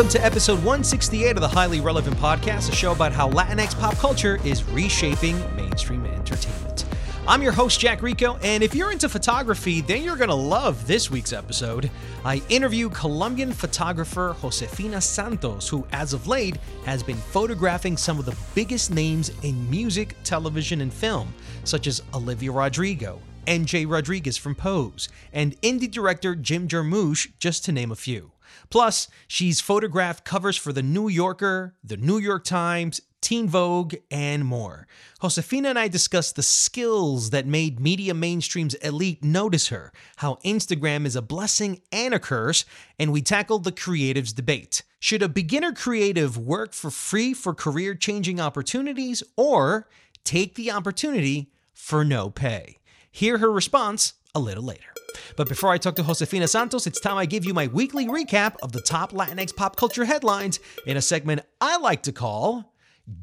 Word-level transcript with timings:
Welcome 0.00 0.18
to 0.18 0.24
episode 0.24 0.54
168 0.60 1.32
of 1.32 1.42
the 1.42 1.48
Highly 1.48 1.82
Relevant 1.82 2.16
Podcast, 2.16 2.70
a 2.70 2.74
show 2.74 2.92
about 2.92 3.12
how 3.12 3.28
Latinx 3.28 3.78
pop 3.78 3.94
culture 3.96 4.40
is 4.46 4.64
reshaping 4.64 5.38
mainstream 5.54 6.06
entertainment. 6.06 6.86
I'm 7.28 7.42
your 7.42 7.52
host, 7.52 7.78
Jack 7.78 8.00
Rico, 8.00 8.38
and 8.42 8.62
if 8.62 8.74
you're 8.74 8.92
into 8.92 9.10
photography, 9.10 9.82
then 9.82 10.02
you're 10.02 10.16
going 10.16 10.30
to 10.30 10.34
love 10.34 10.86
this 10.86 11.10
week's 11.10 11.34
episode. 11.34 11.90
I 12.24 12.40
interview 12.48 12.88
Colombian 12.88 13.52
photographer 13.52 14.34
Josefina 14.40 15.02
Santos, 15.02 15.68
who, 15.68 15.86
as 15.92 16.14
of 16.14 16.26
late, 16.26 16.56
has 16.86 17.02
been 17.02 17.18
photographing 17.18 17.98
some 17.98 18.18
of 18.18 18.24
the 18.24 18.36
biggest 18.54 18.90
names 18.90 19.30
in 19.42 19.70
music, 19.70 20.16
television, 20.24 20.80
and 20.80 20.94
film, 20.94 21.34
such 21.64 21.86
as 21.86 22.02
Olivia 22.14 22.52
Rodrigo, 22.52 23.20
MJ 23.46 23.86
Rodriguez 23.86 24.38
from 24.38 24.54
Pose, 24.54 25.10
and 25.34 25.60
indie 25.60 25.90
director 25.90 26.34
Jim 26.34 26.68
Jarmusch, 26.68 27.28
just 27.38 27.66
to 27.66 27.72
name 27.72 27.92
a 27.92 27.96
few. 27.96 28.30
Plus, 28.70 29.08
she's 29.26 29.60
photographed 29.60 30.24
covers 30.24 30.56
for 30.56 30.72
The 30.72 30.82
New 30.82 31.08
Yorker, 31.08 31.74
The 31.82 31.96
New 31.96 32.18
York 32.18 32.44
Times, 32.44 33.00
Teen 33.20 33.48
Vogue, 33.48 33.94
and 34.10 34.44
more. 34.44 34.86
Josefina 35.20 35.70
and 35.70 35.78
I 35.78 35.88
discuss 35.88 36.32
the 36.32 36.42
skills 36.42 37.30
that 37.30 37.46
made 37.46 37.78
media 37.78 38.14
mainstream's 38.14 38.74
elite 38.76 39.22
notice 39.22 39.68
her, 39.68 39.92
how 40.16 40.36
Instagram 40.44 41.04
is 41.04 41.16
a 41.16 41.22
blessing 41.22 41.82
and 41.92 42.14
a 42.14 42.18
curse, 42.18 42.64
and 42.98 43.12
we 43.12 43.20
tackled 43.20 43.64
the 43.64 43.72
creatives 43.72 44.34
debate. 44.34 44.82
Should 44.98 45.22
a 45.22 45.28
beginner 45.28 45.72
creative 45.72 46.38
work 46.38 46.72
for 46.72 46.90
free 46.90 47.34
for 47.34 47.54
career 47.54 47.94
changing 47.94 48.40
opportunities 48.40 49.22
or 49.36 49.88
take 50.24 50.54
the 50.54 50.70
opportunity 50.70 51.52
for 51.72 52.04
no 52.04 52.30
pay? 52.30 52.78
Hear 53.10 53.38
her 53.38 53.50
response 53.50 54.14
a 54.34 54.40
little 54.40 54.64
later. 54.64 54.94
But 55.36 55.48
before 55.48 55.70
I 55.70 55.78
talk 55.78 55.96
to 55.96 56.02
Josefina 56.02 56.48
Santos, 56.48 56.86
it's 56.86 57.00
time 57.00 57.16
I 57.16 57.26
give 57.26 57.44
you 57.44 57.54
my 57.54 57.66
weekly 57.68 58.06
recap 58.06 58.56
of 58.62 58.72
the 58.72 58.80
top 58.80 59.12
Latinx 59.12 59.54
pop 59.54 59.76
culture 59.76 60.04
headlines 60.04 60.60
in 60.86 60.96
a 60.96 61.02
segment 61.02 61.42
I 61.60 61.78
like 61.78 62.02
to 62.04 62.12
call 62.12 62.74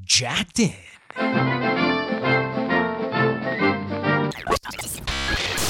Jacked 0.04 0.60
In. 0.60 0.76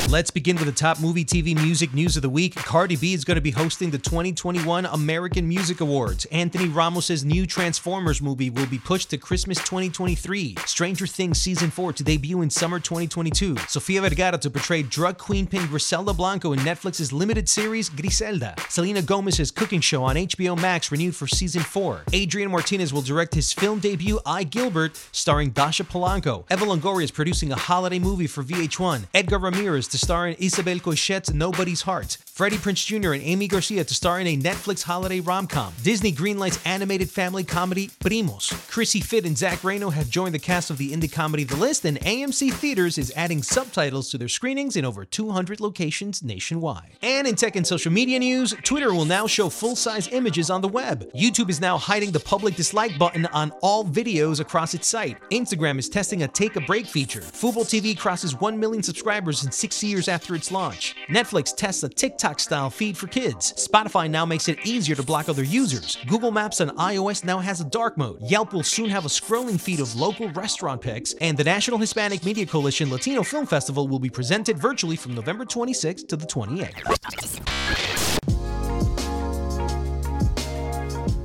Let's 0.10 0.32
begin 0.32 0.56
with 0.56 0.68
the 0.68 0.72
top 0.72 1.02
movie, 1.02 1.26
TV, 1.26 1.54
music 1.54 1.94
news 1.94 2.16
of 2.16 2.22
the 2.22 2.30
week. 2.30 2.56
Cardi 2.56 2.96
B 2.96 3.14
is 3.14 3.26
going 3.26 3.36
to 3.36 3.42
be 3.42 3.52
hosting 3.52 3.92
the 3.92 3.98
2021 3.98 4.86
American 4.86 5.46
Music 5.46 5.82
Awards. 5.82 6.24
Anthony 6.32 6.70
Ramos' 6.70 7.26
new 7.26 7.46
Transformers 7.46 8.22
movie 8.22 8.50
will 8.50 8.68
be 8.68 8.80
pushed 8.80 9.10
to 9.10 9.18
Christmas 9.18 9.58
2023. 9.58 10.56
Stranger 10.66 11.08
Things 11.08 11.42
Season 11.42 11.70
4 11.70 11.92
to 11.92 12.04
debut 12.06 12.42
in 12.42 12.50
summer 12.50 12.80
2022. 12.80 13.58
Sofia 13.68 14.00
Vergara 14.00 14.38
to 14.38 14.50
portray 14.50 14.82
drug 14.82 15.18
queenpin 15.18 15.68
Griselda 15.68 16.14
Blanco 16.14 16.54
in 16.54 16.60
Netflix's 16.60 17.12
limited 17.12 17.50
series 17.50 17.90
Griselda. 17.90 18.56
Selena 18.70 19.02
Gomez's 19.02 19.52
cooking 19.52 19.82
show 19.82 20.06
on 20.06 20.16
HBO 20.16 20.58
Max 20.58 20.90
renewed 20.90 21.18
for 21.18 21.28
Season 21.28 21.62
4. 21.62 22.04
Adrian 22.14 22.50
Martinez 22.50 22.94
will 22.94 23.02
direct 23.02 23.36
his 23.36 23.52
film 23.52 23.80
debut 23.80 24.22
I, 24.26 24.46
Gilbert, 24.46 24.96
starring 25.12 25.50
Dasha 25.50 25.84
Polanco. 25.84 26.46
Eva 26.50 26.64
Longoria 26.64 27.04
is 27.04 27.12
producing 27.12 27.52
a 27.52 27.58
holiday 27.58 28.00
movie 28.00 28.28
for 28.28 28.42
VH1. 28.42 29.08
Edgar 29.14 29.40
Ramirez 29.40 29.90
to 29.90 29.97
star 29.98 30.28
in 30.28 30.36
Isabel 30.40 30.80
Coixet's 30.80 31.34
Nobody's 31.34 31.82
Heart. 31.82 32.18
Freddie 32.38 32.58
Prinze 32.58 32.86
Jr. 32.86 33.14
and 33.14 33.24
Aimee 33.24 33.48
Garcia 33.48 33.84
to 33.84 33.96
star 33.96 34.20
in 34.20 34.28
a 34.28 34.38
Netflix 34.38 34.84
holiday 34.84 35.20
rom-com. 35.20 35.74
Disney 35.82 36.12
greenlights 36.12 36.60
animated 36.68 37.10
family 37.10 37.44
comedy 37.44 37.88
Primos. 38.00 38.54
Chrissie 38.70 39.02
Fit 39.02 39.26
and 39.26 39.36
Zach 39.36 39.64
Reno 39.64 39.90
have 39.90 40.08
joined 40.08 40.36
the 40.36 40.40
cast 40.40 40.70
of 40.70 40.78
the 40.78 40.92
indie 40.92 41.12
comedy 41.12 41.46
The 41.46 41.56
List, 41.56 41.84
and 41.84 42.00
AMC 42.02 42.54
Theaters 42.54 43.00
is 43.00 43.12
adding 43.16 43.42
subtitles 43.42 44.12
to 44.12 44.20
their 44.20 44.28
screenings 44.28 44.76
in 44.76 44.86
over 44.86 45.04
200 45.04 45.60
locations 45.60 46.22
nationwide. 46.22 46.92
And 47.02 47.26
in 47.26 47.34
tech 47.34 47.56
and 47.56 47.66
social 47.66 47.92
media 47.92 48.20
news, 48.20 48.54
Twitter 48.62 48.94
will 48.94 49.06
now 49.06 49.26
show 49.26 49.50
full-size 49.50 50.08
images 50.10 50.52
on 50.52 50.62
the 50.62 50.68
web. 50.68 51.12
YouTube 51.14 51.50
is 51.50 51.60
now 51.60 51.80
hiding 51.80 52.12
the 52.12 52.20
public 52.20 52.56
dislike 52.56 53.00
button 53.00 53.26
on 53.34 53.50
all 53.64 53.84
videos 53.84 54.42
across 54.42 54.76
its 54.76 54.88
site. 54.88 55.18
Instagram 55.32 55.80
is 55.80 55.90
testing 55.90 56.22
a 56.22 56.28
take 56.28 56.56
a 56.56 56.62
break 56.62 56.86
feature. 56.86 57.22
Fubo 57.22 57.64
TV 57.64 57.98
crosses 57.98 58.40
1 58.40 58.60
million 58.60 58.84
subscribers 58.84 59.44
in 59.44 59.52
six 59.52 59.84
years 59.84 60.08
after 60.08 60.36
its 60.36 60.52
launch. 60.52 60.96
Netflix 61.10 61.56
tests 61.56 61.82
a 61.82 61.90
TikTok 61.90 62.27
style 62.36 62.70
feed 62.70 62.98
for 62.98 63.08
kids. 63.08 63.54
Spotify 63.54 64.10
now 64.10 64.26
makes 64.26 64.50
it 64.50 64.60
easier 64.66 64.96
to 64.96 65.04
block 65.04 65.30
other 65.30 65.44
users. 65.44 65.98
Google 66.08 66.32
Maps 66.32 66.60
on 66.60 66.70
iOS 66.72 67.24
now 67.24 67.40
has 67.40 67.62
a 67.62 67.66
dark 67.66 67.98
mode. 67.98 68.22
Yelp 68.22 68.52
will 68.54 68.64
soon 68.64 68.90
have 68.90 69.06
a 69.06 69.10
scrolling 69.10 69.60
feed 69.60 69.80
of 69.80 69.96
local 69.96 70.30
restaurant 70.32 70.82
pics. 70.82 71.14
And 71.22 71.38
the 71.38 71.44
National 71.44 71.78
Hispanic 71.78 72.26
Media 72.26 72.46
Coalition 72.46 72.92
Latino 72.92 73.24
Film 73.24 73.46
Festival 73.46 73.88
will 73.88 74.00
be 74.00 74.10
presented 74.10 74.58
virtually 74.58 74.98
from 74.98 75.16
November 75.16 75.46
26th 75.46 76.08
to 76.10 76.18
the 76.18 76.28
28th. 76.28 77.48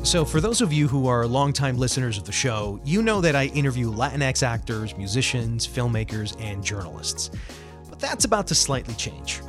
So, 0.04 0.24
for 0.24 0.40
those 0.40 0.60
of 0.60 0.72
you 0.72 0.88
who 0.88 1.06
are 1.06 1.26
longtime 1.26 1.78
listeners 1.78 2.18
of 2.18 2.24
the 2.24 2.32
show, 2.32 2.78
you 2.84 3.02
know 3.02 3.22
that 3.22 3.34
I 3.34 3.46
interview 3.46 3.90
Latinx 3.90 4.42
actors, 4.42 4.94
musicians, 4.96 5.66
filmmakers, 5.66 6.38
and 6.38 6.62
journalists. 6.62 7.30
But 7.88 7.98
that's 7.98 8.26
about 8.26 8.46
to 8.48 8.54
slightly 8.54 8.94
change. 8.94 9.40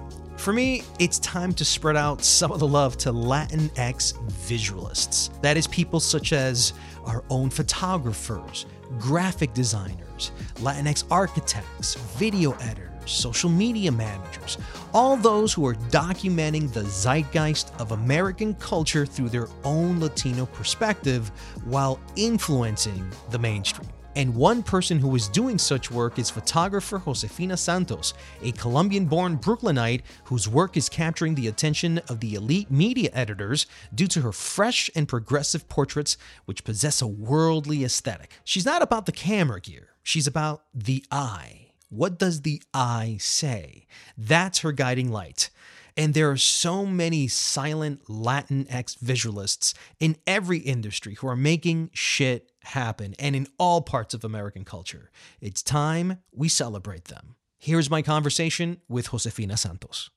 For 0.43 0.51
me, 0.51 0.83
it's 0.99 1.19
time 1.19 1.53
to 1.53 1.63
spread 1.63 1.95
out 1.95 2.21
some 2.21 2.51
of 2.51 2.59
the 2.59 2.67
love 2.67 2.97
to 2.97 3.13
Latinx 3.13 4.11
visualists. 4.45 5.29
That 5.41 5.55
is, 5.55 5.67
people 5.67 6.01
such 6.01 6.33
as 6.33 6.73
our 7.05 7.23
own 7.29 7.49
photographers, 7.49 8.65
graphic 8.99 9.53
designers, 9.53 10.31
Latinx 10.55 11.05
architects, 11.09 11.95
video 12.17 12.51
editors 12.59 12.89
social 13.05 13.49
media 13.49 13.91
managers, 13.91 14.57
all 14.93 15.15
those 15.15 15.53
who 15.53 15.65
are 15.65 15.75
documenting 15.75 16.71
the 16.73 16.83
zeitgeist 16.83 17.73
of 17.79 17.93
American 17.93 18.53
culture 18.55 19.05
through 19.05 19.29
their 19.29 19.47
own 19.63 19.99
Latino 20.01 20.45
perspective 20.45 21.31
while 21.65 21.99
influencing 22.17 23.09
the 23.31 23.39
mainstream. 23.39 23.89
And 24.15 24.35
one 24.35 24.61
person 24.61 24.99
who 24.99 25.15
is 25.15 25.27
doing 25.27 25.57
such 25.57 25.89
work 25.89 26.19
is 26.19 26.29
photographer 26.29 26.99
Josefina 26.99 27.57
Santos, 27.57 28.13
a 28.43 28.51
Colombian 28.51 29.05
born 29.05 29.37
Brooklynite 29.37 30.03
whose 30.25 30.47
work 30.47 30.77
is 30.77 30.87
capturing 30.87 31.33
the 31.33 31.47
attention 31.47 31.97
of 32.09 32.19
the 32.19 32.35
elite 32.35 32.69
media 32.69 33.09
editors 33.13 33.65
due 33.93 34.07
to 34.07 34.21
her 34.21 34.31
fresh 34.31 34.89
and 34.95 35.07
progressive 35.07 35.67
portraits, 35.67 36.15
which 36.45 36.63
possess 36.63 37.01
a 37.01 37.07
worldly 37.07 37.83
aesthetic. 37.83 38.31
She's 38.43 38.65
not 38.65 38.83
about 38.83 39.07
the 39.07 39.11
camera 39.11 39.59
gear, 39.59 39.89
she's 40.03 40.27
about 40.27 40.63
the 40.73 41.03
eye. 41.11 41.71
What 41.89 42.17
does 42.17 42.41
the 42.41 42.61
eye 42.73 43.17
say? 43.19 43.85
That's 44.17 44.59
her 44.59 44.71
guiding 44.71 45.11
light. 45.11 45.49
And 45.95 46.15
there 46.15 46.31
are 46.31 46.37
so 46.37 46.87
many 46.87 47.27
silent 47.27 48.05
Latinx 48.05 48.97
visualists 48.97 49.75
in 49.99 50.17
every 50.25 50.57
industry 50.57 51.15
who 51.15 51.27
are 51.27 51.35
making 51.35 51.91
shit 51.93 52.49
happen 52.63 53.13
and 53.19 53.35
in 53.35 53.47
all 53.57 53.81
parts 53.81 54.13
of 54.13 54.23
American 54.23 54.65
culture. 54.65 55.11
It's 55.41 55.61
time 55.61 56.19
we 56.33 56.49
celebrate 56.49 57.05
them. 57.05 57.35
Here's 57.59 57.89
my 57.89 58.01
conversation 58.01 58.81
with 58.89 59.09
Josefina 59.09 59.57
Santos. 59.57 60.09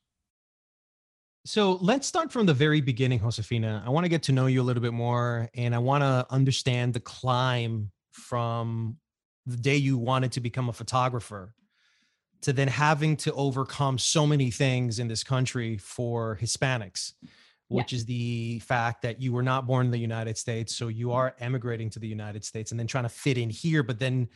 So 1.45 1.75
let's 1.75 2.09
start 2.09 2.33
from 2.33 2.47
the 2.47 2.55
very 2.55 2.81
beginning, 2.81 3.21
Josefina. 3.21 3.85
I 3.87 3.91
want 3.91 4.05
to 4.05 4.09
get 4.09 4.25
to 4.25 4.33
know 4.33 4.47
you 4.47 4.61
a 4.61 4.65
little 4.65 4.83
bit 4.83 4.93
more 4.93 5.49
and 5.55 5.75
I 5.75 5.79
want 5.79 6.03
to 6.03 6.27
understand 6.29 6.93
the 6.93 7.01
climb 7.01 7.93
from 8.11 8.97
the 9.47 9.57
day 9.57 9.77
you 9.77 9.97
wanted 9.97 10.33
to 10.33 10.41
become 10.41 10.69
a 10.69 10.73
photographer 10.73 11.55
to 12.43 12.53
then 12.53 12.69
having 12.69 13.17
to 13.17 13.33
overcome 13.33 13.99
so 13.99 14.27
many 14.27 14.51
things 14.51 14.99
in 14.99 15.09
this 15.09 15.23
country 15.23 15.79
for 15.79 16.39
Hispanics, 16.41 17.13
which 17.69 17.93
yeah. 17.93 17.97
is 17.97 18.05
the 18.05 18.59
fact 18.61 19.03
that 19.03 19.21
you 19.21 19.33
were 19.33 19.43
not 19.43 19.67
born 19.67 19.87
in 19.87 19.93
the 19.93 19.99
United 19.99 20.39
States. 20.39 20.77
So 20.77 20.89
you 20.89 21.09
mm-hmm. 21.09 21.17
are 21.17 21.37
emigrating 21.41 21.91
to 21.91 21.99
the 21.99 22.09
United 22.09 22.45
States 22.45 22.71
and 22.71 22.79
then 22.79 22.87
trying 22.87 23.05
to 23.05 23.11
fit 23.11 23.39
in 23.39 23.51
here, 23.51 23.83
but 23.83 23.99
then 23.99 24.29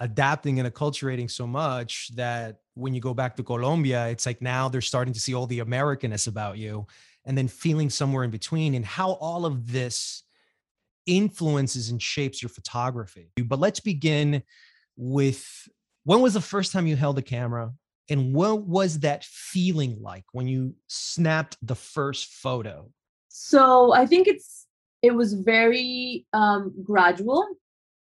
adapting 0.00 0.60
and 0.60 0.72
acculturating 0.72 1.30
so 1.30 1.46
much 1.46 2.10
that 2.14 2.60
when 2.74 2.94
you 2.94 3.00
go 3.00 3.12
back 3.12 3.36
to 3.36 3.42
Colombia, 3.42 4.08
it's 4.08 4.26
like 4.26 4.40
now 4.40 4.68
they're 4.68 4.80
starting 4.80 5.12
to 5.12 5.20
see 5.20 5.34
all 5.34 5.46
the 5.46 5.58
Americanness 5.58 6.28
about 6.28 6.56
you 6.56 6.86
and 7.24 7.36
then 7.36 7.48
feeling 7.48 7.90
somewhere 7.90 8.24
in 8.24 8.30
between 8.30 8.74
and 8.74 8.84
how 8.84 9.12
all 9.12 9.44
of 9.44 9.70
this 9.70 10.22
influences 11.06 11.90
and 11.90 12.00
shapes 12.00 12.40
your 12.40 12.48
photography. 12.48 13.30
But 13.44 13.58
let's 13.58 13.80
begin 13.80 14.42
with 14.96 15.68
when 16.04 16.20
was 16.20 16.34
the 16.34 16.40
first 16.40 16.72
time 16.72 16.86
you 16.86 16.96
held 16.96 17.18
a 17.18 17.22
camera 17.22 17.72
and 18.08 18.34
what 18.34 18.62
was 18.62 19.00
that 19.00 19.24
feeling 19.24 20.00
like 20.00 20.24
when 20.32 20.48
you 20.48 20.74
snapped 20.88 21.56
the 21.62 21.74
first 21.74 22.32
photo? 22.32 22.90
So 23.28 23.92
I 23.92 24.06
think 24.06 24.26
it's 24.26 24.66
it 25.02 25.14
was 25.14 25.34
very 25.34 26.26
um 26.32 26.74
gradual. 26.82 27.46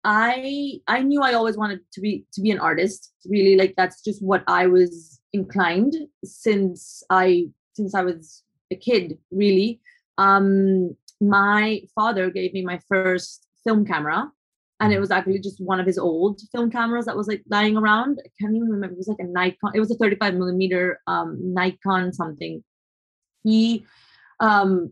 I 0.03 0.79
I 0.87 1.01
knew 1.01 1.21
I 1.21 1.33
always 1.33 1.57
wanted 1.57 1.79
to 1.93 2.01
be 2.01 2.25
to 2.33 2.41
be 2.41 2.51
an 2.51 2.59
artist. 2.59 3.11
Really 3.27 3.55
like 3.57 3.73
that's 3.75 4.01
just 4.01 4.23
what 4.23 4.43
I 4.47 4.67
was 4.67 5.19
inclined 5.33 5.95
since 6.23 7.03
I 7.09 7.47
since 7.73 7.95
I 7.95 8.03
was 8.03 8.43
a 8.71 8.75
kid, 8.75 9.17
really. 9.31 9.81
Um 10.17 10.95
my 11.21 11.81
father 11.95 12.29
gave 12.29 12.53
me 12.53 12.63
my 12.63 12.79
first 12.87 13.47
film 13.63 13.85
camera 13.85 14.31
and 14.79 14.91
it 14.91 14.95
mm-hmm. 14.95 15.01
was 15.01 15.11
actually 15.11 15.39
just 15.39 15.61
one 15.61 15.79
of 15.79 15.85
his 15.85 15.97
old 15.97 16.41
film 16.51 16.69
cameras 16.69 17.05
that 17.05 17.15
was 17.15 17.27
like 17.27 17.43
lying 17.49 17.77
around. 17.77 18.19
I 18.23 18.29
can't 18.39 18.55
even 18.55 18.69
remember. 18.69 18.93
It 18.93 18.97
was 18.97 19.07
like 19.07 19.19
a 19.19 19.23
Nikon. 19.23 19.71
It 19.73 19.79
was 19.79 19.91
a 19.91 19.95
35 19.95 20.33
millimeter 20.33 20.99
um, 21.07 21.37
Nikon 21.41 22.11
something. 22.11 22.63
He, 23.43 23.85
um, 24.39 24.91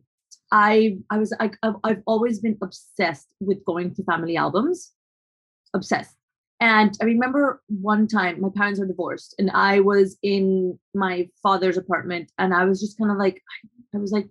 I, 0.52 0.98
I 1.10 1.18
was, 1.18 1.36
I, 1.40 1.52
I've 1.84 2.04
always 2.06 2.40
been 2.40 2.58
obsessed 2.62 3.28
with 3.40 3.66
going 3.66 3.94
to 3.96 4.04
family 4.04 4.38
albums, 4.38 4.92
obsessed. 5.74 6.16
And 6.60 6.96
I 7.02 7.06
remember 7.06 7.62
one 7.68 8.08
time 8.08 8.40
my 8.40 8.50
parents 8.56 8.80
were 8.80 8.86
divorced, 8.86 9.36
and 9.38 9.52
I 9.52 9.82
was 9.82 10.18
in 10.24 10.80
my 10.94 11.28
father's 11.42 11.76
apartment, 11.76 12.32
and 12.38 12.54
I 12.54 12.64
was 12.64 12.80
just 12.80 12.98
kind 12.98 13.12
of 13.12 13.18
like, 13.18 13.42
I 13.94 13.98
was 13.98 14.14
like, 14.14 14.30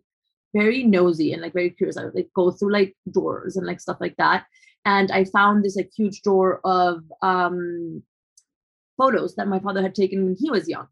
very 0.55 0.83
nosy 0.83 1.33
and 1.33 1.43
like 1.43 1.53
very 1.53 1.71
curious. 1.71 1.97
I 1.97 2.05
would 2.05 2.15
like 2.15 2.31
go 2.35 2.51
through 2.51 2.73
like 2.73 2.97
drawers 3.11 3.57
and 3.57 3.67
like 3.67 3.81
stuff 3.81 3.99
like 4.01 4.17
that. 4.17 4.45
And 4.84 5.11
I 5.12 5.25
found 5.25 5.64
this 5.64 5.76
like 5.76 5.90
huge 5.96 6.23
drawer 6.23 6.61
of 6.64 7.02
um 7.23 8.02
photos 8.96 9.34
that 9.37 9.49
my 9.49 9.58
father 9.61 9.82
had 9.82 9.94
taken 9.94 10.25
when 10.25 10.37
he 10.38 10.50
was 10.50 10.69
young. 10.69 10.87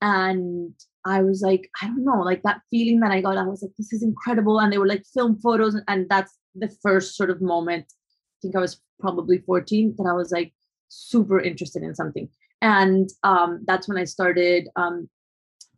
And 0.00 0.74
I 1.04 1.22
was 1.22 1.42
like, 1.42 1.70
I 1.82 1.86
don't 1.86 2.04
know, 2.04 2.20
like 2.20 2.42
that 2.42 2.60
feeling 2.70 3.00
that 3.00 3.10
I 3.10 3.20
got, 3.20 3.36
I 3.36 3.44
was 3.44 3.62
like, 3.62 3.72
this 3.78 3.92
is 3.92 4.02
incredible. 4.02 4.60
And 4.60 4.72
they 4.72 4.78
were 4.78 4.86
like 4.86 5.04
film 5.12 5.38
photos. 5.40 5.76
And 5.88 6.08
that's 6.08 6.36
the 6.54 6.70
first 6.82 7.16
sort 7.16 7.30
of 7.30 7.40
moment. 7.40 7.86
I 7.88 8.36
think 8.42 8.56
I 8.56 8.60
was 8.60 8.80
probably 9.00 9.38
14 9.38 9.94
that 9.98 10.08
I 10.08 10.12
was 10.12 10.30
like 10.30 10.52
super 10.88 11.40
interested 11.40 11.82
in 11.82 11.94
something. 11.94 12.28
And 12.60 13.08
um, 13.22 13.64
that's 13.66 13.88
when 13.88 13.98
I 13.98 14.04
started 14.04 14.68
um, 14.76 15.08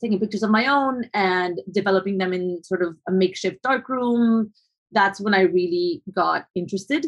taking 0.00 0.18
pictures 0.18 0.42
of 0.42 0.50
my 0.50 0.66
own 0.66 1.04
and 1.14 1.60
developing 1.72 2.18
them 2.18 2.32
in 2.32 2.62
sort 2.64 2.82
of 2.82 2.96
a 3.08 3.12
makeshift 3.12 3.62
darkroom. 3.62 4.52
That's 4.92 5.20
when 5.20 5.34
I 5.34 5.42
really 5.42 6.02
got 6.14 6.46
interested. 6.54 7.06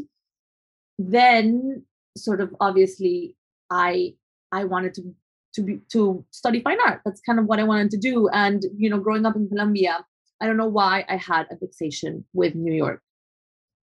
Then, 1.10 1.84
sort 2.16 2.40
of 2.40 2.54
obviously, 2.60 3.36
I 3.70 4.14
I 4.50 4.64
wanted 4.64 4.94
to 4.94 5.14
to 5.54 5.62
be 5.62 5.80
to 5.92 6.24
study 6.30 6.60
fine 6.60 6.78
art. 6.84 7.00
That's 7.04 7.20
kind 7.20 7.38
of 7.38 7.46
what 7.46 7.60
I 7.60 7.64
wanted 7.64 7.90
to 7.92 7.98
do. 7.98 8.28
And 8.28 8.64
you 8.76 8.90
know, 8.90 8.98
growing 8.98 9.26
up 9.26 9.36
in 9.36 9.48
Colombia, 9.48 10.04
I 10.40 10.46
don't 10.46 10.56
know 10.56 10.68
why 10.68 11.04
I 11.08 11.16
had 11.16 11.46
a 11.50 11.56
fixation 11.56 12.24
with 12.32 12.54
New 12.54 12.72
York. 12.72 13.02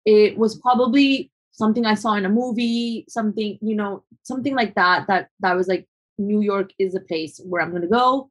It 0.05 0.37
was 0.37 0.57
probably 0.61 1.31
something 1.53 1.87
I 1.87 1.95
saw 1.95 2.15
in 2.15 2.27
a 2.27 2.29
movie, 2.29 3.05
something 3.09 3.59
you 3.61 3.75
know, 3.75 4.05
something 4.23 4.55
like 4.55 4.75
that. 4.75 5.07
That 5.09 5.29
that 5.41 5.55
was 5.55 5.69
like 5.69 5.87
New 6.19 6.41
York 6.41 6.71
is 6.79 6.95
a 6.95 7.01
place 7.01 7.41
where 7.45 7.63
I'm 7.63 7.71
to 7.83 7.89
go. 7.89 8.31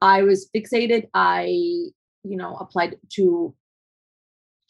I 0.00 0.22
was 0.22 0.48
fixated. 0.54 1.08
I, 1.14 1.46
you 1.46 2.36
know, 2.36 2.56
applied 2.56 2.96
to, 3.14 3.54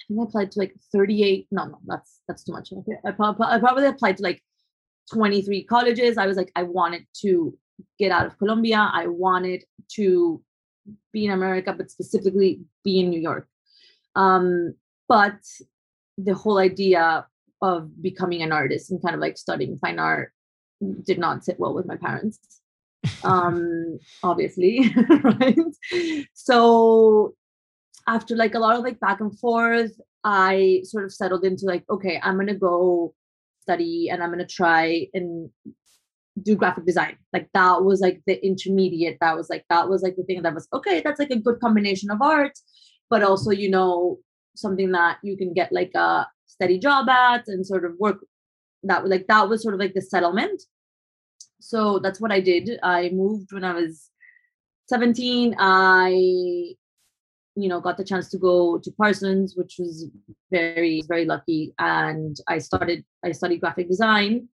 I 0.04 0.08
think 0.08 0.20
I 0.20 0.22
applied 0.24 0.50
to 0.52 0.58
like 0.58 0.74
38. 0.92 1.46
No, 1.50 1.64
no, 1.66 1.78
that's 1.86 2.20
that's 2.28 2.44
too 2.44 2.52
much. 2.52 2.72
I, 2.72 3.08
I 3.08 3.58
probably 3.58 3.86
applied 3.86 4.16
to 4.18 4.22
like 4.22 4.42
23 5.12 5.64
colleges. 5.64 6.18
I 6.18 6.26
was 6.26 6.36
like, 6.36 6.52
I 6.56 6.62
wanted 6.62 7.06
to 7.22 7.56
get 7.98 8.12
out 8.12 8.26
of 8.26 8.38
Colombia. 8.38 8.90
I 8.92 9.06
wanted 9.06 9.64
to 9.94 10.42
be 11.12 11.24
in 11.24 11.30
America, 11.30 11.74
but 11.76 11.90
specifically 11.90 12.60
be 12.84 13.00
in 13.00 13.10
New 13.10 13.20
York. 13.20 13.48
Um, 14.16 14.74
but 15.08 15.38
the 16.18 16.34
whole 16.34 16.58
idea 16.58 17.26
of 17.62 18.02
becoming 18.02 18.42
an 18.42 18.52
artist 18.52 18.90
and 18.90 19.02
kind 19.02 19.14
of 19.14 19.20
like 19.20 19.38
studying 19.38 19.78
fine 19.78 19.98
art 19.98 20.32
did 21.04 21.18
not 21.18 21.44
sit 21.44 21.58
well 21.58 21.74
with 21.74 21.86
my 21.86 21.96
parents 21.96 22.38
um 23.24 23.98
obviously 24.22 24.94
right 25.22 25.58
so 26.34 27.34
after 28.06 28.36
like 28.36 28.54
a 28.54 28.58
lot 28.58 28.76
of 28.76 28.82
like 28.82 28.98
back 29.00 29.20
and 29.20 29.38
forth 29.38 29.92
i 30.24 30.80
sort 30.84 31.04
of 31.04 31.12
settled 31.12 31.44
into 31.44 31.66
like 31.66 31.84
okay 31.90 32.20
i'm 32.22 32.36
gonna 32.36 32.54
go 32.54 33.14
study 33.60 34.08
and 34.10 34.22
i'm 34.22 34.30
gonna 34.30 34.46
try 34.46 35.06
and 35.14 35.50
do 36.42 36.56
graphic 36.56 36.84
design 36.84 37.16
like 37.32 37.48
that 37.54 37.82
was 37.84 38.00
like 38.00 38.20
the 38.26 38.44
intermediate 38.44 39.16
that 39.20 39.36
was 39.36 39.48
like 39.48 39.64
that 39.70 39.88
was 39.88 40.02
like 40.02 40.16
the 40.16 40.24
thing 40.24 40.42
that 40.42 40.54
was 40.54 40.68
okay 40.72 41.00
that's 41.00 41.20
like 41.20 41.30
a 41.30 41.38
good 41.38 41.60
combination 41.60 42.10
of 42.10 42.20
art 42.20 42.58
but 43.08 43.22
also 43.22 43.50
you 43.50 43.70
know 43.70 44.18
something 44.56 44.90
that 44.90 45.18
you 45.22 45.36
can 45.36 45.52
get 45.52 45.72
like 45.72 45.92
a 45.94 46.26
steady 46.46 46.78
job 46.78 47.08
at 47.08 47.46
and 47.46 47.64
sort 47.64 47.84
of 47.84 47.92
work 47.98 48.24
that 48.82 49.06
like 49.08 49.26
that 49.28 49.48
was 49.48 49.62
sort 49.62 49.74
of 49.74 49.80
like 49.80 49.94
the 49.94 50.02
settlement 50.02 50.60
so 51.64 51.98
that's 51.98 52.20
what 52.20 52.30
I 52.30 52.40
did. 52.40 52.78
I 52.82 53.08
moved 53.08 53.52
when 53.52 53.64
I 53.64 53.72
was 53.72 54.10
17. 54.90 55.56
I, 55.58 56.74
you 57.56 57.68
know, 57.68 57.80
got 57.80 57.96
the 57.96 58.04
chance 58.04 58.28
to 58.30 58.38
go 58.38 58.78
to 58.78 58.90
Parsons, 58.92 59.54
which 59.56 59.76
was 59.78 60.08
very, 60.50 61.02
very 61.08 61.24
lucky. 61.24 61.72
And 61.78 62.36
I 62.48 62.58
started, 62.58 63.04
I 63.24 63.32
studied 63.32 63.60
graphic 63.60 63.88
design. 63.88 64.48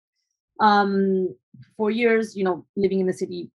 Um, 0.59 1.35
four 1.77 1.89
years, 1.89 2.35
you 2.35 2.43
know, 2.43 2.65
living 2.75 2.99
in 2.99 3.07
the 3.07 3.13
city 3.13 3.49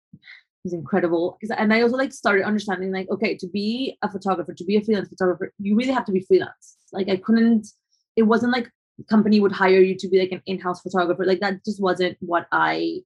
is 0.64 0.72
incredible. 0.72 1.38
And 1.56 1.72
I 1.72 1.82
also 1.82 1.96
like 1.96 2.12
started 2.12 2.44
understanding 2.44 2.92
like, 2.92 3.08
okay, 3.10 3.36
to 3.36 3.46
be 3.46 3.96
a 4.02 4.10
photographer, 4.10 4.52
to 4.52 4.64
be 4.64 4.76
a 4.76 4.80
freelance 4.82 5.08
photographer, 5.08 5.52
you 5.58 5.76
really 5.76 5.92
have 5.92 6.06
to 6.06 6.12
be 6.12 6.20
freelance. 6.20 6.76
Like 6.92 7.08
I 7.08 7.16
couldn't, 7.16 7.68
it 8.16 8.24
wasn't 8.24 8.52
like 8.52 8.70
company 9.08 9.38
would 9.40 9.52
hire 9.52 9.80
you 9.80 9.94
to 9.96 10.08
be 10.08 10.18
like 10.18 10.32
an 10.32 10.42
in-house 10.46 10.80
photographer. 10.80 11.24
Like 11.24 11.40
that 11.40 11.64
just 11.64 11.80
wasn't 11.80 12.16
what 12.20 12.46
I 12.50 13.02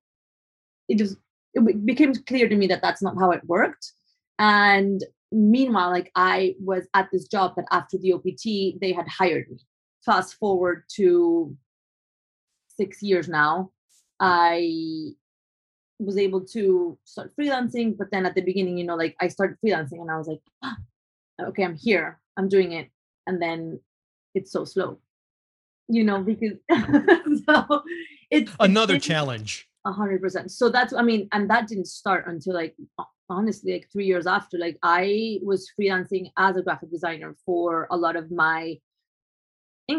it 0.89 0.99
just 0.99 1.17
it 1.55 1.87
became 1.87 2.15
clear 2.27 2.49
to 2.49 2.57
me 2.57 2.67
that 2.67 2.83
that's 2.83 3.03
not 3.03 3.17
how 3.19 3.31
it 3.31 3.45
worked 3.47 3.93
and 4.39 5.03
meanwhile 5.33 5.91
like 5.91 6.11
i 6.15 6.55
was 6.61 6.87
at 6.95 7.09
this 7.13 7.27
job 7.29 7.55
that 7.57 7.67
after 7.71 7.97
the 7.99 8.13
opt 8.13 8.81
they 8.81 8.93
had 8.93 9.09
hired 9.09 9.49
me. 9.51 9.59
Fast 10.05 10.35
forward 10.35 10.85
to 10.97 11.57
six 12.69 13.03
years 13.03 13.29
now 13.29 13.71
i 14.19 15.13
was 15.99 16.17
able 16.17 16.41
to 16.41 16.99
start 17.05 17.31
freelancing 17.39 17.97
but 17.97 18.11
then 18.11 18.25
at 18.25 18.35
the 18.35 18.41
beginning 18.41 18.79
you 18.79 18.85
know 18.85 18.97
like 18.97 19.15
i 19.21 19.29
started 19.29 19.57
freelancing 19.65 20.01
and 20.01 20.11
i 20.11 20.17
was 20.17 20.27
like 20.27 20.41
ah, 20.65 20.77
okay 21.43 21.65
i'm 21.65 21.77
here 21.77 22.19
i'm 22.37 22.49
doing 22.49 22.73
it. 22.73 22.89
And 23.27 23.41
then 23.41 23.79
it's 24.35 24.51
so 24.51 24.65
slow 24.65 24.99
you 25.89 26.05
know 26.05 26.23
because 26.23 26.57
so 27.47 27.83
it's 28.31 28.53
another 28.61 28.97
it's, 28.97 29.07
challenge 29.07 29.69
a 29.87 29.93
hundred 29.93 30.21
percent. 30.21 30.51
So 30.51 30.69
that's 30.69 30.93
I 30.93 31.03
mean, 31.03 31.29
and 31.33 31.49
that 31.51 31.69
didn't 31.69 31.87
start 31.87 32.27
until 32.27 32.55
like 32.55 32.75
honestly 33.29 33.73
like 33.73 33.89
three 33.93 34.07
years 34.07 34.27
after. 34.27 34.59
Like 34.59 34.79
I 34.83 35.39
was 35.43 35.71
freelancing 35.79 36.31
as 36.37 36.57
a 36.57 36.63
graphic 36.63 36.91
designer 36.91 37.37
for 37.45 37.87
a 37.91 37.97
lot 37.97 38.17
of 38.17 38.31
my 38.31 38.79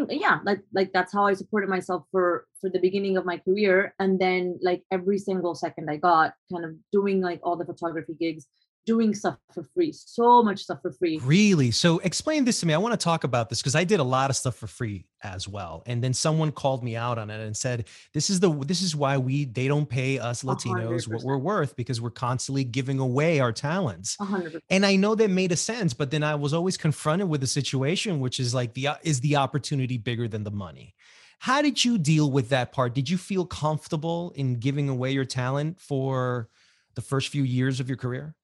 yeah 0.08 0.38
like 0.44 0.60
like 0.72 0.90
that's 0.92 1.12
how 1.12 1.26
i 1.26 1.34
supported 1.34 1.68
myself 1.68 2.04
for 2.10 2.46
for 2.60 2.70
the 2.70 2.78
beginning 2.78 3.16
of 3.16 3.26
my 3.26 3.36
career 3.36 3.94
and 3.98 4.18
then 4.18 4.58
like 4.62 4.82
every 4.90 5.18
single 5.18 5.54
second 5.54 5.90
i 5.90 5.96
got 5.96 6.32
kind 6.50 6.64
of 6.64 6.72
doing 6.92 7.20
like 7.20 7.40
all 7.42 7.56
the 7.56 7.64
photography 7.64 8.14
gigs 8.18 8.46
doing 8.84 9.14
stuff 9.14 9.36
for 9.52 9.62
free 9.74 9.92
so 9.92 10.42
much 10.42 10.62
stuff 10.62 10.80
for 10.82 10.90
free 10.92 11.18
really 11.22 11.70
so 11.70 11.98
explain 12.00 12.44
this 12.44 12.60
to 12.60 12.66
me 12.66 12.74
i 12.74 12.78
want 12.78 12.92
to 12.92 13.02
talk 13.02 13.24
about 13.24 13.48
this 13.48 13.60
because 13.60 13.74
i 13.74 13.84
did 13.84 14.00
a 14.00 14.04
lot 14.04 14.28
of 14.28 14.36
stuff 14.36 14.56
for 14.56 14.66
free 14.66 15.06
as 15.22 15.46
well 15.46 15.82
and 15.86 16.02
then 16.02 16.12
someone 16.12 16.50
called 16.50 16.82
me 16.82 16.96
out 16.96 17.18
on 17.18 17.30
it 17.30 17.40
and 17.40 17.56
said 17.56 17.86
this 18.12 18.28
is 18.28 18.40
the 18.40 18.50
this 18.64 18.82
is 18.82 18.96
why 18.96 19.16
we 19.16 19.44
they 19.44 19.68
don't 19.68 19.88
pay 19.88 20.18
us 20.18 20.42
latinos 20.42 21.06
100%. 21.06 21.14
what 21.14 21.22
we're 21.22 21.38
worth 21.38 21.76
because 21.76 22.00
we're 22.00 22.10
constantly 22.10 22.64
giving 22.64 22.98
away 22.98 23.38
our 23.40 23.52
talents 23.52 24.16
100%. 24.16 24.60
and 24.70 24.84
i 24.84 24.96
know 24.96 25.14
that 25.14 25.30
made 25.30 25.52
a 25.52 25.56
sense 25.56 25.94
but 25.94 26.10
then 26.10 26.22
i 26.22 26.34
was 26.34 26.52
always 26.52 26.76
confronted 26.76 27.28
with 27.28 27.42
a 27.42 27.46
situation 27.46 28.18
which 28.18 28.40
is 28.40 28.52
like 28.52 28.74
the 28.74 28.88
is 29.02 29.20
the 29.20 29.36
opportunity 29.36 29.96
bigger 29.98 30.26
than 30.26 30.42
the 30.44 30.50
money 30.50 30.94
How 31.38 31.60
did 31.60 31.84
you 31.84 31.98
deal 31.98 32.30
with 32.30 32.50
that 32.50 32.70
part? 32.70 32.94
Did 32.94 33.10
you 33.10 33.18
feel 33.18 33.44
comfortable 33.44 34.32
in 34.36 34.60
giving 34.60 34.88
away 34.88 35.10
your 35.10 35.24
talent 35.24 35.80
for 35.80 36.48
the 36.94 37.00
first 37.00 37.30
few 37.30 37.42
years 37.42 37.80
of 37.80 37.88
your 37.88 37.96
career? 37.96 38.36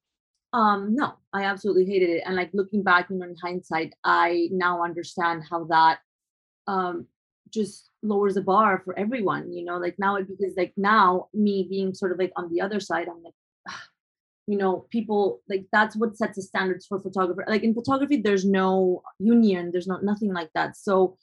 Um, 0.53 0.95
no, 0.95 1.15
I 1.33 1.45
absolutely 1.45 1.85
hated 1.85 2.11
it. 2.11 2.23
And 2.25 2.37
like 2.37 2.51
looking 2.55 2.83
back, 2.83 3.11
you 3.11 3.17
know, 3.17 3.27
in 3.27 3.37
hindsight, 3.43 3.95
I 4.05 4.49
now 4.51 4.83
understand 4.83 5.43
how 5.49 5.65
that 5.65 5.99
um 6.67 7.07
just 7.51 7.91
lowers 8.03 8.35
the 8.35 8.43
bar 8.43 8.83
for 8.85 8.99
everyone, 8.99 9.53
you 9.53 9.65
know, 9.65 9.79
like 9.79 9.97
now 9.99 10.17
it 10.17 10.29
because 10.29 10.55
like 10.57 10.73
now 10.77 11.29
me 11.35 11.67
being 11.69 11.95
sort 11.95 12.13
of 12.13 12.19
like 12.19 12.33
on 12.37 12.51
the 12.51 12.61
other 12.61 12.81
side, 12.81 13.09
I'm 13.09 13.23
like, 13.23 13.35
you 14.47 14.57
know, 14.57 14.87
people 14.91 15.43
like 15.49 15.67
that's 15.73 15.97
what 15.97 16.17
sets 16.17 16.37
the 16.37 16.43
standards 16.43 16.87
for 16.87 16.99
photographer. 17.01 17.45
Like 17.49 17.63
in 17.63 17.75
photography, 17.75 18.21
there's 18.23 18.45
no 18.45 19.03
union, 19.19 19.71
there's 19.73 19.87
not 19.87 20.05
nothing 20.05 20.33
like 20.33 20.51
that. 20.55 20.77
So 20.77 21.19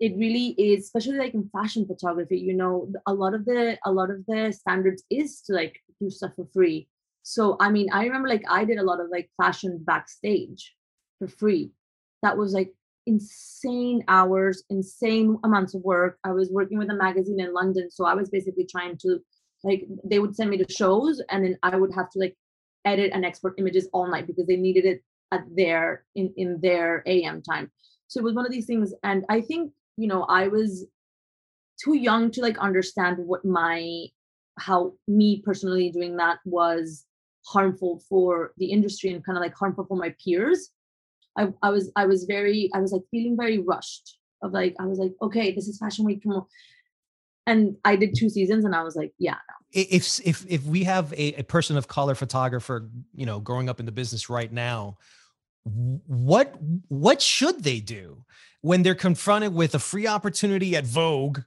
it 0.00 0.14
really 0.16 0.50
is, 0.58 0.84
especially 0.84 1.18
like 1.18 1.34
in 1.34 1.50
fashion 1.50 1.84
photography, 1.86 2.38
you 2.38 2.54
know, 2.54 2.92
a 3.06 3.14
lot 3.14 3.34
of 3.34 3.44
the 3.44 3.76
a 3.84 3.90
lot 3.92 4.10
of 4.10 4.24
the 4.26 4.52
standards 4.52 5.02
is 5.10 5.40
to 5.42 5.52
like 5.54 5.80
do 6.00 6.10
stuff 6.10 6.32
for 6.36 6.46
free 6.54 6.88
so 7.28 7.58
I 7.60 7.70
mean, 7.70 7.88
I 7.92 8.04
remember 8.04 8.26
like 8.26 8.42
I 8.48 8.64
did 8.64 8.78
a 8.78 8.82
lot 8.82 9.00
of 9.00 9.08
like 9.10 9.28
fashion 9.36 9.84
backstage 9.84 10.74
for 11.18 11.28
free. 11.28 11.72
That 12.22 12.38
was 12.38 12.54
like 12.54 12.72
insane 13.06 14.02
hours, 14.08 14.64
insane 14.70 15.38
amounts 15.44 15.74
of 15.74 15.82
work. 15.82 16.18
I 16.24 16.32
was 16.32 16.48
working 16.50 16.78
with 16.78 16.88
a 16.88 16.94
magazine 16.94 17.38
in 17.38 17.52
London, 17.52 17.90
so 17.90 18.06
I 18.06 18.14
was 18.14 18.30
basically 18.30 18.64
trying 18.64 18.96
to 19.02 19.18
like 19.62 19.84
they 20.04 20.20
would 20.20 20.34
send 20.34 20.48
me 20.48 20.56
to 20.56 20.72
shows 20.72 21.20
and 21.28 21.44
then 21.44 21.58
I 21.62 21.76
would 21.76 21.92
have 21.94 22.08
to 22.12 22.18
like 22.18 22.34
edit 22.86 23.10
and 23.12 23.26
export 23.26 23.56
images 23.58 23.90
all 23.92 24.10
night 24.10 24.26
because 24.26 24.46
they 24.46 24.56
needed 24.56 24.86
it 24.86 25.02
at 25.30 25.44
their 25.54 26.06
in 26.14 26.32
in 26.38 26.58
their 26.62 27.02
AM 27.06 27.42
time. 27.42 27.70
So 28.06 28.20
it 28.20 28.24
was 28.24 28.36
one 28.36 28.46
of 28.46 28.52
these 28.52 28.64
things 28.64 28.94
and 29.02 29.26
I 29.28 29.42
think, 29.42 29.72
you 29.98 30.08
know, 30.08 30.22
I 30.22 30.48
was 30.48 30.86
too 31.84 31.92
young 31.92 32.30
to 32.30 32.40
like 32.40 32.56
understand 32.56 33.18
what 33.18 33.44
my 33.44 34.06
how 34.58 34.94
me 35.06 35.42
personally 35.44 35.90
doing 35.90 36.16
that 36.16 36.38
was 36.46 37.04
harmful 37.52 38.02
for 38.08 38.52
the 38.58 38.66
industry 38.66 39.10
and 39.10 39.24
kind 39.24 39.38
of 39.38 39.42
like 39.42 39.54
harmful 39.54 39.84
for 39.84 39.96
my 39.96 40.14
peers. 40.22 40.70
I, 41.38 41.52
I 41.62 41.70
was 41.70 41.90
i 41.94 42.04
was 42.04 42.24
very 42.24 42.68
i 42.74 42.80
was 42.80 42.92
like 42.92 43.02
feeling 43.10 43.36
very 43.36 43.58
rushed 43.58 44.18
of 44.42 44.52
like 44.52 44.74
i 44.80 44.86
was 44.86 44.98
like 44.98 45.12
okay 45.22 45.52
this 45.52 45.68
is 45.68 45.78
fashion 45.78 46.04
week 46.04 46.24
and 47.46 47.76
i 47.84 47.96
did 47.96 48.14
two 48.16 48.28
seasons 48.28 48.64
and 48.64 48.74
i 48.74 48.82
was 48.82 48.96
like 48.96 49.12
yeah 49.18 49.36
no. 49.48 49.54
if 49.72 50.20
if 50.26 50.44
if 50.48 50.64
we 50.64 50.84
have 50.84 51.12
a, 51.12 51.34
a 51.34 51.44
person 51.44 51.76
of 51.76 51.86
color 51.86 52.14
photographer 52.14 52.90
you 53.14 53.24
know 53.24 53.38
growing 53.38 53.68
up 53.68 53.78
in 53.78 53.86
the 53.86 53.92
business 53.92 54.28
right 54.28 54.52
now 54.52 54.96
what 55.64 56.56
what 56.88 57.22
should 57.22 57.62
they 57.62 57.78
do 57.78 58.24
when 58.60 58.82
they're 58.82 58.94
confronted 58.94 59.54
with 59.54 59.74
a 59.74 59.78
free 59.78 60.06
opportunity 60.06 60.74
at 60.74 60.84
vogue 60.84 61.40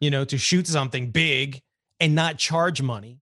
you 0.00 0.10
know 0.10 0.24
to 0.24 0.38
shoot 0.38 0.66
something 0.66 1.10
big 1.10 1.60
and 2.00 2.14
not 2.14 2.38
charge 2.38 2.80
money 2.80 3.20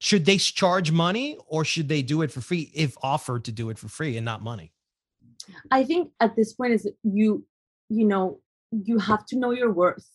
should 0.00 0.24
they 0.24 0.38
charge 0.38 0.90
money 0.90 1.36
or 1.46 1.64
should 1.64 1.88
they 1.88 2.02
do 2.02 2.22
it 2.22 2.32
for 2.32 2.40
free 2.40 2.70
if 2.74 2.96
offered 3.02 3.44
to 3.44 3.52
do 3.52 3.68
it 3.68 3.78
for 3.78 3.88
free 3.88 4.16
and 4.16 4.24
not 4.24 4.42
money? 4.42 4.72
I 5.70 5.84
think 5.84 6.10
at 6.20 6.34
this 6.36 6.54
point 6.54 6.72
is 6.72 6.88
you 7.02 7.44
you 7.88 8.06
know 8.06 8.40
you 8.70 8.98
have 8.98 9.26
to 9.26 9.38
know 9.38 9.50
your 9.50 9.72
worth 9.72 10.08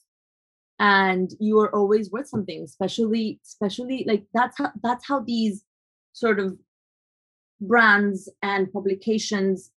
and 0.80 1.32
you 1.40 1.60
are 1.60 1.74
always 1.74 2.12
worth 2.12 2.28
something 2.28 2.64
especially 2.64 3.40
especially 3.46 4.06
like 4.08 4.24
that's 4.34 4.58
how 4.58 4.72
that's 4.82 5.08
how 5.08 5.20
these 5.20 5.64
sort 6.14 6.40
of 6.40 6.58
brands 7.62 8.30
and 8.42 8.72
publications 8.74 9.72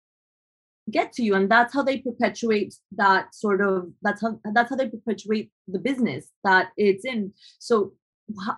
get 0.89 1.11
to 1.11 1.23
you 1.23 1.35
and 1.35 1.49
that's 1.51 1.73
how 1.73 1.83
they 1.83 1.97
perpetuate 1.97 2.73
that 2.95 3.33
sort 3.35 3.61
of 3.61 3.91
that's 4.01 4.21
how 4.21 4.39
that's 4.53 4.69
how 4.69 4.75
they 4.75 4.87
perpetuate 4.87 5.51
the 5.67 5.79
business 5.79 6.31
that 6.43 6.69
it's 6.77 7.05
in 7.05 7.31
so 7.59 7.93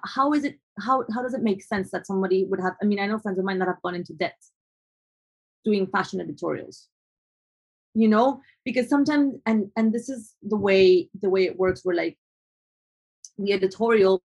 how 0.06 0.34
is 0.34 0.44
it 0.44 0.60
how 0.82 1.04
how 1.14 1.22
does 1.22 1.34
it 1.34 1.42
make 1.42 1.64
sense 1.64 1.92
that 1.92 2.08
somebody 2.08 2.46
would 2.46 2.60
have 2.60 2.74
i 2.82 2.86
mean 2.86 3.00
i 3.00 3.08
know 3.08 3.20
friends 3.20 3.40
of 3.40 3.46
mine 3.46 3.60
that 3.60 3.68
have 3.68 3.82
gone 3.82 3.96
into 3.96 4.14
debt 4.14 4.38
doing 5.64 5.88
fashion 5.88 6.22
editorials 6.22 6.88
you 7.94 8.08
know? 8.08 8.42
Because 8.66 8.90
sometimes 8.90 9.36
and 9.46 9.72
and 9.76 9.94
this 9.94 10.10
is 10.10 10.36
the 10.44 10.58
way 10.58 11.10
the 11.22 11.30
way 11.30 11.46
it 11.46 11.58
works 11.58 11.84
we're 11.84 11.94
like 11.94 12.18
the 13.38 13.54
editorial 13.54 14.22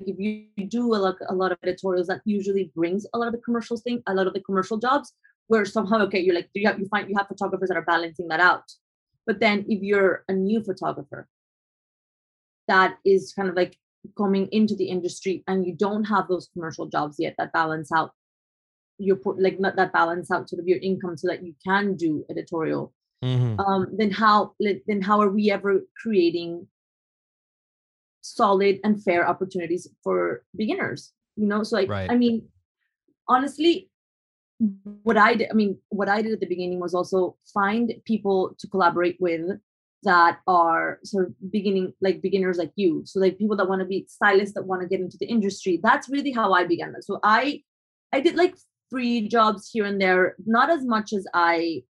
if 0.00 0.16
you 0.18 0.46
do 0.68 0.94
a 0.94 0.96
lot, 0.96 1.16
a 1.28 1.34
lot 1.34 1.52
of 1.52 1.58
editorials 1.62 2.06
that 2.06 2.20
usually 2.24 2.70
brings 2.74 3.04
a 3.14 3.18
lot 3.18 3.26
of 3.26 3.32
the 3.32 3.40
commercials 3.40 3.82
thing 3.82 4.02
a 4.06 4.14
lot 4.14 4.26
of 4.26 4.32
the 4.32 4.40
commercial 4.40 4.78
jobs 4.78 5.12
where 5.48 5.64
somehow 5.64 5.98
okay 5.98 6.20
you're 6.20 6.34
like 6.34 6.48
you, 6.54 6.66
have, 6.66 6.78
you 6.78 6.86
find 6.88 7.08
you 7.08 7.16
have 7.16 7.28
photographers 7.28 7.68
that 7.68 7.76
are 7.76 7.82
balancing 7.82 8.28
that 8.28 8.40
out. 8.40 8.64
But 9.26 9.40
then 9.40 9.64
if 9.68 9.82
you're 9.82 10.24
a 10.28 10.32
new 10.32 10.62
photographer 10.62 11.28
that 12.68 12.98
is 13.04 13.32
kind 13.32 13.48
of 13.48 13.54
like 13.54 13.76
coming 14.16 14.48
into 14.52 14.74
the 14.76 14.86
industry 14.86 15.42
and 15.46 15.66
you 15.66 15.74
don't 15.74 16.04
have 16.04 16.28
those 16.28 16.48
commercial 16.52 16.86
jobs 16.86 17.16
yet 17.18 17.34
that 17.38 17.52
balance 17.52 17.90
out 17.92 18.12
your 18.98 19.18
like 19.36 19.60
not 19.60 19.76
that 19.76 19.92
balance 19.92 20.30
out 20.30 20.48
sort 20.48 20.60
of 20.60 20.68
your 20.68 20.78
income 20.78 21.16
so 21.16 21.28
that 21.28 21.44
you 21.44 21.54
can 21.64 21.94
do 21.94 22.24
editorial 22.30 22.92
mm-hmm. 23.24 23.58
um 23.60 23.86
then 23.96 24.10
how 24.10 24.52
then 24.86 25.00
how 25.00 25.20
are 25.20 25.30
we 25.30 25.50
ever 25.50 25.80
creating 26.02 26.66
solid 28.20 28.80
and 28.84 29.02
fair 29.02 29.28
opportunities 29.28 29.88
for 30.02 30.44
beginners 30.56 31.12
you 31.36 31.46
know 31.46 31.62
so 31.62 31.76
like 31.76 31.88
right. 31.88 32.10
i 32.10 32.16
mean 32.16 32.42
honestly 33.28 33.88
what 35.04 35.16
i 35.16 35.34
did 35.34 35.48
i 35.50 35.54
mean 35.54 35.78
what 35.90 36.08
i 36.08 36.20
did 36.20 36.32
at 36.32 36.40
the 36.40 36.46
beginning 36.46 36.80
was 36.80 36.94
also 36.94 37.36
find 37.54 37.94
people 38.04 38.56
to 38.58 38.66
collaborate 38.66 39.16
with 39.20 39.58
that 40.04 40.38
are 40.46 41.00
sort 41.04 41.26
of 41.26 41.50
beginning 41.50 41.92
like 42.00 42.22
beginners 42.22 42.56
like 42.56 42.72
you. 42.76 43.02
So 43.04 43.20
like 43.20 43.38
people 43.38 43.56
that 43.56 43.68
want 43.68 43.80
to 43.80 43.86
be 43.86 44.06
stylists 44.08 44.54
that 44.54 44.66
want 44.66 44.82
to 44.82 44.88
get 44.88 45.00
into 45.00 45.18
the 45.18 45.26
industry. 45.26 45.80
That's 45.82 46.08
really 46.08 46.32
how 46.32 46.52
i 46.52 46.64
began 46.64 46.94
so 47.00 47.18
i 47.22 47.62
i 48.12 48.20
did 48.20 48.36
like 48.36 48.54
free 48.90 49.28
jobs 49.28 49.70
here 49.72 49.84
and 49.84 50.00
there. 50.00 50.36
Not 50.46 50.70
as 50.70 50.84
much 50.84 51.12
as 51.12 51.26
i 51.34 51.82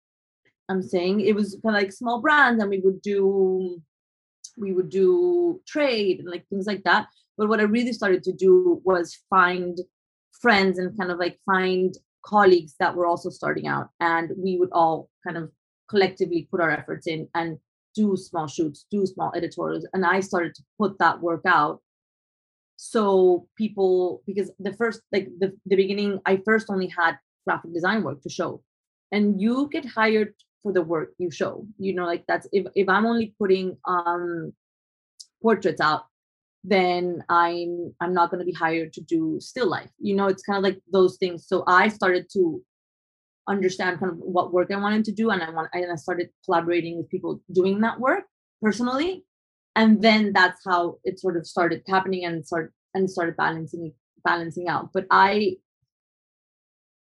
i'm 0.68 0.82
saying. 0.82 1.20
It 1.20 1.34
was 1.34 1.58
kind 1.62 1.76
of 1.76 1.82
like 1.82 1.92
small 1.92 2.20
brands 2.20 2.60
and 2.60 2.70
we 2.70 2.80
would 2.80 3.02
do 3.02 3.80
we 4.56 4.72
would 4.72 4.90
do 4.90 5.60
trade 5.66 6.18
and 6.20 6.28
like 6.28 6.46
things 6.48 6.66
like 6.66 6.84
that. 6.84 7.08
But 7.36 7.48
what 7.48 7.60
i 7.60 7.64
really 7.64 7.92
started 7.92 8.22
to 8.24 8.32
do 8.32 8.80
was 8.84 9.18
find 9.28 9.78
friends 10.40 10.78
and 10.78 10.96
kind 10.98 11.10
of 11.10 11.18
like 11.18 11.38
find 11.44 11.94
colleagues 12.24 12.74
that 12.78 12.94
were 12.94 13.06
also 13.06 13.30
starting 13.30 13.66
out. 13.66 13.88
And 14.00 14.30
we 14.36 14.58
would 14.58 14.70
all 14.72 15.08
kind 15.26 15.36
of 15.36 15.50
collectively 15.88 16.48
put 16.50 16.60
our 16.60 16.70
efforts 16.70 17.06
in 17.06 17.28
and 17.34 17.58
do 17.98 18.16
small 18.16 18.46
shoots, 18.46 18.86
do 18.94 19.04
small 19.12 19.32
editorials. 19.34 19.84
And 19.92 20.02
I 20.14 20.20
started 20.20 20.54
to 20.56 20.62
put 20.80 20.92
that 20.98 21.20
work 21.20 21.44
out. 21.44 21.80
So 22.76 23.48
people, 23.56 24.22
because 24.28 24.50
the 24.66 24.74
first, 24.80 25.00
like 25.14 25.26
the, 25.40 25.48
the 25.66 25.76
beginning, 25.82 26.20
I 26.24 26.34
first 26.44 26.66
only 26.70 26.88
had 27.00 27.18
graphic 27.44 27.72
design 27.74 28.04
work 28.04 28.22
to 28.22 28.30
show. 28.30 28.62
And 29.10 29.40
you 29.42 29.68
get 29.72 29.84
hired 29.84 30.32
for 30.62 30.72
the 30.72 30.82
work 30.82 31.10
you 31.18 31.30
show. 31.30 31.66
You 31.78 31.92
know, 31.94 32.06
like 32.06 32.24
that's 32.28 32.46
if, 32.52 32.66
if 32.74 32.88
I'm 32.88 33.06
only 33.06 33.34
putting 33.40 33.76
um 33.94 34.52
portraits 35.42 35.80
out, 35.80 36.02
then 36.62 37.24
I'm 37.28 37.94
I'm 38.00 38.14
not 38.18 38.30
going 38.30 38.40
to 38.40 38.52
be 38.52 38.52
hired 38.64 38.92
to 38.94 39.00
do 39.00 39.38
still 39.40 39.68
life. 39.68 39.90
You 39.98 40.14
know, 40.14 40.26
it's 40.26 40.42
kind 40.42 40.58
of 40.58 40.62
like 40.62 40.78
those 40.92 41.16
things. 41.16 41.48
So 41.48 41.64
I 41.66 41.88
started 41.88 42.26
to 42.34 42.62
understand 43.48 43.98
kind 43.98 44.12
of 44.12 44.18
what 44.18 44.52
work 44.52 44.70
I 44.70 44.76
wanted 44.76 45.04
to 45.06 45.12
do, 45.12 45.30
and 45.30 45.42
I 45.42 45.50
want 45.50 45.68
and 45.72 45.90
I 45.90 45.96
started 45.96 46.30
collaborating 46.44 46.98
with 46.98 47.08
people 47.08 47.40
doing 47.52 47.80
that 47.80 47.98
work 47.98 48.24
personally, 48.62 49.24
and 49.74 50.02
then 50.02 50.32
that's 50.32 50.60
how 50.64 50.98
it 51.04 51.18
sort 51.18 51.36
of 51.36 51.46
started 51.46 51.82
happening 51.88 52.24
and 52.24 52.46
started 52.46 52.70
and 52.94 53.10
started 53.10 53.36
balancing 53.36 53.92
balancing 54.24 54.68
out. 54.68 54.92
But 54.92 55.06
I 55.10 55.56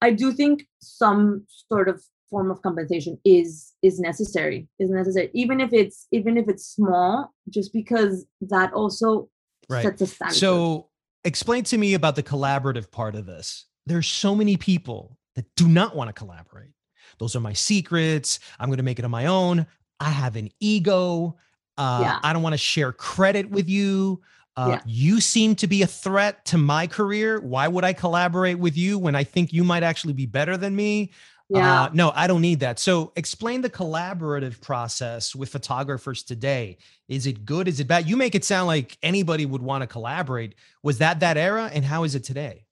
I 0.03 0.13
do 0.13 0.33
think 0.33 0.67
some 0.81 1.47
sort 1.69 1.89
of 1.89 2.03
form 2.31 2.51
of 2.51 2.61
compensation 2.63 3.19
is 3.25 3.73
is 3.83 4.01
necessary 4.01 4.69
is 4.81 4.91
necessary 4.91 5.31
even 5.33 5.61
if 5.61 5.73
it's 5.73 6.09
even 6.11 6.37
if 6.37 6.49
it's 6.49 6.67
small 6.67 7.33
just 7.49 7.73
because 7.73 8.27
that 8.41 8.73
also 8.73 9.29
right. 9.69 9.85
sets 9.85 10.03
a 10.03 10.07
standard 10.09 10.35
so 10.35 10.89
explain 11.25 11.63
to 11.63 11.79
me 11.79 11.95
about 11.95 12.17
the 12.17 12.23
collaborative 12.23 12.91
part 12.91 13.15
of 13.15 13.27
this 13.27 13.67
there's 13.87 14.09
so 14.09 14.35
many 14.35 14.57
people 14.57 15.17
that 15.37 15.47
do 15.55 15.69
not 15.69 15.95
want 15.95 16.09
to 16.09 16.13
collaborate. 16.13 16.71
Those 17.19 17.37
are 17.37 17.41
my 17.41 17.53
secrets. 17.53 18.41
I'm 18.59 18.69
going 18.69 18.79
to 18.79 18.83
make 18.83 18.99
it 18.99 19.05
on 19.05 19.11
my 19.11 19.27
own. 19.27 19.67
I 20.01 20.11
have 20.11 20.37
an 20.37 20.51
ego. 20.61 21.37
Uh, 21.79 22.01
yeah. 22.03 22.19
I 22.23 22.33
don't 22.33 22.43
want 22.43 22.55
to 22.55 22.59
share 22.59 22.93
credit 22.93 23.49
with 23.49 23.69
you. 23.69 24.23
Uh, 24.57 24.69
yeah. 24.71 24.81
You 24.87 25.21
seem 25.21 25.55
to 25.57 25.67
be 25.67 25.83
a 25.83 25.87
threat 25.87 26.45
to 26.47 26.59
my 26.59 26.87
career. 26.87 27.41
Why 27.41 27.69
would 27.69 27.85
I 27.85 27.93
collaborate 27.93 28.59
with 28.59 28.77
you 28.77 28.99
when 28.99 29.15
I 29.15 29.25
think 29.25 29.53
you 29.53 29.65
might 29.65 29.83
actually 29.83 30.15
be 30.15 30.27
better 30.27 30.57
than 30.57 30.75
me? 30.75 31.13
Yeah. 31.49 31.83
Uh, 31.83 31.91
no, 31.93 32.13
I 32.15 32.27
don't 32.27 32.41
need 32.41 32.61
that. 32.61 32.81
So, 32.81 33.13
explain 33.15 33.61
the 33.61 33.71
collaborative 33.71 34.61
process 34.61 35.35
with 35.35 35.51
photographers 35.51 36.25
today. 36.25 36.79
Is 37.09 37.27
it 37.27 37.45
good? 37.45 37.69
Is 37.69 37.79
it 37.79 37.87
bad? 37.87 38.09
You 38.09 38.17
make 38.17 38.35
it 38.35 38.45
sound 38.45 38.67
like 38.67 38.99
anybody 39.01 39.47
would 39.47 39.63
want 39.63 39.83
to 39.83 39.87
collaborate. 39.87 40.57
Was 40.83 40.99
that 40.99 41.21
that 41.21 41.37
era, 41.37 41.71
and 41.73 41.85
how 41.85 42.03
is 42.03 42.17
it 42.17 42.25
today? 42.25 42.66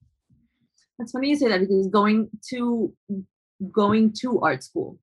That's 0.99 1.13
funny 1.13 1.31
you 1.31 1.37
say 1.37 1.49
that 1.49 1.61
because 1.61 1.87
going 1.89 2.31
to 2.51 2.95
going 3.73 4.13
to 4.21 4.41
art 4.41 4.63
school, 4.63 4.99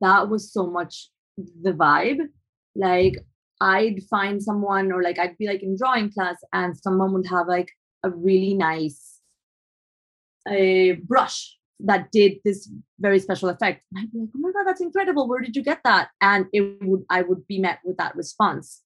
that 0.00 0.28
was 0.28 0.52
so 0.52 0.66
much 0.66 1.10
the 1.62 1.72
vibe 1.72 2.28
like 2.78 3.16
I'd 3.60 4.02
find 4.08 4.42
someone 4.42 4.92
or 4.92 5.02
like 5.02 5.18
I'd 5.18 5.36
be 5.36 5.48
like 5.48 5.62
in 5.62 5.76
drawing 5.76 6.10
class 6.12 6.36
and 6.52 6.76
someone 6.78 7.12
would 7.12 7.26
have 7.26 7.48
like 7.48 7.70
a 8.04 8.10
really 8.10 8.54
nice 8.54 9.20
a 10.48 10.92
brush 10.92 11.56
that 11.80 12.10
did 12.10 12.38
this 12.44 12.70
very 12.98 13.18
special 13.18 13.48
effect. 13.48 13.82
And 13.92 14.00
I'd 14.00 14.12
be 14.12 14.20
like, 14.20 14.28
oh 14.34 14.38
my 14.38 14.52
God, 14.52 14.64
that's 14.64 14.80
incredible. 14.80 15.28
Where 15.28 15.40
did 15.40 15.54
you 15.56 15.62
get 15.62 15.80
that? 15.84 16.08
And 16.20 16.46
it 16.52 16.82
would 16.82 17.04
I 17.10 17.22
would 17.22 17.46
be 17.46 17.58
met 17.58 17.80
with 17.84 17.96
that 17.98 18.16
response. 18.16 18.82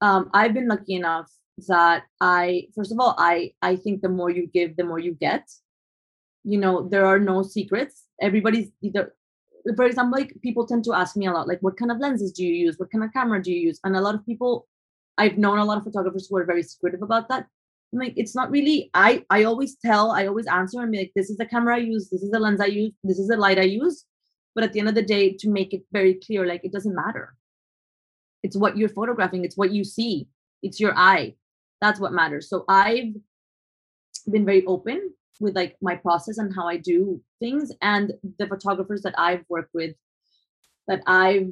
Um, 0.00 0.30
I've 0.32 0.54
been 0.54 0.68
lucky 0.68 0.94
enough 0.94 1.30
that 1.68 2.04
I 2.20 2.68
first 2.76 2.92
of 2.92 3.00
all, 3.00 3.14
I 3.18 3.52
I 3.60 3.76
think 3.76 4.02
the 4.02 4.08
more 4.08 4.30
you 4.30 4.46
give, 4.46 4.76
the 4.76 4.84
more 4.84 4.98
you 5.00 5.14
get. 5.14 5.50
You 6.46 6.58
know, 6.58 6.88
there 6.88 7.04
are 7.04 7.18
no 7.18 7.42
secrets. 7.42 8.04
Everybody's 8.22 8.70
either 8.80 9.14
for 9.74 9.84
example, 9.84 10.18
like 10.18 10.32
people 10.42 10.66
tend 10.66 10.84
to 10.84 10.92
ask 10.92 11.16
me 11.16 11.26
a 11.26 11.32
lot, 11.32 11.48
like, 11.48 11.60
what 11.60 11.76
kind 11.76 11.90
of 11.90 11.98
lenses 11.98 12.30
do 12.30 12.44
you 12.44 12.54
use? 12.54 12.78
What 12.78 12.90
kind 12.92 13.02
of 13.02 13.12
camera 13.12 13.42
do 13.42 13.50
you 13.50 13.60
use? 13.60 13.80
And 13.82 13.96
a 13.96 14.00
lot 14.00 14.14
of 14.14 14.24
people, 14.24 14.68
I've 15.18 15.38
known 15.38 15.58
a 15.58 15.64
lot 15.64 15.78
of 15.78 15.84
photographers 15.84 16.28
who 16.28 16.36
are 16.36 16.44
very 16.44 16.62
secretive 16.62 17.02
about 17.02 17.28
that. 17.30 17.46
I'm 17.92 17.98
like, 17.98 18.14
it's 18.16 18.34
not 18.34 18.50
really. 18.50 18.90
I 18.94 19.24
I 19.30 19.44
always 19.44 19.76
tell, 19.76 20.10
I 20.10 20.26
always 20.26 20.46
answer 20.46 20.80
and 20.80 20.92
be 20.92 20.98
like, 20.98 21.12
this 21.16 21.30
is 21.30 21.36
the 21.36 21.46
camera 21.46 21.76
I 21.76 21.78
use, 21.78 22.10
this 22.10 22.22
is 22.22 22.30
the 22.30 22.38
lens 22.38 22.60
I 22.60 22.66
use, 22.66 22.92
this 23.02 23.18
is 23.18 23.28
the 23.28 23.36
light 23.36 23.58
I 23.58 23.62
use. 23.62 24.04
But 24.54 24.64
at 24.64 24.72
the 24.72 24.80
end 24.80 24.88
of 24.88 24.94
the 24.94 25.02
day, 25.02 25.32
to 25.32 25.48
make 25.48 25.72
it 25.72 25.82
very 25.92 26.14
clear, 26.14 26.46
like 26.46 26.64
it 26.64 26.72
doesn't 26.72 26.94
matter. 26.94 27.34
It's 28.42 28.56
what 28.56 28.76
you're 28.76 28.88
photographing. 28.88 29.44
It's 29.44 29.56
what 29.56 29.72
you 29.72 29.84
see. 29.84 30.28
It's 30.62 30.80
your 30.80 30.96
eye. 30.96 31.34
That's 31.80 32.00
what 32.00 32.12
matters. 32.12 32.48
So 32.48 32.64
I've 32.68 33.14
been 34.30 34.46
very 34.46 34.64
open 34.66 35.12
with 35.40 35.54
like 35.54 35.76
my 35.80 35.96
process 35.96 36.38
and 36.38 36.54
how 36.54 36.66
I 36.66 36.76
do 36.76 37.20
things 37.40 37.72
and 37.82 38.12
the 38.38 38.46
photographers 38.46 39.02
that 39.02 39.14
I've 39.18 39.44
worked 39.48 39.74
with 39.74 39.94
that 40.88 41.02
I've 41.06 41.50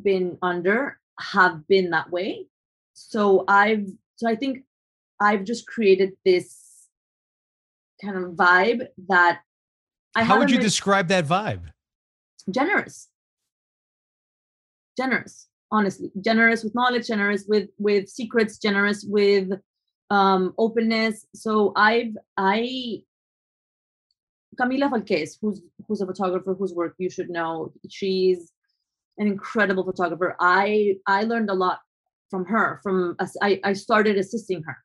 been 0.00 0.38
under 0.42 0.98
have 1.18 1.66
been 1.68 1.90
that 1.90 2.10
way. 2.10 2.46
So 2.94 3.44
I've 3.48 3.86
so 4.16 4.28
I 4.28 4.36
think 4.36 4.64
I've 5.20 5.44
just 5.44 5.66
created 5.66 6.12
this 6.24 6.88
kind 8.02 8.16
of 8.16 8.32
vibe 8.32 8.86
that 9.08 9.40
I 10.14 10.24
How 10.24 10.38
would 10.38 10.50
you 10.50 10.58
describe 10.58 11.08
that 11.08 11.24
vibe? 11.24 11.62
Generous. 12.50 13.08
Generous, 14.96 15.48
honestly. 15.70 16.10
Generous 16.20 16.64
with 16.64 16.74
knowledge, 16.74 17.06
generous 17.06 17.44
with 17.48 17.70
with 17.78 18.08
secrets, 18.08 18.58
generous 18.58 19.04
with 19.04 19.50
um 20.10 20.54
openness. 20.58 21.26
So 21.34 21.72
I've 21.76 22.14
I 22.36 23.02
Camila 24.58 24.90
Falquez, 24.90 25.38
who's 25.40 25.62
who's 25.86 26.00
a 26.00 26.06
photographer 26.06 26.54
whose 26.54 26.74
work 26.74 26.94
you 26.98 27.10
should 27.10 27.30
know. 27.30 27.72
She's 27.88 28.52
an 29.18 29.26
incredible 29.26 29.84
photographer. 29.84 30.36
I 30.40 30.96
I 31.06 31.24
learned 31.24 31.50
a 31.50 31.54
lot 31.54 31.80
from 32.30 32.44
her. 32.46 32.80
From 32.82 33.16
I 33.40 33.60
I 33.64 33.72
started 33.72 34.16
assisting 34.18 34.62
her, 34.62 34.76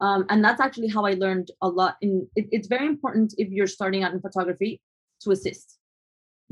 um, 0.00 0.26
and 0.30 0.44
that's 0.44 0.60
actually 0.60 0.88
how 0.88 1.04
I 1.04 1.14
learned 1.14 1.50
a 1.60 1.68
lot. 1.68 1.96
In 2.00 2.28
it, 2.36 2.46
it's 2.50 2.68
very 2.68 2.86
important 2.86 3.34
if 3.38 3.48
you're 3.50 3.66
starting 3.66 4.04
out 4.04 4.12
in 4.12 4.20
photography 4.20 4.80
to 5.22 5.32
assist, 5.32 5.78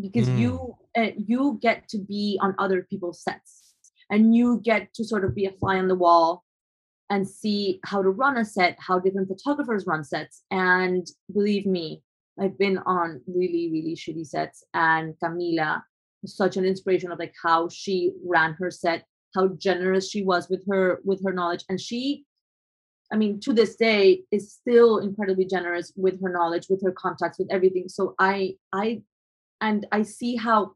because 0.00 0.28
mm. 0.28 0.38
you 0.38 0.76
uh, 0.98 1.12
you 1.16 1.58
get 1.62 1.88
to 1.88 1.98
be 1.98 2.38
on 2.42 2.54
other 2.58 2.86
people's 2.90 3.22
sets, 3.22 3.74
and 4.10 4.34
you 4.36 4.60
get 4.62 4.92
to 4.94 5.04
sort 5.04 5.24
of 5.24 5.34
be 5.34 5.46
a 5.46 5.52
fly 5.52 5.78
on 5.78 5.88
the 5.88 5.94
wall 5.94 6.44
and 7.08 7.26
see 7.26 7.78
how 7.84 8.02
to 8.02 8.10
run 8.10 8.36
a 8.36 8.44
set, 8.44 8.76
how 8.80 8.98
different 8.98 9.28
photographers 9.28 9.86
run 9.86 10.02
sets. 10.02 10.42
And 10.50 11.06
believe 11.32 11.64
me, 11.64 12.02
I've 12.38 12.58
been 12.58 12.78
on 12.78 13.20
really, 13.26 13.70
really 13.72 13.96
shitty 13.96 14.26
sets, 14.26 14.64
and 14.74 15.14
Camila 15.22 15.82
was 16.22 16.36
such 16.36 16.56
an 16.56 16.64
inspiration 16.64 17.10
of 17.10 17.18
like 17.18 17.34
how 17.42 17.68
she 17.68 18.12
ran 18.24 18.54
her 18.54 18.70
set, 18.70 19.04
how 19.34 19.48
generous 19.48 20.10
she 20.10 20.22
was 20.22 20.48
with 20.48 20.62
her 20.68 21.00
with 21.04 21.24
her 21.24 21.32
knowledge, 21.32 21.64
and 21.68 21.80
she, 21.80 22.24
I 23.12 23.16
mean, 23.16 23.40
to 23.40 23.52
this 23.52 23.76
day 23.76 24.24
is 24.30 24.52
still 24.52 24.98
incredibly 24.98 25.46
generous 25.46 25.92
with 25.96 26.20
her 26.22 26.30
knowledge, 26.30 26.66
with 26.68 26.82
her 26.82 26.92
contacts, 26.92 27.38
with 27.38 27.48
everything. 27.50 27.88
So 27.88 28.14
I, 28.18 28.56
I, 28.72 29.02
and 29.60 29.86
I 29.92 30.02
see 30.02 30.36
how 30.36 30.72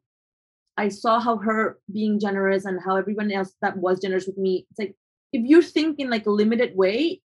I 0.77 0.89
saw 0.89 1.21
how 1.21 1.37
her 1.37 1.79
being 1.93 2.19
generous 2.19 2.65
and 2.65 2.81
how 2.83 2.97
everyone 2.97 3.31
else 3.31 3.53
that 3.61 3.77
was 3.77 4.01
generous 4.01 4.27
with 4.27 4.39
me. 4.39 4.67
It's 4.71 4.79
like 4.79 4.97
if 5.33 5.43
you 5.45 5.61
think 5.61 5.99
in 5.99 6.09
like 6.09 6.27
a 6.27 6.31
limited 6.31 6.75
way, 6.75 7.21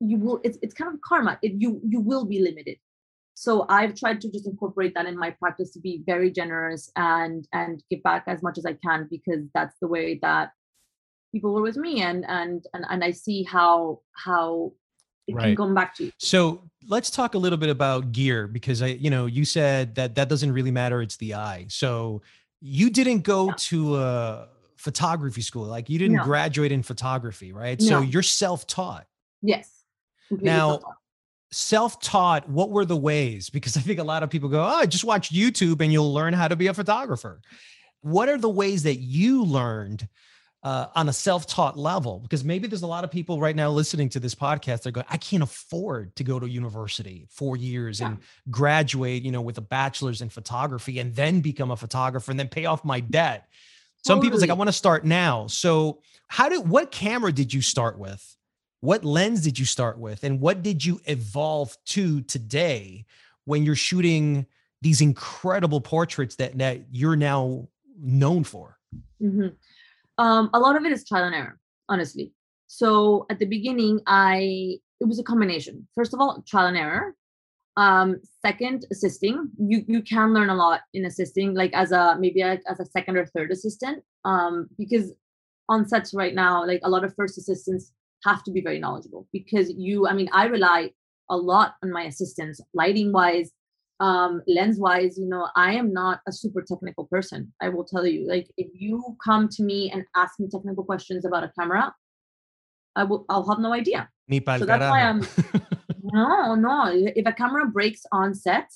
you 0.00 0.16
will. 0.16 0.40
It's 0.42 0.58
it's 0.62 0.74
kind 0.74 0.92
of 0.92 1.00
karma. 1.02 1.38
It, 1.42 1.52
you 1.58 1.82
you 1.86 2.00
will 2.00 2.24
be 2.24 2.40
limited 2.40 2.78
so 3.34 3.66
i've 3.68 3.94
tried 3.94 4.20
to 4.20 4.30
just 4.30 4.46
incorporate 4.46 4.94
that 4.94 5.06
in 5.06 5.18
my 5.18 5.30
practice 5.30 5.70
to 5.72 5.80
be 5.80 6.02
very 6.06 6.30
generous 6.30 6.90
and 6.96 7.46
and 7.52 7.82
give 7.90 8.02
back 8.02 8.24
as 8.26 8.42
much 8.42 8.56
as 8.58 8.64
i 8.64 8.72
can 8.72 9.06
because 9.10 9.48
that's 9.54 9.76
the 9.80 9.88
way 9.88 10.18
that 10.22 10.50
people 11.32 11.52
were 11.52 11.62
with 11.62 11.76
me 11.76 12.00
and 12.00 12.24
and 12.28 12.64
and, 12.72 12.86
and 12.88 13.04
i 13.04 13.10
see 13.10 13.42
how 13.42 14.00
how 14.12 14.72
it 15.26 15.34
right. 15.34 15.44
can 15.46 15.56
come 15.56 15.74
back 15.74 15.94
to 15.94 16.04
you 16.04 16.12
so 16.18 16.62
let's 16.88 17.10
talk 17.10 17.34
a 17.34 17.38
little 17.38 17.58
bit 17.58 17.68
about 17.68 18.12
gear 18.12 18.46
because 18.46 18.82
i 18.82 18.86
you 18.86 19.10
know 19.10 19.26
you 19.26 19.44
said 19.44 19.94
that 19.96 20.14
that 20.14 20.28
doesn't 20.28 20.52
really 20.52 20.70
matter 20.70 21.02
it's 21.02 21.16
the 21.16 21.34
eye 21.34 21.66
so 21.68 22.22
you 22.60 22.88
didn't 22.88 23.20
go 23.20 23.48
yeah. 23.48 23.54
to 23.56 23.96
a 23.96 24.48
photography 24.76 25.40
school 25.40 25.64
like 25.64 25.88
you 25.88 25.98
didn't 25.98 26.16
no. 26.16 26.24
graduate 26.24 26.70
in 26.70 26.82
photography 26.82 27.52
right 27.52 27.80
no. 27.80 27.86
so 27.86 28.00
you're 28.00 28.22
self-taught 28.22 29.06
yes 29.42 29.84
now 30.30 30.78
self-taught 31.50 32.48
what 32.48 32.70
were 32.70 32.84
the 32.84 32.96
ways? 32.96 33.50
Because 33.50 33.76
i 33.76 33.80
think 33.80 33.98
a 33.98 34.04
lot 34.04 34.22
of 34.22 34.30
people 34.30 34.48
go 34.48 34.66
oh 34.66 34.84
just 34.86 35.04
watch 35.04 35.32
youtube 35.32 35.80
and 35.80 35.92
you'll 35.92 36.12
learn 36.12 36.34
how 36.34 36.48
to 36.48 36.56
be 36.56 36.66
a 36.66 36.74
photographer. 36.74 37.40
What 38.00 38.28
are 38.28 38.36
the 38.36 38.50
ways 38.50 38.82
that 38.82 38.96
you 38.96 39.44
learned 39.44 40.06
uh, 40.62 40.86
on 40.94 41.08
a 41.08 41.12
self-taught 41.12 41.78
level? 41.78 42.20
Because 42.20 42.44
maybe 42.44 42.68
there's 42.68 42.82
a 42.82 42.86
lot 42.86 43.04
of 43.04 43.10
people 43.10 43.40
right 43.40 43.56
now 43.56 43.70
listening 43.70 44.10
to 44.10 44.20
this 44.20 44.34
podcast 44.34 44.82
they're 44.82 44.92
going 44.92 45.06
i 45.10 45.16
can't 45.16 45.42
afford 45.42 46.14
to 46.16 46.24
go 46.24 46.38
to 46.38 46.48
university 46.48 47.26
four 47.30 47.56
years 47.56 48.00
yeah. 48.00 48.08
and 48.08 48.18
graduate 48.50 49.22
you 49.22 49.30
know 49.30 49.42
with 49.42 49.58
a 49.58 49.62
bachelor's 49.62 50.22
in 50.22 50.28
photography 50.28 50.98
and 50.98 51.14
then 51.14 51.40
become 51.40 51.70
a 51.70 51.76
photographer 51.76 52.30
and 52.30 52.40
then 52.40 52.48
pay 52.48 52.66
off 52.66 52.84
my 52.84 53.00
debt. 53.00 53.48
Some 54.04 54.16
totally. 54.16 54.26
people's 54.26 54.40
like 54.42 54.50
i 54.50 54.54
want 54.54 54.68
to 54.68 54.72
start 54.72 55.04
now. 55.04 55.46
So 55.46 56.00
how 56.28 56.48
did 56.48 56.68
what 56.68 56.90
camera 56.90 57.32
did 57.32 57.54
you 57.54 57.62
start 57.62 57.98
with 57.98 58.36
what 58.84 59.02
lens 59.02 59.40
did 59.40 59.58
you 59.58 59.64
start 59.64 59.98
with 59.98 60.24
and 60.24 60.40
what 60.40 60.62
did 60.62 60.84
you 60.84 61.00
evolve 61.06 61.74
to 61.86 62.20
today 62.22 63.06
when 63.46 63.64
you're 63.64 63.74
shooting 63.74 64.46
these 64.82 65.00
incredible 65.00 65.80
portraits 65.80 66.36
that, 66.36 66.58
that 66.58 66.82
you're 66.90 67.16
now 67.16 67.66
known 67.98 68.44
for? 68.44 68.78
Mm-hmm. 69.22 69.48
um, 70.18 70.50
a 70.52 70.58
lot 70.58 70.76
of 70.76 70.84
it 70.84 70.92
is 70.92 71.02
trial 71.08 71.24
and 71.24 71.34
error 71.34 71.58
honestly. 71.88 72.32
So 72.66 73.24
at 73.30 73.38
the 73.38 73.46
beginning 73.46 74.00
i 74.06 74.76
it 75.00 75.08
was 75.08 75.18
a 75.18 75.24
combination. 75.24 75.88
First 75.94 76.12
of 76.12 76.20
all 76.20 76.44
trial 76.46 76.66
and 76.66 76.76
error. 76.76 77.14
Um 77.78 78.20
second 78.44 78.84
assisting. 78.92 79.48
You 79.58 79.82
you 79.88 80.02
can 80.02 80.34
learn 80.34 80.50
a 80.50 80.54
lot 80.54 80.82
in 80.92 81.06
assisting 81.06 81.54
like 81.54 81.72
as 81.72 81.90
a 81.90 82.16
maybe 82.20 82.44
like 82.44 82.62
as 82.70 82.80
a 82.80 82.86
second 82.86 83.16
or 83.16 83.24
third 83.24 83.50
assistant. 83.50 84.04
Um 84.26 84.68
because 84.76 85.12
on 85.70 85.88
sets 85.88 86.12
right 86.12 86.34
now 86.34 86.66
like 86.66 86.80
a 86.84 86.90
lot 86.90 87.04
of 87.04 87.14
first 87.14 87.38
assistants 87.38 87.90
have 88.24 88.42
to 88.44 88.50
be 88.50 88.60
very 88.60 88.78
knowledgeable 88.78 89.28
because 89.32 89.72
you, 89.76 90.06
I 90.06 90.14
mean, 90.14 90.28
I 90.32 90.46
rely 90.46 90.90
a 91.30 91.36
lot 91.36 91.74
on 91.82 91.90
my 91.90 92.04
assistants, 92.04 92.60
lighting 92.72 93.12
wise, 93.12 93.50
um, 94.00 94.42
lens 94.46 94.78
wise. 94.78 95.18
You 95.18 95.26
know, 95.26 95.48
I 95.56 95.74
am 95.74 95.92
not 95.92 96.20
a 96.28 96.32
super 96.32 96.62
technical 96.62 97.06
person. 97.06 97.52
I 97.60 97.68
will 97.68 97.84
tell 97.84 98.06
you, 98.06 98.26
like, 98.28 98.48
if 98.56 98.68
you 98.74 99.16
come 99.24 99.48
to 99.50 99.62
me 99.62 99.90
and 99.90 100.04
ask 100.16 100.38
me 100.38 100.48
technical 100.50 100.84
questions 100.84 101.24
about 101.24 101.44
a 101.44 101.52
camera, 101.58 101.94
I 102.96 103.04
will, 103.04 103.24
I'll 103.28 103.48
have 103.48 103.58
no 103.58 103.72
idea. 103.72 104.08
So 104.60 104.66
that's 104.66 104.80
why 104.90 105.02
I'm. 105.02 105.26
no, 106.02 106.54
no. 106.54 107.10
If 107.16 107.26
a 107.26 107.32
camera 107.32 107.66
breaks 107.66 108.02
on 108.12 108.34
set, 108.34 108.70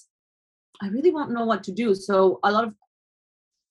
I 0.81 0.89
really 0.89 1.11
won't 1.11 1.33
know 1.33 1.45
what 1.45 1.63
to 1.65 1.73
do. 1.73 1.95
So 1.95 2.39
a 2.43 2.51
lot 2.51 2.65
of 2.65 2.75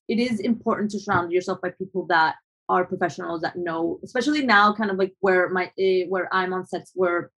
it 0.07 0.19
is 0.19 0.39
important 0.39 0.91
to 0.91 0.99
surround 0.99 1.31
yourself 1.31 1.59
by 1.61 1.71
people 1.71 2.05
that 2.07 2.35
are 2.69 2.85
professionals 2.85 3.41
that 3.41 3.55
know 3.55 3.99
especially 4.03 4.45
now 4.45 4.73
kind 4.73 4.91
of 4.91 4.97
like 4.97 5.13
where 5.19 5.49
my 5.49 5.65
uh, 5.79 6.05
where 6.09 6.33
i'm 6.33 6.53
on 6.53 6.65
sets 6.65 6.91
where 6.95 7.31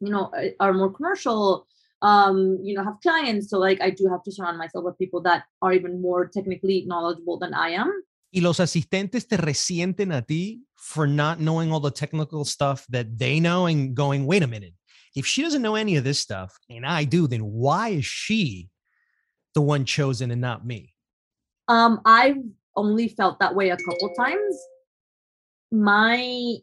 you 0.00 0.10
know 0.10 0.28
eh, 0.36 0.50
are 0.60 0.72
more 0.72 0.92
commercial 0.92 1.66
um 2.02 2.58
you 2.62 2.74
know 2.74 2.84
have 2.84 3.00
clients. 3.02 3.48
So 3.50 3.58
like 3.58 3.80
i 3.80 3.90
do 3.90 4.08
have 4.08 4.22
to 4.24 4.32
surround 4.32 4.58
myself 4.58 4.84
with 4.84 4.98
people 4.98 5.22
that 5.22 5.44
are 5.62 5.72
even 5.72 6.00
more 6.00 6.26
technically 6.26 6.84
knowledgeable 6.86 7.38
than 7.38 7.54
i 7.54 7.70
am. 7.70 7.90
Y 8.32 8.40
los 8.42 8.60
asistentes 8.60 9.26
te 9.26 9.36
resienten 9.36 10.14
a 10.14 10.20
ti 10.20 10.60
for 10.74 11.06
not 11.06 11.40
knowing 11.40 11.72
all 11.72 11.80
the 11.80 11.90
technical 11.90 12.44
stuff 12.44 12.86
that 12.90 13.18
they 13.18 13.40
know 13.40 13.66
and 13.66 13.94
going 13.94 14.26
wait 14.26 14.42
a 14.42 14.46
minute. 14.46 14.74
If 15.14 15.26
she 15.26 15.42
doesn't 15.42 15.62
know 15.62 15.76
any 15.76 15.96
of 15.96 16.04
this 16.04 16.18
stuff 16.18 16.58
and 16.68 16.84
i 16.84 17.04
do 17.04 17.26
then 17.26 17.40
why 17.40 17.90
is 17.90 18.04
she 18.04 18.68
the 19.54 19.62
one 19.62 19.86
chosen 19.86 20.30
and 20.30 20.40
not 20.40 20.66
me? 20.66 20.92
Um 21.68 22.00
i've 22.04 22.36
only 22.76 23.08
felt 23.08 23.38
that 23.40 23.54
way 23.54 23.70
a 23.70 23.76
couple 23.76 24.12
times. 24.14 24.58
My 25.72 26.56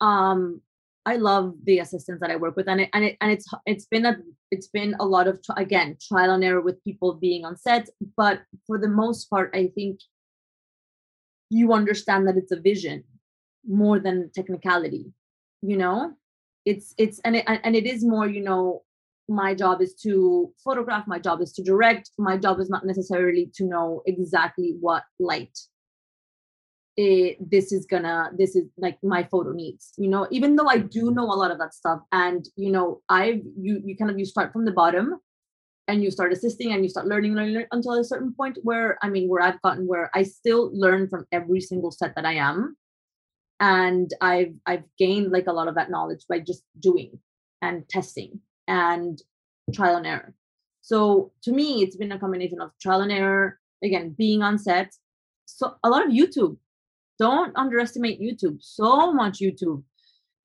um 0.00 0.60
I 1.06 1.16
love 1.16 1.54
the 1.64 1.78
assistants 1.78 2.20
that 2.20 2.30
I 2.30 2.36
work 2.36 2.56
with, 2.56 2.68
and 2.68 2.82
it 2.82 2.90
and 2.92 3.04
it 3.04 3.16
and 3.20 3.30
it's 3.30 3.46
it's 3.66 3.86
been 3.86 4.06
a 4.06 4.16
it's 4.50 4.68
been 4.68 4.94
a 5.00 5.04
lot 5.04 5.28
of 5.28 5.40
again 5.56 5.96
trial 6.00 6.32
and 6.32 6.44
error 6.44 6.60
with 6.60 6.84
people 6.84 7.14
being 7.14 7.44
on 7.44 7.56
set. 7.56 7.88
But 8.16 8.42
for 8.66 8.78
the 8.78 8.88
most 8.88 9.30
part, 9.30 9.50
I 9.54 9.68
think 9.74 10.00
you 11.48 11.72
understand 11.72 12.28
that 12.28 12.36
it's 12.36 12.52
a 12.52 12.60
vision 12.60 13.04
more 13.66 13.98
than 13.98 14.30
technicality 14.34 15.12
you 15.62 15.76
know 15.76 16.12
it's 16.64 16.94
it's 16.98 17.20
and 17.20 17.36
it 17.36 17.44
and 17.46 17.76
it 17.76 17.86
is 17.86 18.04
more 18.04 18.26
you 18.26 18.40
know 18.40 18.82
my 19.30 19.54
job 19.54 19.80
is 19.80 19.94
to 19.94 20.52
photograph 20.62 21.06
my 21.06 21.18
job 21.18 21.40
is 21.40 21.52
to 21.52 21.62
direct 21.62 22.10
my 22.18 22.36
job 22.36 22.58
is 22.60 22.68
not 22.68 22.84
necessarily 22.84 23.50
to 23.54 23.64
know 23.64 24.02
exactly 24.06 24.76
what 24.80 25.04
light 25.18 25.56
it, 26.96 27.38
this 27.50 27.72
is 27.72 27.86
gonna 27.86 28.30
this 28.36 28.56
is 28.56 28.64
like 28.76 28.98
my 29.02 29.22
photo 29.24 29.52
needs 29.52 29.92
you 29.96 30.08
know? 30.08 30.26
Even 30.30 30.56
though 30.56 30.68
i 30.68 30.78
do 30.78 31.12
know 31.12 31.24
a 31.24 31.38
lot 31.40 31.50
of 31.50 31.58
that 31.58 31.72
stuff 31.72 32.00
and 32.12 32.46
you 32.56 32.70
know 32.70 33.00
i've 33.08 33.40
you 33.58 33.80
you 33.84 33.96
kind 33.96 34.10
of 34.10 34.18
you 34.18 34.24
start 34.24 34.52
from 34.52 34.64
the 34.64 34.72
bottom 34.72 35.14
and 35.88 36.02
you 36.02 36.10
start 36.10 36.32
assisting 36.32 36.72
and 36.72 36.84
you 36.84 36.88
start 36.88 37.06
learning, 37.06 37.34
learning, 37.34 37.54
learning 37.54 37.68
until 37.72 37.92
a 37.94 38.04
certain 38.04 38.34
point 38.34 38.58
where 38.62 38.98
i 39.02 39.08
mean 39.08 39.28
where 39.28 39.42
i've 39.42 39.62
gotten 39.62 39.86
where 39.86 40.10
i 40.14 40.22
still 40.22 40.70
learn 40.74 41.08
from 41.08 41.24
every 41.32 41.60
single 41.60 41.90
set 41.90 42.14
that 42.16 42.26
i 42.26 42.34
am 42.34 42.76
and 43.60 44.12
i've 44.20 44.54
i've 44.66 44.84
gained 44.98 45.30
like 45.30 45.46
a 45.46 45.52
lot 45.52 45.68
of 45.68 45.76
that 45.76 45.90
knowledge 45.90 46.24
by 46.28 46.40
just 46.40 46.64
doing 46.80 47.18
and 47.62 47.88
testing 47.88 48.40
and 48.70 49.20
trial 49.74 49.96
and 49.96 50.06
error. 50.06 50.32
So 50.80 51.32
to 51.42 51.52
me 51.52 51.82
it's 51.82 51.96
been 51.96 52.12
a 52.12 52.18
combination 52.18 52.60
of 52.60 52.70
trial 52.80 53.02
and 53.02 53.12
error 53.12 53.58
again 53.84 54.14
being 54.16 54.42
on 54.42 54.58
set. 54.58 54.94
So 55.44 55.74
a 55.84 55.90
lot 55.90 56.06
of 56.06 56.12
youtube. 56.12 56.56
Don't 57.18 57.54
underestimate 57.56 58.20
youtube. 58.20 58.58
So 58.62 59.12
much 59.12 59.40
youtube. 59.40 59.82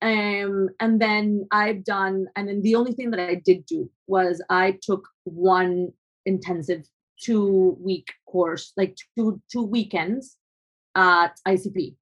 Um 0.02 0.68
and 0.80 1.00
then 1.00 1.46
i've 1.50 1.84
done 1.84 2.26
and 2.36 2.48
then 2.48 2.60
the 2.62 2.74
only 2.74 2.92
thing 2.92 3.10
that 3.12 3.20
i 3.20 3.36
did 3.36 3.64
do 3.64 3.90
was 4.06 4.42
i 4.50 4.78
took 4.82 5.08
one 5.24 5.92
intensive 6.26 6.82
two 7.18 7.78
week 7.80 8.08
course 8.26 8.72
like 8.76 8.94
two 9.16 9.40
two 9.50 9.62
weekends 9.62 10.36
at 10.94 11.32
icp 11.48 11.96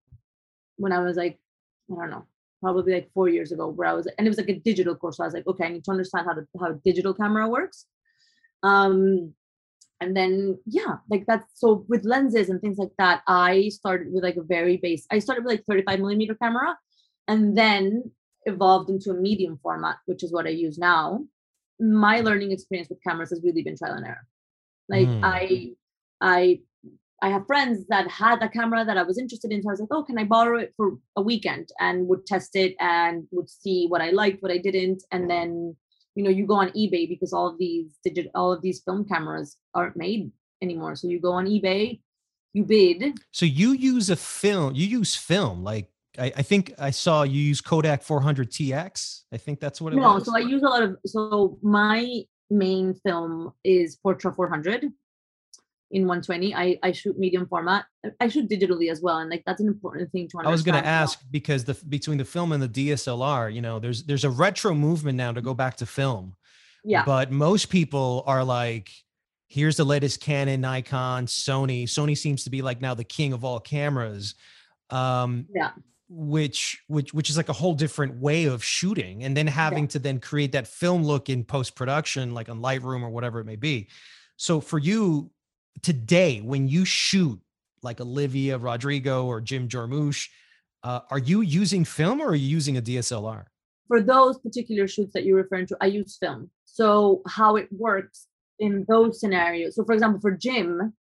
when 0.77 0.91
i 0.91 0.99
was 0.99 1.17
like 1.17 1.39
i 1.93 1.95
don't 1.95 2.11
know 2.11 2.27
probably 2.65 2.95
like 2.95 3.11
four 3.13 3.29
years 3.37 3.53
ago 3.53 3.69
where 3.69 3.89
i 3.89 3.93
was 3.99 4.07
and 4.17 4.27
it 4.27 4.31
was 4.35 4.39
like 4.43 4.53
a 4.55 4.63
digital 4.69 4.97
course 5.01 5.17
so 5.19 5.25
i 5.25 5.27
was 5.27 5.35
like 5.39 5.47
okay 5.47 5.67
i 5.67 5.73
need 5.75 5.85
to 5.85 5.95
understand 5.97 6.27
how 6.27 6.35
to 6.39 6.43
how 6.61 6.73
digital 6.91 7.15
camera 7.23 7.47
works. 7.57 7.87
Um 8.63 9.35
and 10.01 10.17
then 10.19 10.59
yeah 10.79 10.95
like 11.11 11.25
that's 11.29 11.49
so 11.55 11.85
with 11.91 12.05
lenses 12.13 12.49
and 12.49 12.61
things 12.61 12.79
like 12.79 12.95
that 13.03 13.23
i 13.29 13.69
started 13.69 14.13
with 14.13 14.25
like 14.25 14.39
a 14.43 14.49
very 14.55 14.77
base 14.85 15.07
i 15.15 15.19
started 15.19 15.45
with 15.45 15.53
like 15.55 15.65
35 15.67 16.01
millimeter 16.01 16.35
camera 16.35 16.71
and 17.29 17.57
then 17.57 18.11
evolved 18.47 18.91
into 18.91 19.11
a 19.11 19.21
medium 19.27 19.59
format 19.63 19.97
which 20.07 20.23
is 20.25 20.33
what 20.33 20.47
i 20.47 20.55
use 20.67 20.79
now. 20.79 21.25
My 21.81 22.17
learning 22.21 22.51
experience 22.53 22.89
with 22.89 23.05
cameras 23.07 23.31
has 23.31 23.43
really 23.47 23.63
been 23.63 23.77
trial 23.77 23.95
and 24.01 24.07
error. 24.07 24.27
Like 24.95 25.09
mm. 25.09 25.21
i 25.23 25.43
i 26.21 26.61
i 27.23 27.29
have 27.29 27.47
friends 27.47 27.85
that 27.89 28.09
had 28.11 28.43
a 28.43 28.49
camera 28.49 28.85
that 28.85 28.97
i 28.97 29.03
was 29.03 29.19
interested 29.19 29.53
in 29.53 29.63
so 29.63 29.69
i 29.69 29.73
was 29.73 29.81
like 29.81 29.89
oh 29.93 30.03
can 30.03 30.19
i 30.19 30.25
borrow 30.25 30.59
it 30.59 30.73
for 30.77 30.99
a 31.17 31.23
weekend 31.23 31.69
and 31.81 32.07
would 32.07 32.27
test 32.27 32.57
it 32.57 32.75
and 32.81 33.25
would 33.31 33.49
see 33.49 33.87
what 33.89 34.01
i 34.01 34.11
liked 34.11 34.43
what 34.43 34.53
i 34.53 34.59
didn't 34.59 35.03
and 35.13 35.31
then 35.31 35.77
you 36.15 36.23
know 36.23 36.31
you 36.31 36.47
go 36.47 36.55
on 36.55 36.69
ebay 36.71 37.09
because 37.09 37.33
all 37.33 37.49
of 37.49 37.59
these 37.59 37.99
digital 38.05 38.31
all 38.35 38.53
of 38.53 38.63
these 38.63 38.81
film 38.81 39.05
cameras 39.05 39.57
aren't 39.75 39.97
made 39.97 40.31
anymore 40.63 40.95
so 40.95 41.09
you 41.09 41.21
go 41.21 41.33
on 41.33 41.47
ebay 41.47 42.01
you 42.53 42.65
bid 42.65 43.19
so 43.33 43.45
you 43.45 43.73
use 43.73 44.11
a 44.11 44.17
film 44.17 44.75
you 44.75 44.87
use 44.87 45.15
film 45.15 45.63
like 45.65 45.89
I, 46.19 46.33
I 46.37 46.43
think 46.43 46.73
I 46.79 46.91
saw 46.91 47.23
you 47.23 47.41
use 47.41 47.61
Kodak 47.61 48.03
400 48.03 48.51
TX. 48.51 49.23
I 49.33 49.37
think 49.37 49.61
that's 49.61 49.81
what 49.81 49.93
it 49.93 49.97
no, 49.97 50.15
was. 50.15 50.27
No, 50.27 50.33
so 50.33 50.37
I 50.37 50.41
use 50.41 50.63
a 50.63 50.69
lot 50.69 50.83
of. 50.83 50.97
So 51.07 51.59
my 51.63 52.23
main 52.51 52.95
film 52.95 53.53
is 53.65 53.97
Portra 53.97 54.35
400 54.35 54.93
in 55.91 56.03
120. 56.03 56.55
I 56.55 56.79
I 56.83 56.93
shoot 56.93 57.19
medium 57.19 57.47
format. 57.47 57.87
I 58.21 58.29
shoot 58.29 58.49
digitally 58.49 58.91
as 58.91 59.01
well, 59.01 59.19
and 59.19 59.31
like 59.31 59.43
that's 59.47 59.61
an 59.61 59.69
important 59.69 60.11
thing 60.13 60.29
to 60.29 60.39
understand. 60.39 60.49
I 60.49 60.53
was 60.53 60.63
going 60.63 60.83
to 60.83 60.89
ask 60.89 61.21
because 61.31 61.65
the 61.65 61.75
between 61.89 62.19
the 62.19 62.25
film 62.25 62.53
and 62.53 62.63
the 62.63 62.69
DSLR, 62.69 63.53
you 63.53 63.61
know, 63.61 63.79
there's 63.79 64.05
there's 64.05 64.25
a 64.25 64.31
retro 64.31 64.75
movement 64.75 65.17
now 65.17 65.33
to 65.33 65.43
go 65.43 65.55
back 65.55 65.77
to 65.77 65.87
film. 65.87 66.35
Yeah. 66.85 67.05
But 67.05 67.31
most 67.31 67.71
people 67.71 68.25
are 68.27 68.45
like, 68.45 68.91
here's 69.49 69.77
the 69.77 69.85
latest 69.85 70.21
Canon, 70.21 70.61
Nikon, 70.61 71.27
Sony. 71.27 71.85
Sony 71.85 72.17
seems 72.17 72.45
to 72.45 72.51
be 72.51 72.61
like 72.61 72.81
now 72.81 72.95
the 72.95 73.05
king 73.05 73.33
of 73.33 73.45
all 73.45 73.61
cameras. 73.61 74.35
Um, 74.91 75.47
yeah 75.55 75.71
which 76.09 76.83
which 76.87 77.15
which 77.15 77.31
is 77.31 77.37
like 77.37 77.49
a 77.49 77.53
whole 77.53 77.75
different 77.75 78.17
way 78.21 78.45
of 78.45 78.63
shooting 78.63 79.25
and 79.25 79.37
then 79.37 79.47
having 79.47 79.85
yeah. 79.85 79.89
to 79.89 79.99
then 79.99 80.21
create 80.21 80.53
that 80.53 80.67
film 80.67 81.03
look 81.03 81.29
in 81.29 81.43
post 81.43 81.75
production 81.75 82.35
like 82.35 82.49
on 82.49 82.61
lightroom 82.61 83.03
or 83.03 83.09
whatever 83.09 83.41
it 83.41 83.47
may 83.47 83.57
be 83.57 83.89
so 84.37 84.61
for 84.61 84.79
you 84.79 85.31
today 85.83 86.41
when 86.41 86.69
you 86.69 86.85
shoot 86.85 87.41
like 87.83 88.01
olivia 88.01 88.59
rodrigo 88.59 89.27
or 89.27 89.41
jim 89.41 89.69
jarmusch 89.69 90.29
uh, 90.83 91.01
are 91.11 91.19
you 91.19 91.41
using 91.41 91.85
film 91.85 92.21
or 92.21 92.29
are 92.29 92.35
you 92.35 92.49
using 92.49 92.77
a 92.77 92.83
dslr 92.83 93.45
for 93.89 94.01
those 94.01 94.39
particular 94.39 94.87
shoots 94.87 95.13
that 95.13 95.25
you're 95.25 95.37
referring 95.37 95.67
to 95.67 95.77
i 95.81 95.87
use 95.87 96.17
film 96.19 96.51
so 96.65 97.23
how 97.27 97.57
it 97.57 97.69
works 97.71 98.27
in 98.59 98.85
those 98.89 99.21
scenarios 99.21 99.75
so 99.75 99.85
for 99.85 99.93
example 99.93 100.21
for 100.21 100.31
jim 100.31 100.93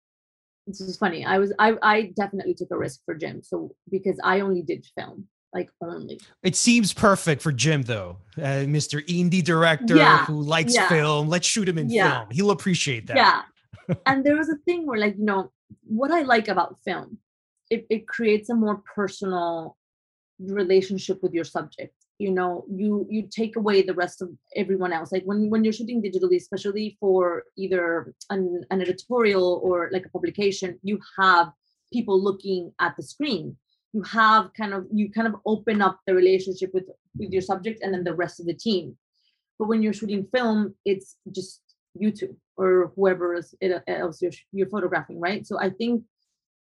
this 0.66 0.80
is 0.80 0.96
funny. 0.96 1.24
I 1.24 1.38
was 1.38 1.52
I 1.58 1.76
I 1.82 2.12
definitely 2.16 2.54
took 2.54 2.70
a 2.70 2.78
risk 2.78 3.00
for 3.04 3.14
Jim. 3.14 3.42
So 3.42 3.74
because 3.90 4.18
I 4.22 4.40
only 4.40 4.62
did 4.62 4.86
film, 4.96 5.26
like 5.52 5.70
only. 5.82 6.20
It 6.42 6.56
seems 6.56 6.92
perfect 6.92 7.42
for 7.42 7.52
Jim 7.52 7.82
though, 7.82 8.18
uh, 8.38 8.64
Mr. 8.64 9.04
Indie 9.06 9.42
director 9.42 9.96
yeah, 9.96 10.24
who 10.24 10.40
likes 10.40 10.74
yeah. 10.74 10.88
film. 10.88 11.28
Let's 11.28 11.46
shoot 11.46 11.68
him 11.68 11.78
in 11.78 11.90
yeah. 11.90 12.20
film. 12.20 12.28
He'll 12.30 12.50
appreciate 12.52 13.06
that. 13.08 13.16
Yeah. 13.16 13.42
And 14.06 14.24
there 14.24 14.36
was 14.36 14.48
a 14.48 14.56
thing 14.64 14.86
where 14.86 14.98
like 14.98 15.16
you 15.18 15.24
know 15.24 15.52
what 15.84 16.10
I 16.10 16.22
like 16.22 16.48
about 16.48 16.78
film, 16.84 17.18
it 17.70 17.86
it 17.90 18.06
creates 18.08 18.48
a 18.50 18.54
more 18.54 18.82
personal 18.94 19.76
relationship 20.38 21.22
with 21.22 21.32
your 21.32 21.44
subject. 21.44 21.94
You 22.18 22.30
know 22.30 22.64
you 22.70 23.06
you 23.10 23.28
take 23.28 23.56
away 23.56 23.82
the 23.82 23.94
rest 23.94 24.22
of 24.22 24.30
everyone 24.56 24.92
else. 24.92 25.12
Like 25.12 25.24
when 25.24 25.50
when 25.50 25.64
you're 25.64 25.72
shooting 25.72 26.02
digitally 26.02 26.36
especially 26.36 26.96
for 27.00 27.44
either 27.56 28.14
an, 28.30 28.64
an 28.70 28.80
editorial 28.80 29.60
or 29.62 29.90
like 29.92 30.06
a 30.06 30.10
publication 30.10 30.78
you 30.82 31.00
have 31.18 31.52
people 31.92 32.22
looking 32.22 32.72
at 32.80 32.96
the 32.96 33.02
screen. 33.02 33.56
You 33.92 34.02
have 34.02 34.52
kind 34.54 34.72
of 34.72 34.86
you 34.92 35.10
kind 35.10 35.28
of 35.28 35.36
open 35.44 35.82
up 35.82 36.00
the 36.06 36.14
relationship 36.14 36.70
with 36.72 36.88
with 37.18 37.30
your 37.32 37.42
subject 37.42 37.82
and 37.82 37.92
then 37.92 38.04
the 38.04 38.14
rest 38.14 38.40
of 38.40 38.46
the 38.46 38.54
team. 38.54 38.96
But 39.58 39.68
when 39.68 39.82
you're 39.82 39.92
shooting 39.92 40.26
film 40.26 40.74
it's 40.84 41.16
just 41.30 41.62
youtube 42.00 42.36
or 42.56 42.92
whoever 42.96 43.34
else 43.88 44.22
you're, 44.22 44.32
you're 44.52 44.68
photographing 44.68 45.20
right 45.20 45.46
so 45.46 45.58
i 45.58 45.68
think 45.68 46.02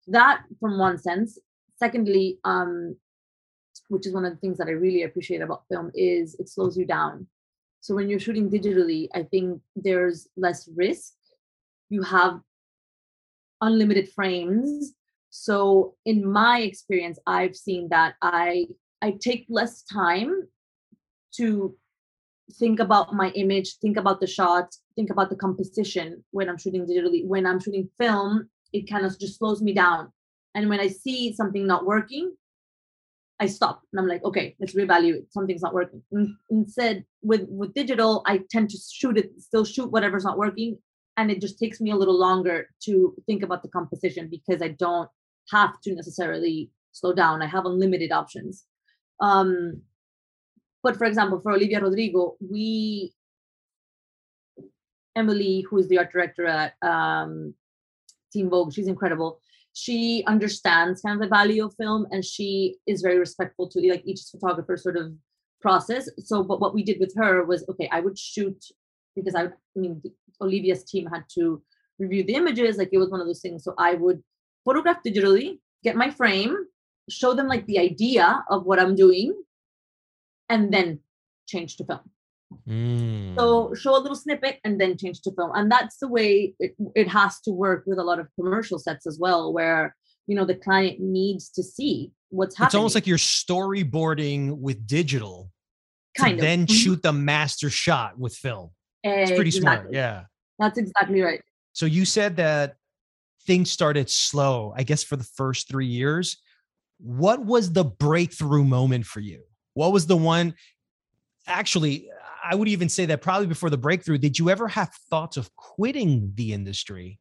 that 0.07 0.43
from 0.59 0.77
one 0.77 0.97
sense 0.97 1.39
secondly 1.77 2.39
um 2.43 2.95
which 3.89 4.07
is 4.07 4.13
one 4.13 4.25
of 4.25 4.31
the 4.33 4.39
things 4.39 4.57
that 4.57 4.67
I 4.67 4.71
really 4.71 5.03
appreciate 5.03 5.41
about 5.41 5.63
film 5.69 5.91
is 5.93 6.35
it 6.39 6.49
slows 6.49 6.77
you 6.77 6.85
down. 6.85 7.27
So 7.81 7.93
when 7.95 8.09
you're 8.09 8.19
shooting 8.19 8.49
digitally, 8.49 9.07
I 9.13 9.23
think 9.23 9.61
there's 9.75 10.27
less 10.37 10.69
risk. 10.75 11.13
You 11.89 12.01
have 12.03 12.39
unlimited 13.61 14.09
frames. 14.09 14.93
So 15.29 15.95
in 16.05 16.29
my 16.29 16.61
experience, 16.61 17.19
I've 17.27 17.55
seen 17.55 17.89
that 17.89 18.15
I 18.21 18.67
I 19.01 19.17
take 19.19 19.45
less 19.49 19.83
time 19.83 20.47
to 21.35 21.75
think 22.55 22.79
about 22.79 23.13
my 23.13 23.29
image, 23.31 23.77
think 23.77 23.97
about 23.97 24.19
the 24.19 24.27
shots, 24.27 24.81
think 24.95 25.09
about 25.09 25.29
the 25.29 25.35
composition 25.35 26.23
when 26.31 26.49
I'm 26.49 26.57
shooting 26.57 26.85
digitally. 26.85 27.25
When 27.25 27.45
I'm 27.45 27.59
shooting 27.59 27.89
film, 27.97 28.49
it 28.71 28.89
kind 28.89 29.05
of 29.05 29.17
just 29.19 29.37
slows 29.37 29.61
me 29.61 29.73
down. 29.73 30.11
And 30.55 30.69
when 30.69 30.79
I 30.79 30.87
see 30.87 31.33
something 31.33 31.65
not 31.65 31.85
working, 31.85 32.35
I 33.39 33.47
stop 33.47 33.81
and 33.91 33.99
I'm 33.99 34.07
like, 34.07 34.23
okay, 34.23 34.55
let's 34.59 34.75
reevaluate. 34.75 35.25
Something's 35.31 35.61
not 35.61 35.73
working. 35.73 36.01
Instead, 36.49 37.03
with 37.21 37.45
with 37.49 37.73
digital, 37.73 38.21
I 38.25 38.41
tend 38.49 38.69
to 38.69 38.77
shoot 38.77 39.17
it, 39.17 39.31
still 39.39 39.65
shoot 39.65 39.91
whatever's 39.91 40.23
not 40.23 40.37
working, 40.37 40.77
and 41.17 41.31
it 41.31 41.41
just 41.41 41.59
takes 41.59 41.81
me 41.81 41.91
a 41.91 41.95
little 41.95 42.17
longer 42.17 42.69
to 42.83 43.15
think 43.25 43.43
about 43.43 43.63
the 43.63 43.69
composition 43.69 44.29
because 44.29 44.61
I 44.61 44.69
don't 44.69 45.09
have 45.51 45.81
to 45.81 45.95
necessarily 45.95 46.69
slow 46.91 47.13
down. 47.13 47.41
I 47.41 47.47
have 47.47 47.65
unlimited 47.65 48.11
options. 48.11 48.65
Um, 49.19 49.81
but 50.83 50.97
for 50.97 51.05
example, 51.05 51.39
for 51.39 51.53
Olivia 51.53 51.79
Rodrigo, 51.79 52.35
we 52.39 53.13
Emily, 55.15 55.65
who 55.69 55.77
is 55.77 55.87
the 55.87 55.97
art 55.97 56.11
director 56.11 56.45
at 56.45 56.73
um, 56.81 57.53
Vogue, 58.35 58.73
she's 58.73 58.87
incredible. 58.87 59.39
She 59.73 60.23
understands 60.27 61.01
kind 61.01 61.15
of 61.15 61.21
the 61.21 61.35
value 61.35 61.65
of 61.65 61.75
film 61.75 62.07
and 62.11 62.23
she 62.25 62.77
is 62.87 63.01
very 63.01 63.17
respectful 63.17 63.69
to 63.69 63.89
like 63.89 64.03
each 64.05 64.21
photographer 64.31 64.75
sort 64.75 64.97
of 64.97 65.13
process. 65.61 66.09
So 66.19 66.43
but 66.43 66.59
what 66.59 66.73
we 66.73 66.83
did 66.83 66.99
with 66.99 67.13
her 67.15 67.45
was 67.45 67.63
okay 67.69 67.87
i 67.91 67.99
would 68.01 68.17
shoot 68.19 68.59
because 69.15 69.33
i, 69.33 69.43
I 69.45 69.77
mean 69.77 70.01
olivia's 70.41 70.83
team 70.83 71.07
had 71.07 71.23
to 71.35 71.63
review 71.99 72.23
the 72.23 72.35
images 72.35 72.77
like 72.77 72.89
it 72.91 72.97
was 72.97 73.09
one 73.09 73.21
of 73.21 73.27
those 73.27 73.41
things. 73.41 73.63
So 73.63 73.73
i 73.77 73.93
would 73.93 74.21
photograph 74.65 75.03
digitally 75.05 75.59
get 75.83 75.95
my 75.95 76.09
frame 76.09 76.57
show 77.09 77.33
them 77.33 77.47
like 77.47 77.65
the 77.67 77.79
idea 77.79 78.43
of 78.49 78.65
what 78.65 78.79
i'm 78.79 78.95
doing 78.95 79.33
and 80.49 80.73
then 80.73 80.99
change 81.47 81.77
to 81.77 81.85
film 81.85 82.01
Mm. 82.67 83.35
So 83.35 83.73
show 83.73 83.97
a 83.97 84.01
little 84.01 84.15
snippet 84.15 84.59
and 84.63 84.79
then 84.79 84.95
change 84.95 85.21
to 85.21 85.31
film. 85.31 85.49
And 85.55 85.71
that's 85.71 85.97
the 85.97 86.07
way 86.07 86.53
it, 86.59 86.75
it 86.93 87.07
has 87.07 87.39
to 87.41 87.51
work 87.51 87.83
with 87.87 87.97
a 87.97 88.03
lot 88.03 88.19
of 88.19 88.27
commercial 88.39 88.77
sets 88.77 89.07
as 89.07 89.17
well, 89.19 89.51
where 89.51 89.95
you 90.27 90.35
know 90.35 90.45
the 90.45 90.53
client 90.53 90.99
needs 90.99 91.49
to 91.49 91.63
see 91.63 92.11
what's 92.29 92.55
happening 92.55 92.67
It's 92.67 92.75
almost 92.75 92.93
like 92.95 93.07
you're 93.07 93.17
storyboarding 93.17 94.57
with 94.59 94.85
digital 94.85 95.49
kind 96.15 96.31
to 96.31 96.35
of 96.35 96.41
then 96.41 96.67
Mhm. 96.67 96.71
shoot 96.71 97.01
the 97.01 97.11
master 97.13 97.71
shot 97.71 98.19
with 98.19 98.35
film. 98.35 98.69
It's 99.03 99.31
pretty 99.31 99.49
smart. 99.51 99.91
Yeah. 99.91 100.25
that's 100.59 100.77
exactly 100.77 101.21
right 101.21 101.41
So 101.73 101.87
you 101.87 102.05
said 102.05 102.35
that 102.37 102.75
things 103.47 103.71
started 103.71 104.11
slow, 104.11 104.73
I 104.77 104.83
guess, 104.83 105.03
for 105.03 105.15
the 105.15 105.23
first 105.23 105.67
three 105.67 105.87
years. 105.87 106.37
What 106.99 107.43
was 107.43 107.73
the 107.73 107.83
breakthrough 107.83 108.63
moment 108.63 109.05
for 109.07 109.19
you? 109.21 109.43
What 109.73 109.91
was 109.91 110.05
the 110.07 110.17
one? 110.17 110.55
Actually, 111.47 112.09
I 112.43 112.55
would 112.55 112.67
even 112.67 112.89
say 112.89 113.05
that 113.07 113.21
probably 113.21 113.47
before 113.47 113.69
the 113.69 113.77
breakthrough, 113.77 114.17
did 114.17 114.37
you 114.37 114.49
ever 114.49 114.67
have 114.67 114.91
thoughts 115.09 115.37
of 115.37 115.53
quitting 115.55 116.31
the 116.35 116.53
industry? 116.53 117.19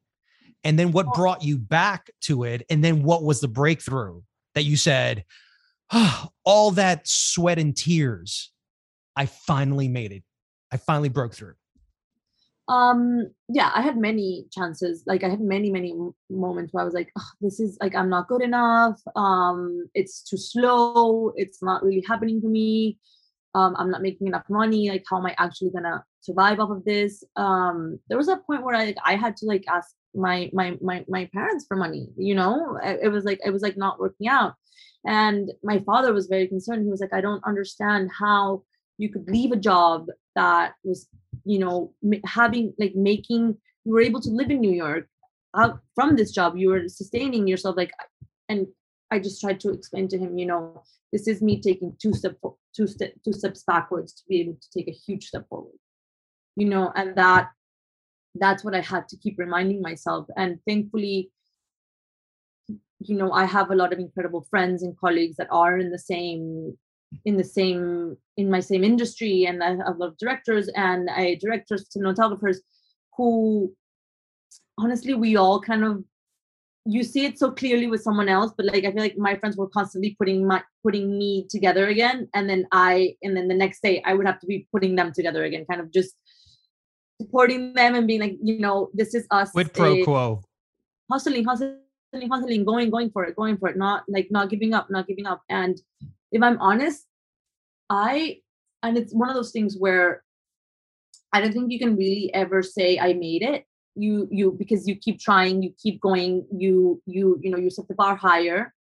And 0.64 0.78
then 0.78 0.92
what 0.92 1.12
brought 1.14 1.42
you 1.42 1.58
back 1.58 2.10
to 2.22 2.44
it? 2.44 2.64
And 2.70 2.84
then 2.84 3.02
what 3.02 3.24
was 3.24 3.40
the 3.40 3.48
breakthrough 3.48 4.22
that 4.54 4.64
you 4.64 4.76
said, 4.76 5.24
"Ah, 5.90 6.28
all 6.44 6.70
that 6.72 7.08
sweat 7.08 7.58
and 7.58 7.76
tears, 7.76 8.52
I 9.16 9.26
finally 9.26 9.88
made 9.88 10.12
it. 10.12 10.22
I 10.70 10.76
finally 10.76 11.08
broke 11.08 11.34
through. 11.34 11.54
Um 12.68 13.26
yeah 13.48 13.70
i 13.74 13.82
had 13.82 13.96
many 13.96 14.46
chances 14.52 15.02
like 15.06 15.24
i 15.24 15.28
had 15.28 15.40
many 15.40 15.70
many 15.70 15.94
moments 16.30 16.72
where 16.72 16.82
i 16.82 16.84
was 16.84 16.94
like 16.94 17.10
"Ugh, 17.16 17.24
this 17.40 17.58
is 17.58 17.76
like 17.80 17.94
i'm 17.94 18.08
not 18.08 18.28
good 18.28 18.42
enough 18.42 19.00
um 19.16 19.88
it's 19.94 20.22
too 20.22 20.36
slow 20.36 21.32
it's 21.36 21.62
not 21.62 21.82
really 21.82 22.04
happening 22.06 22.40
to 22.40 22.46
me 22.48 22.98
um 23.54 23.74
i'm 23.78 23.90
not 23.90 24.00
making 24.00 24.28
enough 24.28 24.44
money 24.48 24.88
like 24.88 25.04
how 25.10 25.18
am 25.18 25.26
i 25.26 25.34
actually 25.38 25.70
gonna 25.70 26.04
survive 26.22 26.60
off 26.60 26.70
of 26.70 26.84
this? 26.84 27.24
Um 27.36 27.98
there 28.08 28.16
was 28.16 28.28
a 28.28 28.38
point 28.46 28.62
where 28.62 28.74
i 28.74 28.86
like, 28.86 28.96
i 29.04 29.16
had 29.16 29.36
to 29.38 29.46
like 29.46 29.64
ask 29.68 29.94
my 30.14 30.50
my 30.52 30.76
my 30.80 31.04
my 31.08 31.28
parents 31.34 31.66
for 31.66 31.76
money 31.76 32.08
you 32.16 32.34
know? 32.34 32.78
It 32.82 33.00
it 33.04 33.08
was 33.08 33.24
like 33.24 33.40
it 33.44 33.50
was 33.50 33.62
like 33.62 33.76
not 33.76 33.98
working 33.98 34.28
out. 34.28 34.54
And 35.04 35.50
my 35.64 35.80
father 35.80 36.12
was 36.12 36.28
very 36.28 36.46
concerned 36.46 36.84
he 36.84 36.90
was 36.90 37.00
like 37.00 37.12
i 37.12 37.20
don't 37.20 37.44
understand 37.44 38.10
how 38.18 38.62
you 38.98 39.08
could 39.10 39.28
leave 39.28 39.52
a 39.52 39.56
job 39.56 40.06
that 40.34 40.74
was 40.84 41.08
you 41.44 41.58
know 41.58 41.92
having 42.24 42.72
like 42.78 42.94
making 42.94 43.56
you 43.84 43.92
were 43.92 44.00
able 44.00 44.20
to 44.20 44.30
live 44.30 44.50
in 44.50 44.60
new 44.60 44.70
york 44.70 45.06
out 45.56 45.80
from 45.94 46.16
this 46.16 46.30
job 46.30 46.56
you 46.56 46.68
were 46.68 46.88
sustaining 46.88 47.46
yourself 47.46 47.76
like 47.76 47.92
and 48.48 48.66
i 49.10 49.18
just 49.18 49.40
tried 49.40 49.60
to 49.60 49.70
explain 49.70 50.08
to 50.08 50.18
him 50.18 50.38
you 50.38 50.46
know 50.46 50.82
this 51.12 51.28
is 51.28 51.42
me 51.42 51.60
taking 51.60 51.94
two 52.00 52.14
step 52.14 52.36
two 52.74 52.86
step 52.86 53.12
two 53.24 53.32
steps 53.32 53.62
backwards 53.66 54.12
to 54.12 54.22
be 54.28 54.40
able 54.40 54.54
to 54.54 54.68
take 54.76 54.88
a 54.88 54.98
huge 55.06 55.26
step 55.26 55.46
forward. 55.48 55.78
You 56.56 56.68
know 56.68 56.92
and 56.94 57.16
that 57.16 57.50
that's 58.34 58.64
what 58.64 58.74
i 58.74 58.80
had 58.80 59.08
to 59.08 59.16
keep 59.16 59.38
reminding 59.38 59.82
myself 59.82 60.26
and 60.36 60.58
thankfully 60.66 61.30
you 63.00 63.16
know 63.16 63.32
i 63.32 63.44
have 63.44 63.70
a 63.70 63.74
lot 63.74 63.92
of 63.92 63.98
incredible 63.98 64.46
friends 64.48 64.82
and 64.82 64.98
colleagues 64.98 65.36
that 65.36 65.48
are 65.50 65.78
in 65.78 65.90
the 65.90 65.98
same 65.98 66.76
in 67.24 67.36
the 67.36 67.44
same 67.44 68.16
in 68.36 68.50
my 68.50 68.60
same 68.60 68.84
industry 68.84 69.44
and 69.46 69.62
i 69.62 69.70
have 69.70 69.80
a 69.86 69.98
lot 69.98 70.08
of 70.08 70.18
directors 70.18 70.68
and 70.76 71.10
i 71.10 71.36
directors 71.40 71.88
cinematographers 71.88 72.58
who 73.16 73.72
honestly 74.78 75.14
we 75.14 75.36
all 75.36 75.60
kind 75.60 75.84
of 75.84 76.02
you 76.84 77.04
see 77.04 77.24
it 77.24 77.38
so 77.38 77.50
clearly 77.50 77.86
with 77.86 78.02
someone 78.02 78.28
else 78.28 78.52
but 78.56 78.66
like 78.66 78.84
i 78.84 78.90
feel 78.90 79.02
like 79.02 79.16
my 79.16 79.36
friends 79.36 79.56
were 79.56 79.68
constantly 79.68 80.16
putting 80.18 80.46
my 80.46 80.62
putting 80.82 81.16
me 81.16 81.46
together 81.48 81.88
again 81.88 82.28
and 82.34 82.48
then 82.48 82.66
i 82.72 83.14
and 83.22 83.36
then 83.36 83.46
the 83.46 83.54
next 83.54 83.82
day 83.82 84.02
i 84.04 84.14
would 84.14 84.26
have 84.26 84.40
to 84.40 84.46
be 84.46 84.66
putting 84.72 84.96
them 84.96 85.12
together 85.12 85.44
again 85.44 85.64
kind 85.70 85.80
of 85.80 85.92
just 85.92 86.16
supporting 87.22 87.72
them 87.74 87.94
and 87.94 88.06
being 88.06 88.20
like 88.20 88.36
you 88.42 88.58
know 88.58 88.90
this 88.94 89.14
is 89.14 89.26
us 89.30 89.50
Quid 89.52 89.72
pro 89.72 89.94
eh, 89.94 90.04
quo. 90.04 90.42
hustling, 91.10 91.44
hustling, 91.44 92.28
hustling, 92.30 92.64
going, 92.64 92.90
going 92.90 93.10
for 93.10 93.24
it, 93.24 93.36
going 93.36 93.56
for 93.56 93.68
it, 93.68 93.76
not 93.76 94.04
like 94.08 94.28
not 94.30 94.50
giving 94.50 94.74
up, 94.74 94.90
not 94.90 95.06
giving 95.06 95.26
up. 95.26 95.42
And 95.48 95.80
if 96.32 96.42
I'm 96.42 96.58
honest, 96.60 97.06
I 97.88 98.38
and 98.82 98.96
it's 98.96 99.14
one 99.14 99.28
of 99.28 99.36
those 99.36 99.52
things 99.52 99.76
where 99.78 100.24
I 101.32 101.40
don't 101.40 101.52
think 101.52 101.70
you 101.70 101.78
can 101.78 101.96
really 101.96 102.32
ever 102.34 102.62
say 102.62 102.98
I 102.98 103.12
made 103.12 103.42
it. 103.42 103.64
You 103.94 104.26
you 104.30 104.52
because 104.58 104.88
you 104.88 104.96
keep 104.96 105.20
trying, 105.20 105.62
you 105.62 105.72
keep 105.80 106.00
going, 106.00 106.46
you 106.50 107.02
you 107.06 107.38
you 107.42 107.50
know 107.50 107.58
you 107.58 107.70
set 107.70 107.88
the 107.88 107.94
bar 107.94 108.16
higher. 108.16 108.74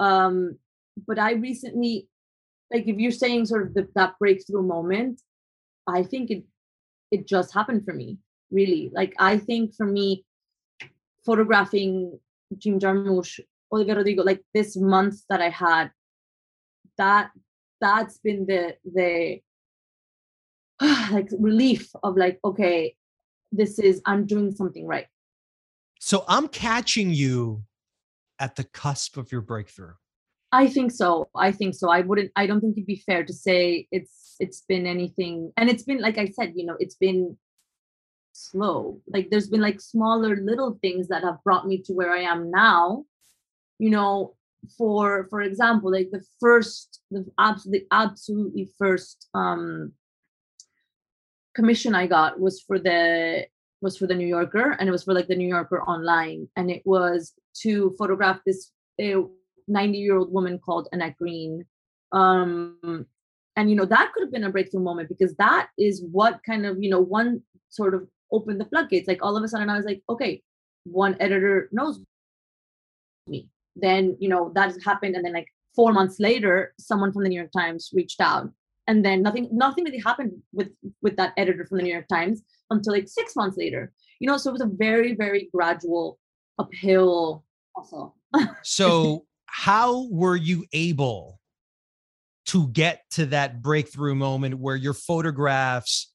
Um, 0.00 0.58
but 1.06 1.18
I 1.18 1.32
recently, 1.32 2.08
like 2.72 2.86
if 2.88 2.98
you're 2.98 3.12
saying 3.12 3.46
sort 3.46 3.66
of 3.66 3.74
the, 3.74 3.88
that 3.94 4.14
breakthrough 4.18 4.62
moment, 4.62 5.20
I 5.86 6.02
think 6.02 6.30
it 6.30 6.44
it 7.10 7.28
just 7.28 7.52
happened 7.52 7.84
for 7.84 7.92
me. 7.92 8.18
Really, 8.50 8.90
like 8.94 9.14
I 9.18 9.36
think 9.36 9.74
for 9.74 9.86
me, 9.86 10.24
photographing 11.26 12.18
Jim 12.56 12.78
Jarmusch, 12.78 13.40
Olivia 13.72 13.96
Rodrigo, 13.96 14.22
like 14.22 14.42
this 14.54 14.76
month 14.76 15.16
that 15.28 15.42
I 15.42 15.50
had, 15.50 15.90
that 16.98 17.30
that's 17.80 18.18
been 18.18 18.46
the 18.46 18.76
the 18.84 19.40
like 21.12 21.28
relief 21.38 21.90
of 22.02 22.16
like, 22.16 22.38
okay, 22.44 22.94
this 23.52 23.78
is 23.78 24.00
I'm 24.06 24.26
doing 24.26 24.52
something 24.52 24.86
right. 24.86 25.06
So 25.98 26.24
I'm 26.28 26.48
catching 26.48 27.10
you 27.10 27.64
at 28.38 28.56
the 28.56 28.64
cusp 28.64 29.16
of 29.16 29.32
your 29.32 29.40
breakthrough. 29.40 29.94
I 30.52 30.68
think 30.68 30.92
so. 30.92 31.28
I 31.34 31.52
think 31.52 31.74
so. 31.74 31.90
I 31.90 32.02
wouldn't 32.02 32.30
I 32.36 32.46
don't 32.46 32.60
think 32.60 32.76
it'd 32.76 32.86
be 32.86 33.02
fair 33.06 33.24
to 33.24 33.32
say 33.32 33.88
it's 33.90 34.36
it's 34.38 34.62
been 34.68 34.86
anything 34.86 35.52
and 35.56 35.68
it's 35.68 35.82
been 35.82 36.00
like 36.00 36.18
I 36.18 36.26
said, 36.26 36.52
you 36.54 36.66
know, 36.66 36.76
it's 36.78 36.94
been 36.94 37.36
slow. 38.32 39.00
Like 39.08 39.30
there's 39.30 39.48
been 39.48 39.60
like 39.60 39.80
smaller 39.80 40.36
little 40.36 40.78
things 40.82 41.08
that 41.08 41.24
have 41.24 41.42
brought 41.42 41.66
me 41.66 41.82
to 41.82 41.94
where 41.94 42.12
I 42.12 42.20
am 42.20 42.50
now. 42.50 43.04
You 43.78 43.90
know, 43.90 44.35
for 44.76 45.26
for 45.30 45.40
example, 45.42 45.90
like 45.90 46.10
the 46.10 46.24
first 46.40 47.00
the 47.10 47.24
absolutely 47.38 47.86
absolutely 47.90 48.70
first 48.78 49.28
um 49.34 49.92
commission 51.54 51.94
I 51.94 52.06
got 52.06 52.38
was 52.38 52.60
for 52.60 52.78
the 52.78 53.46
was 53.80 53.96
for 53.96 54.06
the 54.06 54.14
New 54.14 54.26
Yorker 54.26 54.72
and 54.78 54.88
it 54.88 54.92
was 54.92 55.04
for 55.04 55.14
like 55.14 55.28
the 55.28 55.36
New 55.36 55.48
Yorker 55.48 55.82
online 55.82 56.48
and 56.56 56.70
it 56.70 56.82
was 56.84 57.34
to 57.62 57.94
photograph 57.98 58.40
this 58.46 58.70
90 58.98 59.98
year 59.98 60.16
old 60.16 60.32
woman 60.32 60.58
called 60.58 60.88
Annette 60.92 61.16
Green. 61.18 61.64
Um 62.12 63.06
and 63.56 63.70
you 63.70 63.76
know 63.76 63.84
that 63.86 64.12
could 64.12 64.22
have 64.22 64.32
been 64.32 64.44
a 64.44 64.50
breakthrough 64.50 64.80
moment 64.80 65.08
because 65.08 65.34
that 65.36 65.68
is 65.78 66.04
what 66.12 66.40
kind 66.44 66.66
of 66.66 66.82
you 66.82 66.90
know 66.90 67.00
one 67.00 67.42
sort 67.68 67.94
of 67.94 68.06
opened 68.30 68.60
the 68.60 68.66
floodgates 68.66 69.08
like 69.08 69.22
all 69.22 69.36
of 69.36 69.42
a 69.42 69.48
sudden 69.48 69.70
i 69.70 69.76
was 69.76 69.86
like 69.86 70.02
okay 70.08 70.42
one 70.84 71.16
editor 71.20 71.68
knows 71.72 72.00
me 73.26 73.48
then 73.76 74.16
you 74.18 74.28
know 74.28 74.52
that 74.54 74.74
happened 74.84 75.14
and 75.14 75.24
then 75.24 75.32
like 75.32 75.48
four 75.74 75.92
months 75.92 76.16
later 76.18 76.72
someone 76.78 77.12
from 77.12 77.22
the 77.22 77.28
new 77.28 77.40
york 77.40 77.52
times 77.56 77.90
reached 77.92 78.20
out. 78.20 78.48
And 78.88 79.04
then 79.04 79.20
nothing 79.20 79.48
nothing 79.52 79.84
really 79.84 80.02
happened 80.04 80.32
with 80.52 80.68
with 81.02 81.16
that 81.16 81.32
editor 81.36 81.66
from 81.66 81.78
the 81.78 81.84
new 81.84 81.92
york 81.92 82.08
times 82.08 82.42
until 82.70 82.92
like 82.92 83.08
six 83.08 83.36
months 83.36 83.56
later. 83.56 83.92
You 84.20 84.28
know 84.28 84.36
so 84.36 84.50
it 84.50 84.52
was 84.52 84.62
a 84.62 84.70
very 84.72 85.14
very 85.14 85.48
gradual 85.52 86.18
uphill 86.58 87.44
also 87.74 88.14
So, 88.62 89.26
how 89.46 90.08
were 90.10 90.36
you 90.36 90.64
able 90.72 91.40
to 92.46 92.68
get 92.68 93.02
to 93.10 93.26
that 93.26 93.62
breakthrough 93.62 94.14
moment 94.14 94.58
where 94.58 94.76
your 94.76 94.94
photographs 94.94 96.12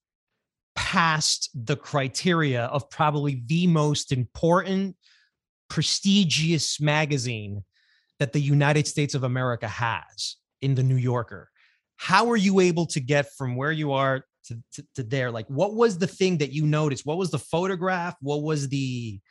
passed 0.75 1.49
the 1.53 1.75
criteria 1.75 2.65
of 2.65 2.89
probably 2.89 3.43
the 3.45 3.67
most 3.67 4.11
important, 4.11 4.95
prestigious 5.71 6.81
magazine 6.81 7.63
that 8.19 8.33
the 8.33 8.41
United 8.41 8.85
States 8.85 9.15
of 9.15 9.23
America 9.23 9.69
has 9.69 10.35
in 10.61 10.75
the 10.75 10.83
New 10.83 10.97
Yorker? 10.97 11.49
How 11.95 12.25
were 12.25 12.35
you 12.35 12.59
able 12.59 12.85
to 12.87 12.99
get 12.99 13.31
from 13.37 13.55
where 13.55 13.71
you 13.71 13.93
are 13.93 14.25
to, 14.47 14.53
to, 14.73 14.85
to 14.95 15.03
there? 15.03 15.31
Like, 15.31 15.47
what 15.47 15.73
was 15.75 15.97
the 15.97 16.07
thing 16.07 16.39
that 16.39 16.51
you 16.51 16.65
noticed? 16.65 17.05
What 17.05 17.17
was 17.17 17.31
the 17.31 17.39
photograph? 17.39 18.15
What 18.21 18.41
was 18.43 18.67
the 18.67 19.21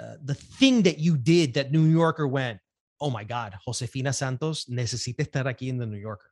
uh, 0.00 0.16
the 0.22 0.34
thing 0.34 0.82
that 0.82 0.98
you 0.98 1.16
did 1.16 1.54
that 1.54 1.72
New 1.72 1.84
Yorker 1.84 2.28
went, 2.28 2.60
oh 3.00 3.10
my 3.10 3.24
God, 3.24 3.56
Josefina 3.66 4.12
Santos 4.12 4.66
necesita 4.66 5.26
estar 5.26 5.46
aquí 5.46 5.68
in 5.68 5.78
the 5.78 5.86
New 5.86 5.98
Yorker? 5.98 6.30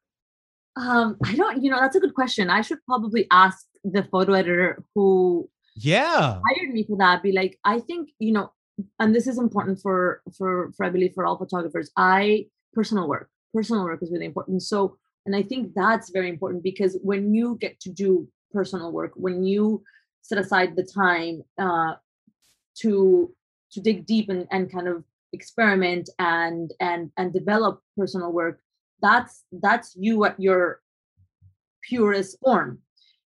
um 0.77 1.16
i 1.25 1.37
don't 1.37 1.62
you 1.62 1.70
know 1.70 1.79
that's 1.79 1.94
a 1.94 2.01
good 2.01 2.14
question 2.14 2.51
i 2.51 2.61
should 2.61 2.83
probably 2.85 3.29
ask 3.31 3.59
the 3.85 4.03
photo 4.11 4.33
editor 4.33 4.83
who 4.92 5.49
Yeah. 5.77 6.40
hired 6.47 6.70
me 6.75 6.83
for 6.88 6.97
that 6.99 7.23
be 7.23 7.31
like 7.31 7.59
i 7.64 7.79
think 7.79 8.11
you 8.18 8.33
know 8.33 8.51
and 8.99 9.15
this 9.15 9.27
is 9.27 9.39
important 9.39 9.81
for 9.81 10.23
for 10.37 10.73
for 10.77 10.87
i 10.87 10.91
believe 10.91 11.15
for 11.15 11.27
all 11.27 11.39
photographers. 11.39 11.91
I 11.97 12.47
personal 12.73 13.09
work 13.09 13.29
personal 13.53 13.85
work 13.85 14.03
is 14.03 14.11
really 14.11 14.27
important. 14.27 14.63
So 14.63 14.97
and 15.27 15.35
i 15.35 15.43
think 15.43 15.75
that's 15.75 16.11
very 16.11 16.29
important 16.29 16.63
because 16.63 16.99
when 17.03 17.35
you 17.35 17.57
get 17.61 17.81
to 17.81 17.91
do 17.91 18.29
personal 18.53 18.93
work 18.93 19.13
when 19.15 19.43
you 19.45 19.83
set 20.23 20.39
aside 20.39 20.77
the 20.77 20.83
time 20.83 21.43
uh 21.59 21.95
to 22.81 23.33
to 23.73 23.81
dig 23.81 24.07
deep 24.07 24.29
and, 24.29 24.47
and 24.51 24.71
kind 24.71 24.89
of 24.89 25.05
experiment 25.33 26.09
and 26.19 26.73
and 26.81 27.11
and 27.17 27.33
develop 27.33 27.81
personal 27.97 28.33
work 28.33 28.61
that's 29.01 29.45
that's 29.61 29.95
you 29.97 30.25
at 30.25 30.39
your 30.41 30.81
purest 31.83 32.39
form. 32.41 32.79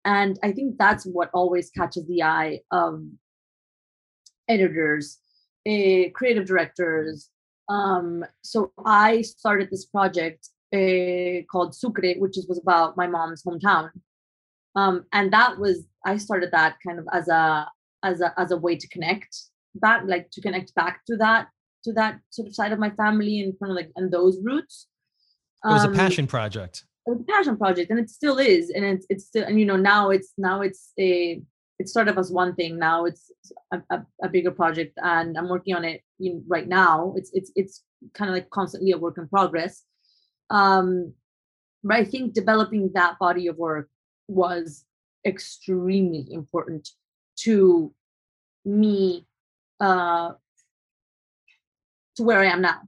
And 0.05 0.37
i 0.43 0.51
think 0.51 0.77
that's 0.77 1.05
what 1.05 1.29
always 1.33 1.69
catches 1.69 2.05
the 2.07 2.23
eye 2.23 2.59
of 2.71 3.03
editors 4.49 5.19
uh, 5.67 6.09
creative 6.13 6.45
directors. 6.45 7.29
Um, 7.69 8.25
so 8.43 8.71
I 8.85 9.21
started 9.21 9.69
this 9.69 9.85
project 9.85 10.49
uh, 10.75 11.43
called 11.51 11.75
Sucre, 11.75 12.13
which 12.17 12.37
was 12.47 12.59
about 12.61 12.97
my 12.97 13.07
mom's 13.07 13.43
hometown. 13.43 13.89
Um, 14.75 15.05
and 15.13 15.31
that 15.33 15.59
was 15.59 15.85
I 16.05 16.17
started 16.17 16.49
that 16.51 16.77
kind 16.85 16.99
of 16.99 17.07
as 17.13 17.27
a 17.27 17.67
as 18.03 18.21
a 18.21 18.33
as 18.37 18.51
a 18.51 18.57
way 18.57 18.75
to 18.75 18.87
connect 18.89 19.37
back, 19.75 20.01
like 20.05 20.29
to 20.31 20.41
connect 20.41 20.73
back 20.75 21.01
to 21.07 21.15
that 21.17 21.47
to 21.83 21.93
that 21.93 22.19
sort 22.31 22.47
of 22.47 22.55
side 22.55 22.71
of 22.71 22.79
my 22.79 22.89
family 22.91 23.41
and 23.41 23.53
kind 23.59 23.71
of 23.71 23.75
like 23.75 23.91
and 23.95 24.11
those 24.11 24.39
roots. 24.43 24.87
It 25.63 25.67
was 25.69 25.85
Um, 25.85 25.93
a 25.93 25.95
passion 25.95 26.27
project. 26.27 26.83
it 27.07 27.11
was 27.11 27.21
a 27.21 27.23
passion 27.23 27.55
project 27.57 27.89
and 27.91 27.99
it 27.99 28.09
still 28.09 28.37
is 28.39 28.69
and 28.71 28.83
it's 28.83 29.05
it's 29.09 29.25
still 29.25 29.45
and 29.45 29.59
you 29.59 29.65
know 29.65 29.77
now 29.77 30.09
it's 30.09 30.33
now 30.37 30.61
it's 30.61 30.91
a 30.99 31.41
it 31.79 31.89
started 31.89 32.17
as 32.17 32.31
one 32.31 32.55
thing 32.55 32.77
now 32.77 33.05
it's 33.05 33.31
a, 33.71 33.81
a, 33.89 34.05
a 34.23 34.29
bigger 34.29 34.51
project 34.51 34.97
and 35.03 35.37
i'm 35.37 35.49
working 35.49 35.75
on 35.75 35.83
it 35.83 36.01
know, 36.19 36.41
right 36.47 36.67
now. 36.67 37.13
It's 37.17 37.31
it's 37.33 37.51
it's 37.55 37.83
kind 38.13 38.29
of 38.29 38.35
like 38.35 38.49
constantly 38.49 38.91
a 38.91 38.97
work 38.97 39.17
in 39.17 39.27
progress. 39.27 39.83
Um 40.49 41.13
but 41.83 41.97
i 41.97 42.05
think 42.05 42.33
developing 42.33 42.91
that 42.93 43.19
body 43.19 43.47
of 43.47 43.57
work 43.57 43.89
was 44.27 44.85
extremely 45.25 46.27
important 46.31 46.89
to 47.35 47.93
me 48.65 49.25
uh 49.79 50.31
to 52.15 52.23
where 52.23 52.39
i 52.39 52.45
am 52.45 52.61
now 52.61 52.81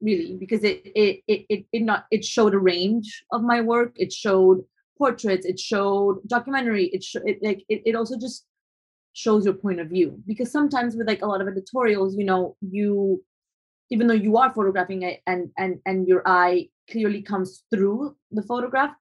really 0.00 0.36
because 0.36 0.64
it 0.64 0.82
it 0.84 1.22
it 1.28 1.46
it, 1.48 1.64
it 1.72 1.82
not 1.82 2.06
it 2.10 2.24
showed 2.24 2.54
a 2.54 2.58
range 2.58 3.24
of 3.32 3.42
my 3.42 3.60
work. 3.60 3.92
It 3.96 4.12
showed 4.12 4.64
portraits 5.02 5.46
it 5.46 5.58
showed 5.58 6.20
documentary 6.36 6.86
it, 6.96 7.02
sh- 7.02 7.26
it 7.30 7.38
like 7.42 7.64
it, 7.68 7.82
it 7.86 7.94
also 7.94 8.16
just 8.26 8.46
shows 9.12 9.44
your 9.44 9.54
point 9.54 9.80
of 9.80 9.88
view. 9.88 10.08
Because 10.26 10.52
sometimes 10.52 10.94
with 10.94 11.08
like 11.08 11.22
a 11.22 11.26
lot 11.32 11.40
of 11.40 11.48
editorials 11.48 12.16
you 12.16 12.26
know 12.30 12.56
you 12.60 13.22
even 13.92 14.06
though 14.06 14.22
you 14.26 14.36
are 14.36 14.54
photographing 14.58 15.02
it 15.02 15.20
and 15.26 15.50
and 15.58 15.80
and 15.86 16.06
your 16.06 16.22
eye 16.26 16.68
clearly 16.90 17.22
comes 17.22 17.64
through 17.70 18.16
the 18.30 18.42
photograph 18.42 18.94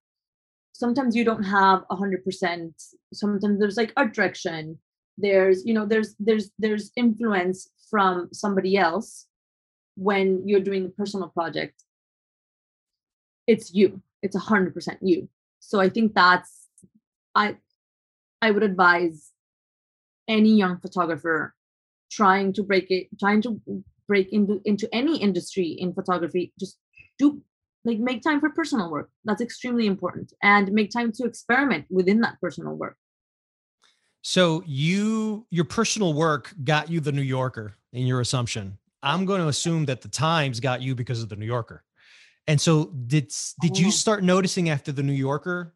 sometimes 0.79 1.15
you 1.15 1.25
don't 1.25 1.43
have 1.43 1.83
a 1.89 1.95
hundred 1.95 2.23
percent. 2.23 2.73
Sometimes 3.13 3.59
there's 3.59 3.77
like 3.77 3.93
art 3.97 4.13
direction 4.13 4.79
there's 5.19 5.65
you 5.65 5.73
know 5.73 5.85
there's 5.85 6.15
there's 6.19 6.51
there's 6.57 6.91
influence 6.95 7.69
from 7.89 8.29
somebody 8.31 8.77
else 8.77 9.27
when 9.95 10.47
you're 10.47 10.67
doing 10.69 10.85
a 10.85 10.89
personal 11.01 11.29
project. 11.29 11.83
It's 13.47 13.73
you. 13.73 14.01
It's 14.21 14.35
a 14.35 14.45
hundred 14.51 14.73
percent 14.73 14.99
you 15.01 15.27
so 15.59 15.79
i 15.79 15.89
think 15.89 16.13
that's 16.13 16.67
i 17.35 17.55
i 18.41 18.51
would 18.51 18.63
advise 18.63 19.31
any 20.27 20.55
young 20.55 20.79
photographer 20.79 21.53
trying 22.11 22.53
to 22.53 22.63
break 22.63 22.89
it 22.89 23.07
trying 23.19 23.41
to 23.41 23.61
break 24.07 24.31
into 24.31 24.61
into 24.65 24.87
any 24.93 25.21
industry 25.21 25.75
in 25.77 25.93
photography 25.93 26.53
just 26.59 26.77
do 27.17 27.41
like 27.85 27.99
make 27.99 28.21
time 28.21 28.39
for 28.39 28.49
personal 28.49 28.89
work 28.91 29.09
that's 29.25 29.41
extremely 29.41 29.85
important 29.85 30.33
and 30.43 30.71
make 30.71 30.91
time 30.91 31.11
to 31.11 31.25
experiment 31.25 31.85
within 31.89 32.21
that 32.21 32.39
personal 32.41 32.73
work 32.73 32.97
So 34.21 34.63
you 34.65 35.45
your 35.49 35.65
personal 35.65 36.13
work 36.13 36.53
got 36.63 36.89
you 36.89 36.99
the 36.99 37.11
New 37.11 37.21
Yorker 37.21 37.75
in 37.93 38.05
your 38.05 38.19
assumption. 38.21 38.77
I'm 39.01 39.25
going 39.25 39.41
to 39.41 39.47
assume 39.47 39.85
that 39.85 40.01
the 40.01 40.09
Times 40.09 40.59
got 40.59 40.81
you 40.81 40.93
because 40.93 41.23
of 41.23 41.29
the 41.29 41.35
New 41.37 41.45
Yorker. 41.45 41.83
And 42.49 42.59
so 42.59 42.85
did 42.85 43.31
did 43.61 43.77
you 43.77 43.87
Oh. 43.87 43.91
start 43.91 44.23
noticing 44.23 44.69
after 44.69 44.91
the 44.91 45.03
New 45.03 45.13
Yorker 45.13 45.75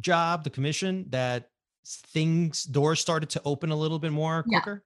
job, 0.00 0.42
the 0.42 0.50
commission, 0.50 1.04
that 1.10 1.50
things 1.86 2.64
doors 2.64 2.98
started 2.98 3.28
to 3.30 3.42
open 3.44 3.70
a 3.70 3.76
little 3.76 3.98
bit 3.98 4.10
more 4.10 4.42
Yeah. 4.48 4.60
quicker? 4.60 4.84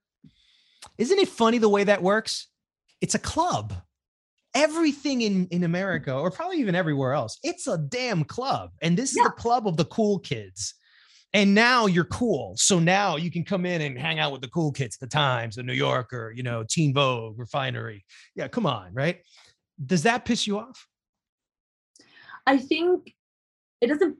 Isn't 0.97 1.17
it 1.17 1.29
funny 1.29 1.57
the 1.57 1.69
way 1.69 1.85
that 1.85 2.03
works? 2.03 2.47
It's 3.01 3.15
a 3.15 3.19
club. 3.19 3.73
Everything 4.53 5.21
in 5.21 5.47
in 5.47 5.63
America 5.63 6.13
or 6.13 6.29
probably 6.29 6.57
even 6.59 6.75
everywhere 6.75 7.13
else, 7.13 7.39
it's 7.41 7.67
a 7.67 7.77
damn 7.77 8.25
club. 8.25 8.71
And 8.81 8.97
this 8.97 9.11
is 9.11 9.23
the 9.23 9.31
club 9.37 9.65
of 9.67 9.77
the 9.77 9.85
cool 9.85 10.19
kids 10.19 10.73
and 11.33 11.53
now 11.55 11.85
you're 11.85 12.05
cool. 12.05 12.57
So 12.57 12.79
now 12.79 13.15
you 13.15 13.31
can 13.31 13.45
come 13.45 13.65
in 13.65 13.81
and 13.81 13.97
hang 13.97 14.19
out 14.19 14.31
with 14.33 14.41
the 14.41 14.47
cool 14.49 14.71
kids, 14.73 14.97
the 14.97 15.07
Times, 15.07 15.55
the 15.55 15.63
New 15.63 15.73
Yorker, 15.73 16.33
you 16.35 16.41
know, 16.43 16.63
Teen 16.67 16.93
Vogue, 16.93 17.37
Refinery. 17.39 18.03
Yeah, 18.35 18.47
come 18.49 18.65
on, 18.65 18.93
right? 18.93 19.21
Does 19.85 20.03
that 20.03 20.25
piss 20.25 20.45
you 20.47 20.57
off? 20.59 20.87
I 22.49 22.57
think 22.57 23.13
it 23.79 23.87
doesn't 23.87 24.17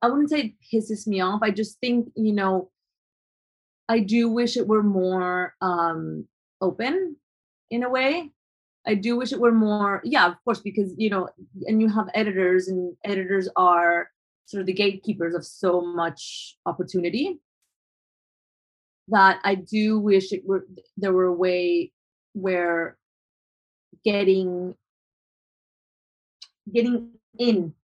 I 0.00 0.08
wouldn't 0.08 0.30
say 0.30 0.40
it 0.40 0.52
pisses 0.72 1.08
me 1.08 1.20
off. 1.20 1.40
I 1.42 1.50
just 1.50 1.80
think, 1.80 2.10
you 2.14 2.32
know, 2.32 2.70
I 3.88 3.98
do 3.98 4.30
wish 4.30 4.56
it 4.56 4.68
were 4.68 4.84
more 4.84 5.54
um 5.60 6.28
open 6.60 7.16
in 7.70 7.82
a 7.82 7.90
way. 7.90 8.30
I 8.86 8.94
do 8.94 9.16
wish 9.16 9.32
it 9.32 9.40
were 9.40 9.52
more, 9.52 10.00
yeah, 10.04 10.28
of 10.28 10.36
course, 10.44 10.60
because 10.60 10.94
you 10.96 11.10
know, 11.10 11.28
and 11.66 11.80
you 11.82 11.88
have 11.88 12.08
editors, 12.14 12.68
and 12.68 12.96
editors 13.04 13.48
are 13.56 14.08
sort 14.46 14.60
of 14.60 14.66
the 14.66 14.72
gatekeepers 14.72 15.34
of 15.34 15.44
so 15.44 15.80
much 15.80 16.56
opportunity 16.64 17.40
that 19.08 19.40
I 19.42 19.56
do 19.56 19.98
wish 19.98 20.32
it 20.32 20.46
were 20.46 20.64
there 20.96 21.12
were 21.12 21.26
a 21.26 21.40
way 21.46 21.92
where 22.34 22.96
getting 24.04 24.76
getting 26.72 27.17
in 27.38 27.74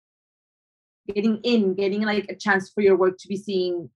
getting 1.12 1.38
in 1.42 1.74
getting 1.74 2.02
like 2.02 2.26
a 2.30 2.34
chance 2.36 2.70
for 2.70 2.80
your 2.80 2.96
work 2.96 3.16
to 3.18 3.28
be 3.28 3.36
seen 3.36 3.90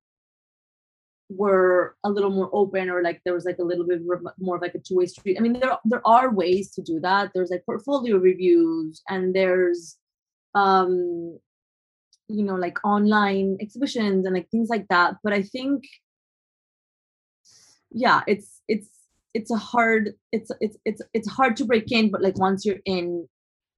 were 1.30 1.94
a 2.04 2.10
little 2.10 2.30
more 2.30 2.48
open 2.52 2.88
or 2.88 3.02
like 3.02 3.20
there 3.24 3.34
was 3.34 3.44
like 3.44 3.58
a 3.58 3.64
little 3.64 3.86
bit 3.86 4.00
more- 4.38 4.56
of 4.56 4.62
like 4.62 4.74
a 4.74 4.78
two-way 4.78 5.06
street. 5.06 5.36
I 5.38 5.40
mean 5.42 5.54
there 5.60 5.76
there 5.84 6.06
are 6.06 6.32
ways 6.32 6.70
to 6.72 6.82
do 6.82 7.00
that. 7.00 7.30
There's 7.34 7.50
like 7.50 7.66
portfolio 7.66 8.16
reviews 8.16 9.02
and 9.08 9.34
there's 9.34 9.96
um 10.54 11.38
you 12.28 12.44
know 12.44 12.54
like 12.56 12.78
online 12.84 13.58
exhibitions 13.60 14.24
and 14.24 14.34
like 14.34 14.48
things 14.50 14.68
like 14.68 14.86
that. 14.88 15.16
But 15.22 15.32
i 15.32 15.42
think 15.42 15.84
yeah 17.90 18.20
it's 18.26 18.60
it's 18.68 18.88
it's 19.34 19.50
a 19.50 19.56
hard 19.56 20.12
it's 20.32 20.50
it's 20.60 20.76
it's 20.84 21.02
it's 21.14 21.28
hard 21.28 21.56
to 21.56 21.64
break 21.64 21.90
in 21.90 22.10
but 22.10 22.22
like 22.22 22.38
once 22.38 22.64
you're 22.66 22.80
in 22.84 23.26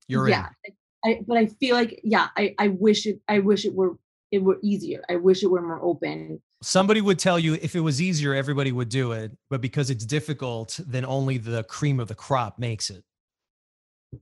You're 0.09 0.29
yeah 0.29 0.49
in. 0.64 0.75
I, 1.05 1.21
but 1.27 1.37
I 1.39 1.47
feel 1.47 1.75
like 1.77 2.01
yeah 2.05 2.29
I, 2.37 2.55
I 2.59 2.69
wish 2.69 3.07
it 3.07 3.21
I 3.29 3.39
wish 3.39 3.65
it 3.65 3.75
were 3.75 3.97
it 4.31 4.43
were 4.43 4.59
easier 4.63 5.03
I 5.09 5.17
wish 5.17 5.43
it 5.43 5.51
were 5.51 5.63
more 5.63 5.81
open 5.83 6.41
Somebody 6.63 7.01
would 7.01 7.19
tell 7.19 7.39
you 7.39 7.55
if 7.55 7.75
it 7.75 7.81
was 7.81 8.03
easier, 8.03 8.35
everybody 8.35 8.71
would 8.71 8.91
do 8.91 9.13
it. 9.13 9.33
But 9.49 9.63
because 9.63 9.89
it's 9.89 10.05
difficult, 10.05 10.79
then 10.87 11.07
only 11.07 11.39
the 11.39 11.65
cream 11.65 11.99
of 11.99 12.09
the 12.09 12.15
crop 12.15 12.59
makes 12.59 12.91
it. 12.91 13.03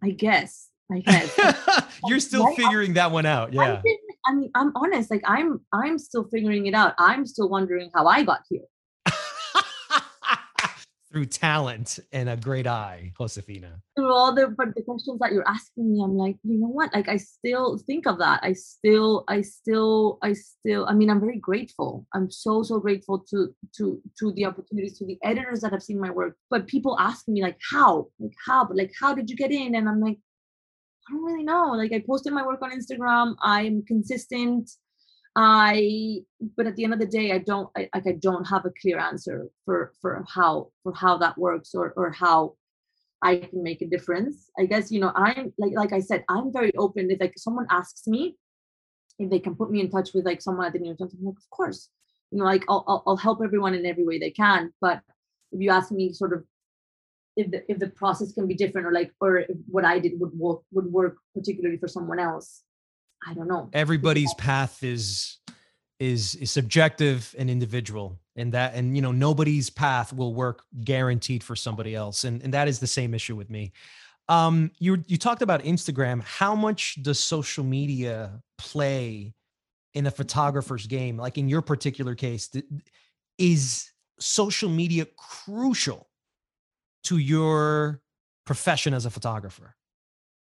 I 0.04 0.10
guess 0.10 0.68
I 0.92 1.00
guess 1.06 1.36
You're 2.06 2.20
still 2.20 2.44
Right? 2.44 2.56
figuring 2.56 2.92
that 2.94 3.10
one 3.10 3.26
out. 3.26 3.52
Yeah. 3.52 3.82
I 4.26 4.32
mean 4.34 4.50
I'm 4.54 4.72
honest 4.76 5.10
like 5.10 5.22
I'm 5.26 5.60
I'm 5.72 5.98
still 5.98 6.28
figuring 6.30 6.66
it 6.66 6.74
out 6.74 6.94
I'm 6.98 7.26
still 7.26 7.48
wondering 7.48 7.90
how 7.92 8.06
I 8.06 8.22
got 8.22 8.42
here 8.48 8.62
Through 11.10 11.26
talent 11.26 11.98
and 12.12 12.28
a 12.28 12.36
great 12.36 12.66
eye, 12.66 13.12
Josefina. 13.18 13.80
through 13.96 14.12
all 14.12 14.34
the 14.34 14.54
the 14.76 14.82
questions 14.82 15.18
that 15.20 15.32
you're 15.32 15.48
asking 15.48 15.90
me 15.92 16.02
i'm 16.04 16.14
like 16.16 16.36
you 16.42 16.58
know 16.60 16.68
what? 16.68 16.92
Like 16.92 17.08
i 17.08 17.16
still 17.16 17.78
think 17.78 18.06
of 18.06 18.18
that. 18.18 18.40
I 18.42 18.52
still 18.52 19.24
i 19.26 19.40
still 19.40 20.18
i 20.22 20.34
still 20.34 20.84
i 20.86 20.92
mean 20.92 21.08
i'm 21.08 21.20
very 21.20 21.38
grateful. 21.38 22.06
I'm 22.14 22.30
so 22.30 22.62
so 22.62 22.78
grateful 22.78 23.24
to 23.30 23.54
to 23.76 24.02
to 24.18 24.32
the 24.32 24.44
opportunities 24.44 24.98
to 24.98 25.06
the 25.06 25.18
editors 25.22 25.60
that 25.62 25.72
have 25.72 25.82
seen 25.82 25.98
my 25.98 26.10
work. 26.10 26.36
But 26.50 26.66
people 26.66 26.98
ask 27.00 27.26
me 27.26 27.40
like 27.42 27.58
how? 27.70 28.08
Like 28.18 28.36
how? 28.46 28.66
But 28.66 28.76
like 28.76 28.92
how 29.00 29.14
did 29.14 29.30
you 29.30 29.36
get 29.36 29.50
in? 29.50 29.74
And 29.76 29.88
i'm 29.88 30.00
like 30.00 30.18
i 31.08 31.12
don't 31.12 31.24
really 31.24 31.44
know. 31.44 31.68
Like 31.72 31.92
i 31.92 32.00
posted 32.06 32.34
my 32.34 32.44
work 32.44 32.60
on 32.60 32.70
instagram. 32.70 33.34
I'm 33.40 33.82
consistent 33.86 34.70
i 35.40 36.18
but 36.56 36.66
at 36.66 36.74
the 36.74 36.82
end 36.82 36.92
of 36.92 36.98
the 36.98 37.06
day 37.06 37.30
i 37.30 37.38
don't 37.38 37.70
I, 37.76 37.88
like 37.94 38.06
i 38.08 38.12
don't 38.12 38.44
have 38.44 38.64
a 38.64 38.72
clear 38.82 38.98
answer 38.98 39.48
for 39.64 39.92
for 40.00 40.24
how 40.34 40.70
for 40.82 40.92
how 40.92 41.16
that 41.18 41.38
works 41.38 41.74
or 41.74 41.92
or 41.96 42.10
how 42.10 42.54
I 43.22 43.36
can 43.36 43.62
make 43.62 43.82
a 43.82 43.86
difference. 43.86 44.50
I 44.58 44.66
guess 44.66 44.90
you 44.90 45.00
know 45.00 45.12
I'm 45.14 45.52
like 45.58 45.72
like 45.74 45.92
I 45.92 46.00
said 46.00 46.24
I'm 46.28 46.52
very 46.52 46.74
open. 46.76 47.10
If 47.10 47.20
like 47.20 47.34
someone 47.36 47.66
asks 47.70 48.06
me 48.06 48.36
if 49.18 49.30
they 49.30 49.40
can 49.40 49.56
put 49.56 49.70
me 49.70 49.80
in 49.80 49.90
touch 49.90 50.10
with 50.14 50.24
like 50.24 50.40
someone 50.40 50.66
at 50.66 50.72
the 50.72 50.78
New 50.78 50.86
York 50.86 50.98
Times, 50.98 51.14
I'm 51.14 51.24
like 51.24 51.36
of 51.36 51.50
course. 51.50 51.90
You 52.30 52.38
know 52.38 52.44
like 52.44 52.64
I'll, 52.68 52.84
I'll 52.86 53.02
I'll 53.06 53.16
help 53.16 53.40
everyone 53.42 53.74
in 53.74 53.86
every 53.86 54.04
way 54.04 54.18
they 54.18 54.30
can. 54.30 54.72
But 54.80 55.00
if 55.52 55.60
you 55.60 55.70
ask 55.70 55.90
me 55.90 56.12
sort 56.12 56.32
of 56.32 56.44
if 57.36 57.50
the 57.50 57.70
if 57.70 57.78
the 57.78 57.88
process 57.88 58.32
can 58.32 58.46
be 58.46 58.54
different 58.54 58.86
or 58.86 58.92
like 58.92 59.12
or 59.20 59.44
what 59.66 59.84
I 59.84 59.98
did 59.98 60.20
would 60.20 60.32
work 60.34 60.60
would 60.72 60.86
work 60.86 61.16
particularly 61.34 61.78
for 61.78 61.88
someone 61.88 62.20
else, 62.20 62.62
I 63.26 63.34
don't 63.34 63.48
know. 63.48 63.68
everybody's 63.72 64.32
path 64.38 64.82
is 64.82 65.38
is 66.00 66.34
is 66.36 66.50
subjective 66.50 67.34
and 67.38 67.50
individual 67.50 68.18
and 68.36 68.52
that 68.52 68.74
and 68.74 68.94
you 68.94 69.02
know 69.02 69.12
nobody's 69.12 69.70
path 69.70 70.12
will 70.12 70.34
work 70.34 70.62
guaranteed 70.84 71.42
for 71.42 71.56
somebody 71.56 71.94
else 71.94 72.24
and 72.24 72.42
and 72.42 72.54
that 72.54 72.68
is 72.68 72.78
the 72.78 72.86
same 72.86 73.14
issue 73.14 73.34
with 73.34 73.50
me 73.50 73.72
um 74.28 74.70
you 74.78 75.02
you 75.08 75.16
talked 75.16 75.42
about 75.42 75.62
instagram 75.64 76.22
how 76.22 76.54
much 76.54 77.02
does 77.02 77.18
social 77.18 77.64
media 77.64 78.40
play 78.58 79.34
in 79.94 80.06
a 80.06 80.10
photographer's 80.10 80.86
game 80.86 81.16
like 81.16 81.36
in 81.36 81.48
your 81.48 81.62
particular 81.62 82.14
case 82.14 82.48
is 83.38 83.90
social 84.20 84.68
media 84.68 85.06
crucial 85.16 86.08
to 87.04 87.18
your 87.18 88.02
profession 88.44 88.94
as 88.94 89.06
a 89.06 89.10
photographer. 89.10 89.76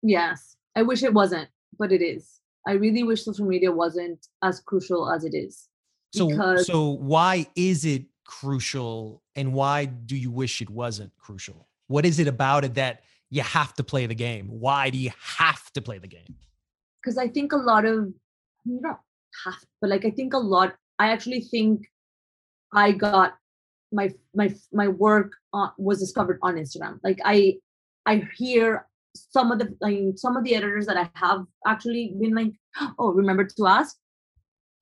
Yes. 0.02 0.56
I 0.76 0.84
wish 0.84 1.04
it 1.04 1.14
wasn't, 1.14 1.50
but 1.78 1.92
it 1.92 2.02
is. 2.02 2.40
I 2.68 2.74
really 2.74 3.04
wish 3.04 3.24
social 3.24 3.46
media 3.46 3.72
wasn't 3.72 4.28
as 4.42 4.60
crucial 4.60 5.12
as 5.12 5.24
it 5.24 5.36
is. 5.36 5.68
So 6.14 6.30
because 6.30 6.68
so 6.68 6.90
why 6.90 7.48
is 7.56 7.86
it 7.86 8.06
crucial 8.26 9.22
and 9.36 9.54
why 9.54 9.86
do 9.86 10.16
you 10.16 10.32
wish 10.32 10.62
it 10.62 10.70
wasn't 10.70 11.12
crucial? 11.18 11.68
What 11.88 12.06
is 12.06 12.20
it 12.20 12.28
about 12.28 12.64
it 12.64 12.76
that 12.76 13.04
you 13.30 13.42
have 13.42 13.74
to 13.76 13.84
play 13.84 14.06
the 14.06 14.16
game? 14.16 14.48
Why 14.48 14.90
do 14.90 14.98
you 14.98 15.12
have 15.20 15.72
to 15.74 15.82
play 15.82 15.98
the 15.98 16.08
game? 16.08 16.36
because 17.06 17.18
I 17.18 17.28
think 17.28 17.54
a 17.54 17.58
lot 17.58 17.86
of 17.86 18.12
you 18.66 18.80
don't 18.82 18.98
have, 19.46 19.64
but 19.80 19.90
like 19.90 20.06
I 20.06 20.12
think 20.12 20.34
a 20.34 20.40
lot. 20.40 20.76
I 20.98 21.12
actually 21.12 21.42
think 21.42 21.86
I 22.74 22.92
got 22.92 23.36
my 23.92 24.12
my 24.34 24.56
my 24.74 24.88
work 24.88 25.34
uh, 25.54 25.70
was 25.78 26.00
discovered 26.00 26.40
on 26.42 26.56
Instagram. 26.56 27.00
Like 27.04 27.20
I 27.24 27.58
I 28.06 28.28
hear 28.38 28.88
some 29.16 29.52
of 29.52 29.60
the 29.60 29.76
like 29.82 30.00
some 30.16 30.38
of 30.38 30.44
the 30.44 30.56
editors 30.56 30.86
that 30.88 30.98
I 30.98 31.10
have 31.14 31.46
actually 31.66 32.16
been 32.20 32.36
like, 32.36 32.54
oh, 33.00 33.12
remember 33.12 33.46
to 33.46 33.68
ask, 33.68 33.96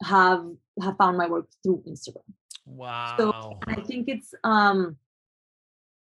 have 0.04 0.46
have 0.82 0.98
found 0.98 1.18
my 1.18 1.28
work 1.28 1.48
through 1.64 1.84
Instagram. 1.88 2.28
Wow. 2.66 3.16
So 3.18 3.60
I 3.68 3.82
think 3.82 4.08
it's 4.08 4.34
um 4.44 4.98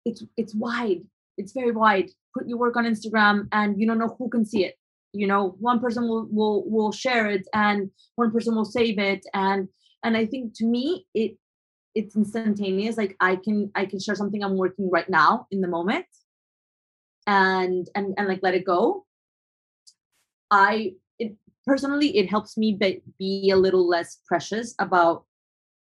it's 0.05 0.23
it's 0.37 0.55
wide. 0.55 1.01
It's 1.37 1.51
very 1.51 1.71
wide. 1.71 2.09
Put 2.33 2.47
your 2.47 2.57
work 2.57 2.75
on 2.77 2.85
Instagram 2.85 3.47
and 3.51 3.79
you 3.79 3.87
don't 3.87 3.99
know 3.99 4.15
who 4.17 4.29
can 4.29 4.45
see 4.45 4.65
it. 4.65 4.75
You 5.13 5.27
know, 5.27 5.55
one 5.59 5.79
person 5.79 6.07
will 6.07 6.27
will 6.29 6.69
will 6.69 6.91
share 6.91 7.27
it 7.27 7.47
and 7.53 7.89
one 8.15 8.31
person 8.31 8.55
will 8.55 8.65
save 8.65 8.99
it. 8.99 9.25
And 9.33 9.67
and 10.03 10.17
I 10.17 10.25
think 10.25 10.53
to 10.57 10.65
me 10.65 11.05
it 11.13 11.37
it's 11.93 12.15
instantaneous. 12.15 12.97
Like 12.97 13.15
I 13.19 13.37
can 13.37 13.71
I 13.75 13.85
can 13.85 13.99
share 13.99 14.15
something 14.15 14.43
I'm 14.43 14.57
working 14.57 14.89
right 14.89 15.09
now 15.09 15.47
in 15.51 15.61
the 15.61 15.67
moment 15.67 16.05
and 17.27 17.87
and 17.95 18.13
and 18.17 18.27
like 18.27 18.39
let 18.43 18.55
it 18.55 18.65
go. 18.65 19.05
I 20.51 20.93
it 21.19 21.35
personally 21.65 22.17
it 22.17 22.29
helps 22.29 22.57
me 22.57 22.73
be, 22.73 23.01
be 23.17 23.49
a 23.51 23.57
little 23.57 23.87
less 23.87 24.19
precious 24.25 24.75
about 24.79 25.25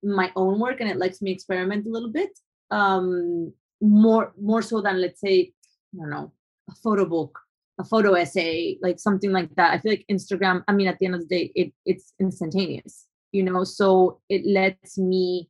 my 0.04 0.32
own 0.36 0.60
work 0.60 0.82
and 0.82 0.90
it 0.90 0.98
lets 0.98 1.22
me 1.22 1.32
experiment 1.32 1.86
a 1.86 1.90
little 1.90 2.10
bit 2.10 2.32
um 2.72 3.54
more 3.82 4.34
more 4.40 4.62
so 4.62 4.82
than 4.82 5.00
let's 5.00 5.22
say 5.22 5.52
i 5.94 5.98
don't 5.98 6.10
know 6.10 6.32
a 6.70 6.76
photo 6.76 7.06
book 7.06 7.40
a 7.80 7.84
photo 7.84 8.14
essay 8.14 8.78
like 8.82 9.00
something 9.00 9.32
like 9.32 9.54
that 9.56 9.74
i 9.74 9.78
feel 9.78 9.92
like 9.92 10.06
instagram 10.10 10.64
i 10.68 10.74
mean 10.74 10.88
at 10.88 10.98
the 11.00 11.06
end 11.06 11.16
of 11.16 11.22
the 11.22 11.28
day 11.28 11.52
it 11.56 11.74
it's 11.86 12.14
instantaneous 12.20 13.06
you 13.32 13.44
know 13.44 13.64
so 13.64 14.20
it 14.30 14.46
lets 14.46 14.98
me 14.98 15.50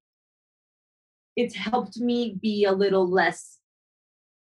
it's 1.36 1.56
helped 1.56 1.98
me 1.98 2.38
be 2.42 2.66
a 2.66 2.72
little 2.72 3.10
less 3.10 3.58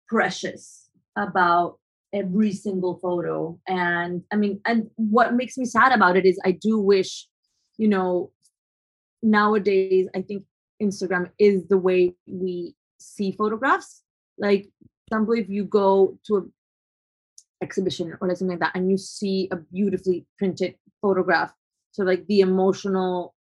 precious 0.07 0.88
about 1.15 1.79
every 2.13 2.51
single 2.51 2.97
photo. 2.97 3.59
And 3.67 4.23
i 4.31 4.35
mean 4.35 4.61
and 4.65 4.89
what 4.95 5.33
makes 5.33 5.57
me 5.57 5.65
sad 5.65 5.91
about 5.91 6.17
it 6.17 6.25
is 6.25 6.39
i 6.45 6.51
do 6.51 6.79
wish 6.79 7.27
you 7.77 7.87
know 7.87 8.31
nowadays 9.21 10.07
i 10.15 10.21
think 10.21 10.43
instagram 10.81 11.29
is 11.37 11.67
the 11.67 11.77
way 11.77 12.15
we 12.25 12.75
see 12.99 13.31
photographs. 13.31 14.03
Like 14.37 14.69
example 15.07 15.33
if 15.33 15.49
you 15.49 15.65
go 15.65 16.17
to 16.27 16.37
an 16.37 16.53
exhibition 17.61 18.17
or 18.21 18.29
something 18.29 18.47
like 18.47 18.59
that 18.59 18.75
and 18.75 18.89
you 18.89 18.97
see 18.97 19.49
a 19.51 19.57
beautifully 19.57 20.25
printed 20.37 20.75
photograph 21.01 21.51
so 21.91 22.03
like 22.03 22.25
the 22.27 22.41
emotional 22.41 23.33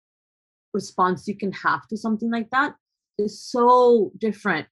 response 0.73 1.27
you 1.27 1.37
can 1.37 1.53
have 1.53 1.87
to 1.89 1.97
something 1.97 2.31
like 2.31 2.49
that 2.51 2.75
is 3.19 3.43
so 3.43 4.13
different 4.19 4.67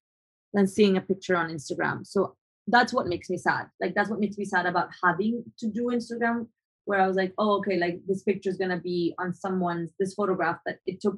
than 0.52 0.66
seeing 0.66 0.96
a 0.96 1.00
picture 1.00 1.36
on 1.36 1.50
instagram. 1.50 2.06
So 2.06 2.36
that's 2.68 2.92
what 2.92 3.06
makes 3.06 3.28
me 3.28 3.36
sad 3.36 3.66
like 3.80 3.94
that's 3.94 4.08
what 4.08 4.20
makes 4.20 4.38
me 4.38 4.44
sad 4.44 4.64
about 4.66 4.88
having 5.02 5.44
to 5.58 5.68
do 5.68 5.86
instagram 5.86 6.46
where 6.86 7.00
I 7.00 7.06
was 7.06 7.16
like, 7.16 7.32
oh, 7.38 7.56
okay, 7.60 7.78
like 7.78 8.00
this 8.06 8.22
picture 8.24 8.50
is 8.50 8.58
gonna 8.58 8.78
be 8.78 9.14
on 9.18 9.32
someone's 9.32 9.90
this 9.98 10.12
photograph 10.12 10.58
that 10.66 10.80
it 10.84 11.00
took, 11.00 11.16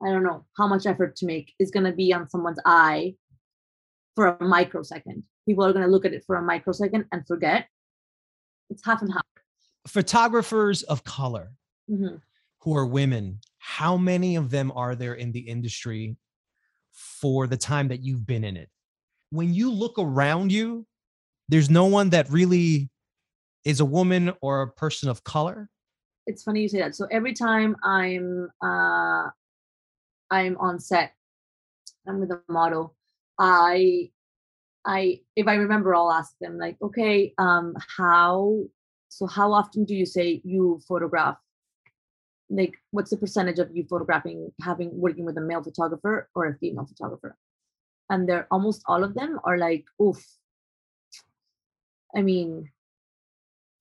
I 0.00 0.10
don't 0.10 0.22
know 0.22 0.44
how 0.56 0.68
much 0.68 0.86
effort 0.86 1.16
to 1.16 1.26
make 1.26 1.54
is 1.58 1.72
gonna 1.72 1.90
be 1.92 2.12
on 2.12 2.30
someone's 2.30 2.60
eye 2.64 3.16
for 4.14 4.28
a 4.28 4.44
microsecond. 4.44 5.24
People 5.44 5.64
are 5.64 5.72
gonna 5.72 5.88
look 5.88 6.04
at 6.04 6.12
it 6.12 6.22
for 6.24 6.36
a 6.36 6.42
microsecond 6.42 7.06
and 7.10 7.26
forget. 7.26 7.66
It's 8.70 8.84
half 8.84 9.02
and 9.02 9.12
half. 9.12 9.22
Photographers 9.88 10.84
of 10.84 11.02
color 11.02 11.52
Mhm. 11.90 12.20
who 12.60 12.76
are 12.76 12.86
women, 12.86 13.40
how 13.58 13.96
many 13.96 14.36
of 14.36 14.50
them 14.50 14.70
are 14.72 14.94
there 14.94 15.14
in 15.14 15.32
the 15.32 15.40
industry 15.40 16.16
for 16.92 17.48
the 17.48 17.56
time 17.56 17.88
that 17.88 18.02
you've 18.04 18.24
been 18.24 18.44
in 18.44 18.56
it? 18.56 18.70
When 19.30 19.52
you 19.52 19.70
look 19.70 19.94
around 19.98 20.52
you, 20.52 20.86
there's 21.48 21.70
no 21.70 21.86
one 21.86 22.10
that 22.10 22.30
really 22.30 22.90
is 23.64 23.80
a 23.80 23.84
woman 23.84 24.32
or 24.40 24.62
a 24.62 24.68
person 24.68 25.08
of 25.08 25.24
color. 25.24 25.68
It's 26.26 26.42
funny 26.42 26.62
you 26.62 26.68
say 26.68 26.78
that. 26.78 26.94
So 26.94 27.06
every 27.10 27.32
time 27.32 27.76
I'm 27.82 28.48
uh 28.62 29.28
I'm 30.30 30.56
on 30.58 30.78
set, 30.78 31.12
I'm 32.06 32.20
with 32.20 32.30
a 32.30 32.40
model, 32.48 32.94
I 33.38 34.10
I 34.84 35.20
if 35.36 35.46
I 35.46 35.54
remember 35.54 35.94
I'll 35.94 36.12
ask 36.12 36.34
them 36.40 36.58
like, 36.58 36.76
okay, 36.82 37.34
um, 37.38 37.74
how 37.96 38.64
so 39.08 39.26
how 39.26 39.52
often 39.52 39.84
do 39.84 39.94
you 39.94 40.06
say 40.06 40.40
you 40.44 40.80
photograph? 40.86 41.36
Like 42.50 42.74
what's 42.90 43.10
the 43.10 43.16
percentage 43.16 43.58
of 43.58 43.74
you 43.74 43.84
photographing 43.88 44.50
having 44.62 44.90
working 44.98 45.24
with 45.24 45.36
a 45.36 45.40
male 45.40 45.62
photographer 45.62 46.28
or 46.34 46.46
a 46.46 46.58
female 46.58 46.86
photographer? 46.86 47.36
And 48.10 48.28
they're 48.28 48.46
almost 48.50 48.82
all 48.86 49.04
of 49.04 49.14
them 49.14 49.38
are 49.44 49.58
like, 49.58 49.84
oof. 50.00 50.24
I 52.14 52.22
mean, 52.22 52.70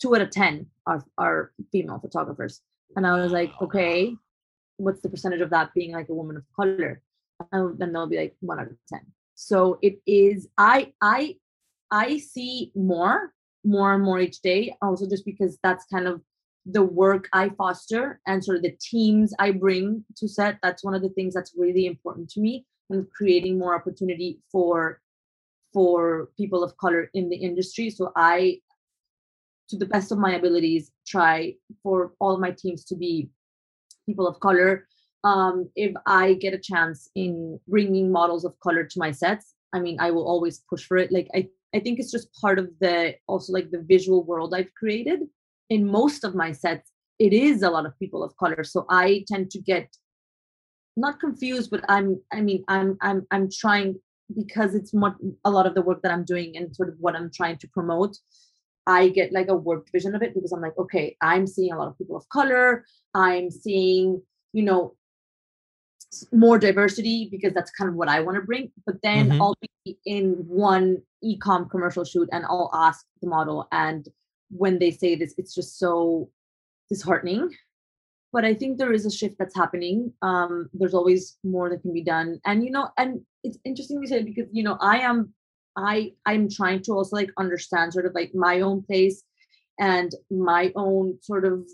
two 0.02 0.16
out 0.16 0.22
of 0.22 0.32
ten 0.32 0.68
are 0.86 1.04
are 1.18 1.52
female 1.72 2.00
photographers. 2.00 2.62
And 2.96 3.06
I 3.06 3.22
was 3.22 3.32
like, 3.32 3.52
okay, 3.62 4.16
what's 4.78 5.02
the 5.02 5.10
percentage 5.10 5.42
of 5.42 5.50
that 5.52 5.74
being 5.74 5.92
like 5.92 6.10
a 6.10 6.14
woman 6.14 6.38
of 6.38 6.44
color? 6.56 7.02
And 7.52 7.78
then 7.78 7.94
they'll 7.94 8.08
be 8.08 8.18
like 8.18 8.36
one 8.40 8.60
out 8.60 8.68
of 8.68 8.78
ten. 8.90 9.02
So 9.36 9.78
it 9.82 10.00
is 10.08 10.48
I 10.58 10.94
I 11.02 11.36
I 11.92 12.18
see 12.18 12.72
more, 12.76 13.34
more 13.64 13.94
and 13.94 14.04
more 14.04 14.20
each 14.20 14.42
day, 14.42 14.76
also 14.82 15.08
just 15.08 15.26
because 15.26 15.58
that's 15.64 15.86
kind 15.86 16.08
of 16.08 16.22
the 16.66 16.84
work 16.84 17.30
I 17.32 17.50
foster 17.50 18.20
and 18.28 18.44
sort 18.44 18.58
of 18.58 18.64
the 18.64 18.76
teams 18.82 19.34
I 19.40 19.52
bring 19.52 20.04
to 20.18 20.28
set. 20.28 20.58
That's 20.62 20.84
one 20.84 20.96
of 20.96 21.02
the 21.02 21.10
things 21.10 21.34
that's 21.34 21.54
really 21.56 21.86
important 21.86 22.30
to 22.32 22.42
me 22.42 22.66
and 22.90 23.06
creating 23.12 23.58
more 23.58 23.76
opportunity 23.76 24.40
for 24.52 25.02
for 25.74 26.30
people 26.38 26.64
of 26.64 26.76
color 26.78 27.10
in 27.14 27.30
the 27.30 27.36
industry. 27.36 27.90
So 27.90 28.12
I 28.16 28.62
to 29.70 29.78
the 29.78 29.86
best 29.86 30.12
of 30.12 30.18
my 30.18 30.36
abilities 30.36 30.92
try 31.06 31.54
for 31.84 32.14
all 32.20 32.38
my 32.38 32.52
teams 32.52 32.86
to 32.86 32.96
be 32.96 33.30
people 34.06 34.28
of 34.28 34.40
color. 34.40 34.88
Um, 35.24 35.70
if 35.76 35.94
i 36.06 36.36
get 36.36 36.54
a 36.54 36.60
chance 36.60 37.10
in 37.16 37.60
bringing 37.68 38.12
models 38.12 38.46
of 38.46 38.58
color 38.60 38.84
to 38.84 39.00
my 39.00 39.12
sets 39.12 39.56
i 39.74 39.80
mean 39.80 39.98
i 40.00 40.12
will 40.12 40.28
always 40.28 40.62
push 40.70 40.86
for 40.86 40.98
it. 40.98 41.12
Like 41.12 41.28
i 41.36 41.50
i 41.76 41.80
think 41.80 42.00
it's 42.00 42.12
just 42.12 42.34
part 42.34 42.60
of 42.60 42.70
the 42.80 43.16
also 43.28 43.52
like 43.52 43.72
the 43.72 43.82
visual 43.82 44.24
world 44.24 44.54
i've 44.54 44.74
created. 44.76 45.20
In 45.70 45.86
most 46.00 46.24
of 46.24 46.36
my 46.36 46.52
sets 46.52 46.92
it 47.20 47.34
is 47.34 47.64
a 47.64 47.70
lot 47.70 47.86
of 47.88 47.98
people 48.00 48.24
of 48.24 48.38
color. 48.38 48.64
So 48.64 48.86
i 48.90 49.26
tend 49.28 49.52
to 49.52 49.60
get 49.60 49.88
not 50.98 51.20
confused 51.20 51.70
but 51.72 51.84
i'm 51.90 52.20
i 52.34 52.42
mean 52.42 52.64
i'm 52.68 52.98
i'm 53.02 53.26
i'm 53.32 53.50
trying 53.52 53.96
because 54.36 54.76
it's 54.76 54.94
more 54.94 55.16
a 55.46 55.52
lot 55.52 55.66
of 55.68 55.74
the 55.76 55.82
work 55.82 56.02
that 56.02 56.12
i'm 56.12 56.26
doing 56.26 56.58
and 56.58 56.76
sort 56.76 56.90
of 56.90 56.96
what 57.00 57.16
i'm 57.16 57.32
trying 57.34 57.58
to 57.58 57.68
promote 57.70 58.18
I 58.90 59.10
get 59.10 59.34
like 59.34 59.50
a 59.50 59.56
warped 59.56 59.92
vision 59.92 60.16
of 60.16 60.22
it 60.24 60.34
because 60.34 60.54
I'm 60.54 60.62
like, 60.62 60.78
okay, 60.78 61.18
I'm 61.22 61.46
seeing 61.46 61.74
a 61.74 61.78
lot 61.78 61.90
of 61.90 61.98
people 61.98 62.16
of 62.16 62.30
color. 62.30 62.86
I'm 63.14 63.52
seeing, 63.52 64.22
you 64.54 64.64
know, 64.64 64.96
more 66.32 66.58
diversity 66.58 67.28
because 67.30 67.54
that's 67.54 67.72
kind 67.72 67.90
of 67.90 67.96
what 67.96 68.08
I 68.08 68.22
want 68.22 68.36
to 68.38 68.42
bring. 68.42 68.72
But 68.86 69.02
then 69.04 69.32
Mhm. 69.32 69.42
I'll 69.42 69.56
be 69.62 70.00
in 70.06 70.36
one 70.48 71.04
e-com 71.22 71.68
commercial 71.68 72.06
shoot 72.06 72.30
and 72.32 72.46
I'll 72.46 72.70
ask 72.74 73.06
the 73.22 73.28
model. 73.28 73.68
And 73.74 74.08
when 74.50 74.80
they 74.80 74.92
say 74.92 75.16
this, 75.16 75.34
it's 75.38 75.54
just 75.54 75.78
so 75.78 76.30
disheartening. 76.90 77.54
But 78.34 78.46
I 78.46 78.54
think 78.54 78.78
there 78.78 78.92
is 78.92 79.06
a 79.06 79.12
shift 79.12 79.36
that's 79.40 79.56
happening. 79.56 80.14
Um, 80.22 80.70
there's 80.74 80.94
always 80.94 81.38
more 81.44 81.70
that 81.70 81.82
can 81.82 81.94
be 81.94 82.04
done. 82.04 82.40
And 82.46 82.64
you 82.64 82.72
know, 82.72 82.90
and 82.98 83.22
it's 83.44 83.58
interesting 83.64 84.02
you 84.02 84.08
say 84.08 84.24
because 84.24 84.48
you 84.52 84.64
know, 84.64 84.78
I 84.82 85.00
am 85.00 85.34
I 85.78 86.14
I'm 86.26 86.50
trying 86.50 86.82
to 86.84 86.94
also 86.94 87.16
like 87.16 87.32
understand 87.38 87.94
sort 87.94 88.06
of 88.06 88.14
like 88.14 88.34
my 88.34 88.62
own 88.62 88.84
place 88.84 89.24
and 89.80 90.12
my 90.32 90.72
own 90.76 91.20
sort 91.22 91.46
of 91.46 91.68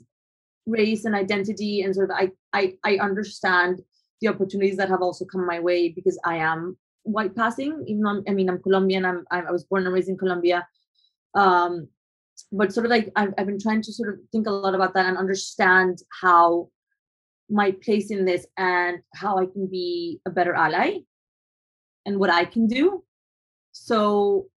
race 0.66 1.06
and 1.06 1.16
identity 1.16 1.82
and 1.82 1.95
sort 1.95 2.12
of 2.12 2.18
I 2.18 2.32
I 2.54 2.78
I 2.84 2.97
understand 2.97 3.82
the 4.22 4.28
opportunities 4.28 4.78
that 4.78 4.89
have 4.89 5.01
also 5.01 5.26
come 5.26 5.45
my 5.45 5.60
way 5.60 5.89
because 5.89 6.20
I 6.26 6.38
am 6.38 6.78
white 7.04 7.36
passing 7.36 7.84
even 7.88 8.04
though 8.04 8.10
I'm, 8.10 8.24
I 8.28 8.32
mean 8.32 8.49
I'm 8.49 8.62
Colombian 8.62 9.06
I'm 9.06 9.26
I 9.32 9.51
was 9.51 9.64
born 9.64 9.86
and 9.86 9.93
raised 9.93 10.10
in 10.10 10.18
Colombia 10.18 10.68
um 11.36 11.88
but 12.54 12.72
sort 12.72 12.86
of 12.86 12.91
like 12.91 13.12
I've, 13.16 13.34
I've 13.38 13.47
been 13.47 13.60
trying 13.60 13.82
to 13.82 13.91
sort 13.91 14.14
of 14.14 14.20
think 14.32 14.47
a 14.47 14.51
lot 14.51 14.76
about 14.76 14.93
that 14.93 15.06
and 15.08 15.18
understand 15.18 15.99
how 16.22 16.70
my 17.49 17.72
place 17.72 18.12
in 18.12 18.24
this 18.24 18.45
and 18.58 18.99
how 19.14 19.38
I 19.38 19.45
can 19.45 19.68
be 19.68 20.22
a 20.26 20.30
better 20.30 20.54
ally 20.54 20.99
and 22.06 22.20
what 22.20 22.30
I 22.30 22.45
can 22.45 22.68
do. 22.68 23.04
So 23.74 24.47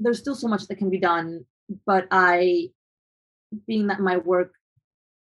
there's 0.00 0.18
still 0.18 0.34
so 0.34 0.48
much 0.48 0.66
that 0.66 0.76
can 0.76 0.90
be 0.90 0.98
done 0.98 1.44
but 1.86 2.06
i 2.10 2.68
being 3.66 3.86
that 3.86 4.00
my 4.00 4.16
work 4.18 4.52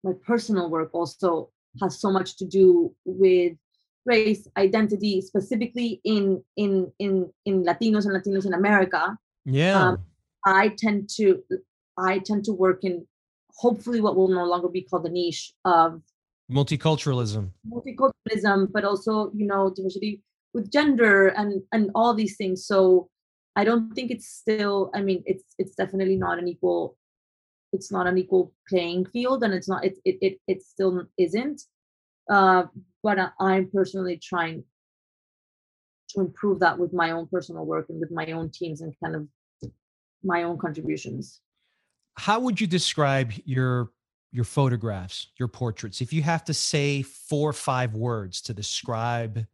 my 0.04 0.12
personal 0.26 0.70
work 0.70 0.90
also 0.94 1.50
has 1.80 2.00
so 2.00 2.10
much 2.10 2.36
to 2.36 2.44
do 2.46 2.94
with 3.04 3.52
race 4.06 4.48
identity 4.56 5.20
specifically 5.20 6.00
in 6.04 6.42
in 6.56 6.90
in 6.98 7.30
in 7.44 7.62
latinos 7.64 8.06
and 8.06 8.14
latinos 8.14 8.46
in 8.46 8.54
america. 8.54 9.16
Yeah. 9.44 9.88
Um, 9.88 9.98
i 10.46 10.68
tend 10.68 11.08
to 11.08 11.42
i 11.98 12.18
tend 12.18 12.44
to 12.44 12.52
work 12.52 12.84
in 12.84 13.06
hopefully 13.56 14.00
what 14.00 14.16
will 14.16 14.28
no 14.28 14.44
longer 14.44 14.68
be 14.68 14.82
called 14.82 15.04
the 15.04 15.10
niche 15.10 15.52
of 15.64 16.00
multiculturalism. 16.50 17.50
multiculturalism 17.68 18.70
but 18.72 18.84
also 18.84 19.30
you 19.34 19.46
know 19.46 19.70
diversity 19.70 20.22
with 20.52 20.70
gender 20.70 21.28
and 21.28 21.62
and 21.72 21.90
all 21.94 22.14
these 22.14 22.36
things. 22.36 22.66
So 22.66 23.08
i 23.56 23.64
don't 23.64 23.92
think 23.94 24.10
it's 24.10 24.28
still 24.28 24.90
i 24.94 25.00
mean 25.00 25.22
it's 25.26 25.44
it's 25.58 25.74
definitely 25.74 26.16
not 26.16 26.38
an 26.38 26.48
equal 26.48 26.96
it's 27.72 27.92
not 27.92 28.06
an 28.06 28.18
equal 28.18 28.52
playing 28.68 29.06
field 29.06 29.42
and 29.44 29.54
it's 29.54 29.68
not 29.68 29.84
it 29.84 29.98
it 30.04 30.18
it, 30.20 30.38
it 30.48 30.62
still 30.62 31.04
isn't. 31.18 31.62
Uh 32.28 32.64
but 33.02 33.18
I, 33.18 33.28
i'm 33.40 33.70
personally 33.70 34.18
trying 34.22 34.64
to 36.10 36.20
improve 36.20 36.58
that 36.60 36.78
with 36.78 36.92
my 36.92 37.12
own 37.12 37.26
personal 37.28 37.64
work 37.64 37.86
and 37.88 38.00
with 38.00 38.10
my 38.10 38.26
own 38.32 38.50
teams 38.50 38.80
and 38.80 38.94
kind 39.02 39.14
of 39.14 39.28
my 40.22 40.42
own 40.42 40.58
contributions. 40.58 41.40
How 42.16 42.40
would 42.40 42.60
you 42.60 42.66
describe 42.66 43.32
your 43.44 43.90
your 44.32 44.44
photographs 44.44 45.28
your 45.38 45.48
portraits? 45.48 46.00
If 46.00 46.12
you 46.12 46.22
have 46.22 46.44
to 46.44 46.54
say 46.54 47.02
four 47.02 47.50
or 47.50 47.54
five 47.54 47.94
words 47.94 48.40
to 48.42 48.54
describe 48.54 49.46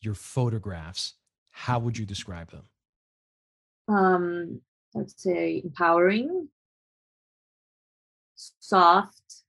your 0.00 0.14
photographs 0.14 1.14
how 1.50 1.78
would 1.78 1.96
you 1.96 2.04
describe 2.04 2.50
them? 2.50 2.68
Um 3.88 4.60
let's 4.94 5.22
say 5.22 5.60
empowering 5.64 6.48
soft 8.36 9.42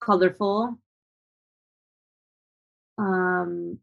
colorful 0.00 0.78
um 2.98 3.78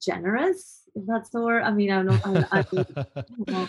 generous 0.00 0.82
if 0.94 1.04
that's 1.06 1.30
the 1.30 1.40
word. 1.40 1.62
I 1.62 1.72
mean 1.72 1.90
i 1.90 2.02
don't, 2.02 2.26
I, 2.26 2.58
I 2.58 2.62
don't 2.72 3.48
know 3.48 3.68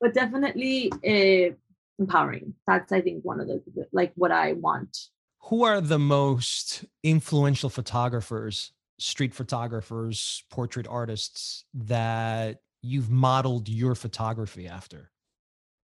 but 0.00 0.14
definitely 0.14 0.92
uh, 1.06 1.54
empowering. 1.98 2.54
That's 2.66 2.92
i 2.92 3.00
think 3.00 3.24
one 3.24 3.40
of 3.40 3.48
the 3.48 3.62
like 3.92 4.12
what 4.16 4.32
i 4.32 4.54
want. 4.54 4.96
Who 5.42 5.64
are 5.64 5.80
the 5.80 5.98
most 5.98 6.84
influential 7.02 7.70
photographers 7.70 8.72
street 8.98 9.34
photographers 9.34 10.42
portrait 10.50 10.86
artists 10.88 11.64
that 11.72 12.58
you've 12.82 13.10
modeled 13.10 13.68
your 13.68 13.94
photography 13.94 14.66
after? 14.66 15.10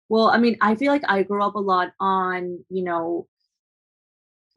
Well 0.08 0.28
i 0.28 0.38
mean 0.38 0.56
i 0.60 0.74
feel 0.74 0.92
like 0.92 1.04
i 1.08 1.22
grew 1.22 1.42
up 1.42 1.54
a 1.54 1.60
lot 1.60 1.92
on 2.00 2.64
you 2.68 2.84
know 2.84 3.26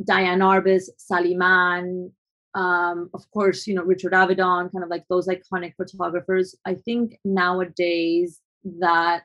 diane 0.06 0.40
arbus 0.40 0.90
sally 0.98 1.36
mann 1.36 2.12
um, 2.56 3.10
of 3.14 3.30
course, 3.32 3.68
you 3.68 3.76
know, 3.76 3.84
Richard 3.84 4.14
Avedon, 4.14 4.72
kind 4.72 4.84
of 4.84 4.90
like 4.90 5.04
those 5.10 5.28
iconic 5.28 5.74
photographers. 5.76 6.56
I 6.66 6.76
think 6.76 7.20
nowadays 7.26 8.40
that 8.80 9.24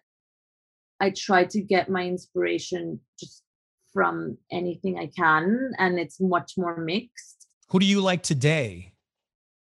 I 1.00 1.10
try 1.10 1.44
to 1.44 1.60
get 1.60 1.88
my 1.88 2.06
inspiration 2.06 3.00
just 3.18 3.42
from 3.92 4.36
anything 4.52 4.98
I 4.98 5.06
can, 5.16 5.72
and 5.78 5.98
it's 5.98 6.20
much 6.20 6.52
more 6.56 6.76
mixed. 6.76 7.46
Who 7.70 7.78
do 7.78 7.86
you 7.86 8.00
like 8.00 8.22
today? 8.22 8.92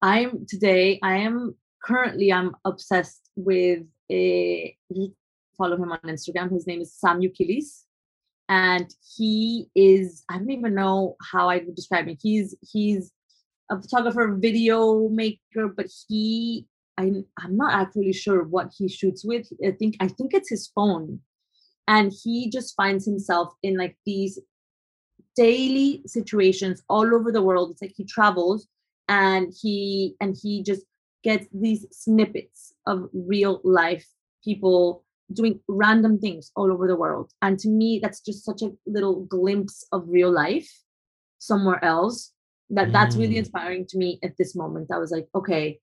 I'm 0.01 0.45
today, 0.47 0.99
I 1.03 1.17
am 1.17 1.55
currently, 1.83 2.31
I'm 2.31 2.55
obsessed 2.65 3.29
with 3.35 3.83
a, 4.11 4.75
follow 5.57 5.75
him 5.75 5.91
on 5.91 5.99
Instagram. 6.05 6.51
His 6.51 6.65
name 6.67 6.81
is 6.81 6.93
Sam 6.93 7.21
Youkilis. 7.21 7.83
And 8.47 8.89
he 9.15 9.67
is, 9.75 10.23
I 10.29 10.37
don't 10.37 10.49
even 10.49 10.73
know 10.73 11.15
how 11.31 11.49
I 11.49 11.57
would 11.57 11.75
describe 11.75 12.07
him. 12.07 12.17
He's, 12.19 12.55
he's, 12.61 13.11
a 13.69 13.79
photographer, 13.79 14.35
video 14.39 15.09
maker, 15.09 15.67
but 15.75 15.87
he 16.07 16.65
I 16.99 17.03
I'm 17.41 17.55
not 17.63 17.73
actually 17.81 18.13
sure 18.23 18.43
what 18.55 18.67
he 18.77 18.85
shoots 18.99 19.21
with. 19.31 19.45
I 19.65 19.71
think 19.79 19.93
I 20.05 20.07
think 20.17 20.29
it's 20.33 20.49
his 20.55 20.65
phone. 20.75 21.07
And 21.87 22.07
he 22.23 22.35
just 22.57 22.75
finds 22.75 23.05
himself 23.05 23.47
in 23.63 23.73
like 23.83 23.95
these 24.05 24.33
daily 25.35 26.03
situations 26.05 26.83
all 26.89 27.07
over 27.15 27.31
the 27.31 27.41
world. 27.41 27.71
It's 27.71 27.81
like 27.81 27.93
he 27.95 28.05
travels 28.05 28.67
and 29.07 29.53
he 29.61 30.15
and 30.21 30.35
he 30.41 30.63
just 30.63 30.83
gets 31.23 31.47
these 31.53 31.85
snippets 31.91 32.73
of 32.85 33.09
real 33.13 33.61
life 33.63 34.07
people 34.43 35.03
doing 35.39 35.59
random 35.67 36.19
things 36.19 36.51
all 36.55 36.71
over 36.71 36.87
the 36.87 36.95
world. 36.95 37.31
And 37.41 37.59
to 37.59 37.69
me, 37.69 37.99
that's 38.01 38.21
just 38.21 38.45
such 38.49 38.61
a 38.61 38.71
little 38.85 39.25
glimpse 39.25 39.85
of 39.91 40.03
real 40.07 40.31
life 40.31 40.69
somewhere 41.39 41.83
else 41.83 42.33
that 42.71 42.91
that's 42.91 43.15
really 43.15 43.35
Mm. 43.35 43.43
inspiring 43.43 43.85
to 43.87 43.97
me 43.97 44.19
at 44.23 44.33
this 44.37 44.55
moment 44.55 44.87
i 44.91 44.97
was 45.03 45.11
like 45.11 45.27
okay 45.33 45.79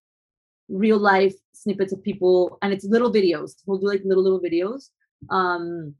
real 0.68 0.98
life 0.98 1.34
snippets 1.52 1.92
of 1.92 2.02
people 2.02 2.58
and 2.62 2.72
it's 2.72 2.84
little 2.84 3.12
videos 3.12 3.54
we'll 3.66 3.78
do 3.78 3.86
like 3.86 4.02
little 4.04 4.22
little 4.22 4.40
videos 4.40 4.90
um 5.30 5.94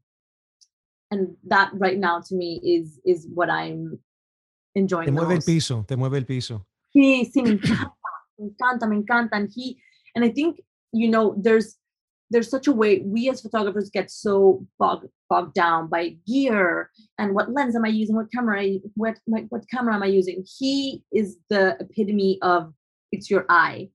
and 1.11 1.35
that 1.45 1.71
right 1.75 1.97
now 1.97 2.19
to 2.19 2.35
me 2.35 2.59
is 2.63 2.99
is 3.05 3.27
what 3.33 3.49
i'm 3.49 3.97
enjoying 4.77 5.07
Te 5.07 5.11
mueve 5.11 5.33
el 5.33 5.41
piso, 5.41 5.83
te 5.87 5.95
mueve 5.95 6.17
el 6.17 6.25
piso. 6.25 6.65
Sí, 6.93 7.25
sí, 7.25 7.43
me 7.43 7.51
encanta, 7.51 7.93
me 8.37 8.47
encanta, 8.47 8.87
me 8.87 8.95
encanta. 8.97 9.29
And 9.33 9.49
he, 9.53 9.77
and 10.15 10.23
I 10.23 10.29
think, 10.29 10.61
you 10.91 11.09
know, 11.09 11.35
there's, 11.37 11.77
there's 12.29 12.49
such 12.49 12.67
a 12.67 12.71
way 12.71 12.99
we 12.99 13.29
as 13.29 13.41
photographers 13.41 13.89
get 13.89 14.11
so 14.11 14.65
bogged, 14.79 15.07
bogged 15.29 15.53
down 15.53 15.87
by 15.87 16.15
gear 16.27 16.91
and 17.17 17.33
what 17.33 17.51
lens 17.51 17.75
am 17.75 17.85
I 17.85 17.89
using, 17.89 18.15
what 18.15 18.31
camera, 18.31 18.63
what, 18.95 19.17
what 19.25 19.69
camera 19.69 19.95
am 19.95 20.03
I 20.03 20.07
using? 20.07 20.45
He 20.57 21.03
is 21.11 21.37
the 21.49 21.77
epitome 21.79 22.37
of 22.41 22.73
it's 23.11 23.29
your 23.29 23.45
eye, 23.49 23.89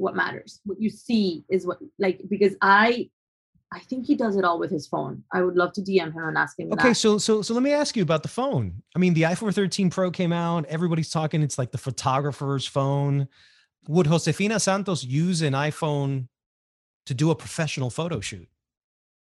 what 0.00 0.16
matters. 0.16 0.60
What 0.64 0.80
you 0.80 0.90
see 0.90 1.44
is 1.50 1.66
what, 1.66 1.78
like, 1.98 2.20
because 2.28 2.54
I, 2.62 3.10
I 3.72 3.80
think 3.80 4.06
he 4.06 4.16
does 4.16 4.36
it 4.36 4.44
all 4.44 4.58
with 4.58 4.70
his 4.70 4.86
phone. 4.88 5.22
I 5.32 5.42
would 5.42 5.56
love 5.56 5.72
to 5.74 5.80
DM 5.82 6.12
him 6.12 6.24
and 6.24 6.36
ask 6.36 6.58
him 6.58 6.72
Okay, 6.72 6.88
that. 6.88 6.94
so 6.94 7.18
so 7.18 7.40
so 7.42 7.54
let 7.54 7.62
me 7.62 7.72
ask 7.72 7.96
you 7.96 8.02
about 8.02 8.22
the 8.22 8.28
phone. 8.28 8.82
I 8.96 8.98
mean, 8.98 9.14
the 9.14 9.22
iPhone 9.22 9.54
13 9.54 9.90
Pro 9.90 10.10
came 10.10 10.32
out. 10.32 10.64
Everybody's 10.66 11.10
talking. 11.10 11.42
It's 11.42 11.58
like 11.58 11.70
the 11.70 11.78
photographer's 11.78 12.66
phone. 12.66 13.28
Would 13.88 14.06
Josefina 14.06 14.58
Santos 14.58 15.04
use 15.04 15.42
an 15.42 15.52
iPhone 15.52 16.28
to 17.06 17.14
do 17.14 17.30
a 17.30 17.34
professional 17.34 17.90
photo 17.90 18.20
shoot? 18.20 18.48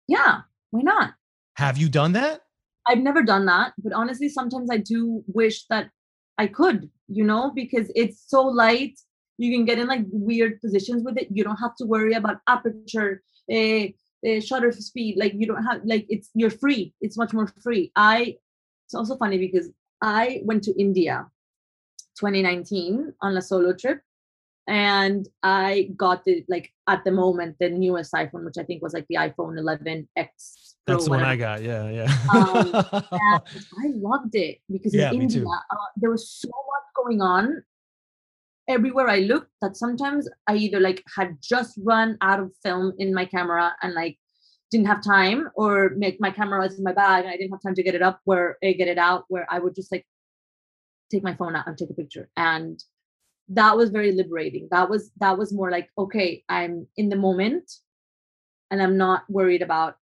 yeah, 0.07 0.41
why 0.71 0.82
not? 0.82 1.13
Have 1.55 1.78
you 1.78 1.89
done 1.89 2.11
that? 2.13 2.41
I've 2.88 2.99
never 2.99 3.23
done 3.23 3.45
that, 3.47 3.73
but 3.84 3.93
honestly, 3.93 4.30
sometimes 4.30 4.69
I 4.71 4.78
do 4.78 5.23
wish 5.26 5.65
that 5.71 5.89
I 6.38 6.45
could, 6.47 6.89
you 7.07 7.23
know, 7.23 7.51
because 7.55 7.91
it's 7.95 8.23
so 8.28 8.43
light. 8.43 8.99
You 9.38 9.55
can 9.55 9.65
get 9.65 9.79
in 9.79 9.88
like 9.88 10.05
weird 10.11 10.61
positions 10.61 11.03
with 11.03 11.17
it. 11.17 11.27
You 11.31 11.43
don't 11.43 11.57
have 11.57 11.75
to 11.77 11.86
worry 11.86 12.13
about 12.13 12.38
aperture, 12.47 13.21
uh, 13.51 13.86
uh, 14.27 14.39
shutter 14.39 14.71
speed. 14.71 15.17
Like 15.17 15.33
you 15.36 15.45
don't 15.45 15.63
have 15.63 15.81
like 15.83 16.05
it's 16.09 16.29
you're 16.33 16.49
free. 16.49 16.93
It's 17.01 17.17
much 17.17 17.33
more 17.33 17.47
free. 17.61 17.91
I. 17.95 18.38
It's 18.86 18.93
also 18.93 19.17
funny 19.17 19.39
because 19.39 19.71
I 19.99 20.41
went 20.43 20.63
to 20.65 20.79
India, 20.79 21.25
2019 22.19 23.13
on 23.19 23.36
a 23.36 23.41
solo 23.41 23.73
trip, 23.73 23.99
and 24.67 25.27
I 25.43 25.89
got 25.95 26.23
the 26.23 26.45
like 26.47 26.71
at 26.88 27.03
the 27.03 27.11
moment 27.11 27.57
the 27.59 27.69
newest 27.69 28.13
iPhone, 28.13 28.45
which 28.45 28.57
I 28.59 28.63
think 28.63 28.81
was 28.81 28.93
like 28.93 29.07
the 29.09 29.15
iPhone 29.15 29.57
11 29.57 30.07
X. 30.15 30.75
Pro, 30.86 30.95
That's 30.95 31.05
the 31.05 31.09
one 31.09 31.21
whatever. 31.21 31.31
I 31.31 31.36
got. 31.36 31.63
Yeah, 31.63 31.89
yeah. 31.89 32.13
Um, 32.31 33.01
and 33.11 33.65
I 33.79 33.88
loved 33.95 34.36
it 34.36 34.59
because 34.71 34.93
Yeah, 34.93 35.11
in. 35.11 35.23
India 35.23 35.43
uh, 35.43 35.75
there 35.97 36.11
was 36.11 36.29
so 36.29 36.47
much 36.47 36.93
going 36.95 37.21
on 37.21 37.63
everywhere 38.68 39.09
I 39.09 39.20
looked 39.20 39.51
that 39.61 39.78
sometimes 39.78 40.28
I 40.47 40.55
either 40.55 40.80
like 40.80 41.03
had 41.16 41.38
just 41.41 41.80
run 41.84 42.18
out 42.22 42.39
of 42.39 42.51
film 42.63 42.93
in 42.97 43.13
my 43.13 43.26
camera 43.26 43.76
and 43.82 43.93
like 43.93 44.18
didn't 44.72 44.88
have 44.88 45.03
time, 45.03 45.49
or 45.55 45.91
make 45.95 46.20
my 46.20 46.32
camera 46.32 46.59
was 46.59 46.78
in 46.78 46.84
my 46.84 46.93
bag 46.93 47.24
and 47.24 47.34
I 47.34 47.38
didn't 47.38 47.51
have 47.51 47.61
time 47.61 47.76
to 47.76 47.84
get 47.84 47.95
it 47.95 48.01
up 48.01 48.20
where 48.26 48.57
uh, 48.63 48.74
get 48.78 48.88
it 48.88 48.97
out 48.97 49.26
where 49.28 49.45
I 49.49 49.59
would 49.59 49.76
just 49.76 49.91
like 49.91 50.05
take 51.11 51.24
my 51.24 51.36
phone 51.36 51.55
out 51.55 51.68
and 51.68 51.78
take 51.78 51.89
a 51.89 51.93
picture. 51.93 52.30
And 52.36 52.84
that 53.49 53.78
was 53.78 53.91
very 53.91 54.11
liberating. 54.11 54.68
That 54.72 54.89
was 54.89 55.11
that 55.20 55.38
was 55.38 55.53
more 55.53 55.70
like 55.70 55.89
okay 55.97 56.43
i'm 56.49 56.88
in 56.97 57.09
the 57.09 57.16
moment 57.16 57.72
and 58.72 58.82
i'm 58.82 58.97
not 58.97 59.24
worried 59.30 59.61
about 59.61 59.95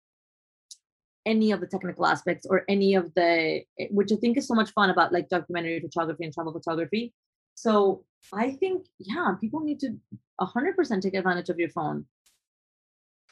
any 1.24 1.52
of 1.52 1.60
the 1.60 1.66
technical 1.66 2.06
aspects 2.06 2.46
or 2.48 2.64
any 2.68 2.94
of 2.94 3.12
the 3.14 3.62
eh, 3.78 3.88
which 3.90 4.12
i 4.12 4.16
think 4.16 4.36
is 4.36 4.46
so 4.46 4.54
much 4.54 4.70
fun 4.70 4.90
about 4.90 5.12
like 5.12 5.28
documentary 5.28 5.80
photography 5.80 6.24
and 6.24 6.32
travel 6.32 6.52
photography 6.52 7.12
so 7.54 8.04
i 8.32 8.50
think 8.50 8.86
yeah 8.98 9.34
people 9.40 9.60
need 9.60 9.80
to 9.80 9.96
100% 10.40 11.00
take 11.02 11.14
advantage 11.14 11.48
of 11.48 11.58
your 11.58 11.68
phone 11.68 12.04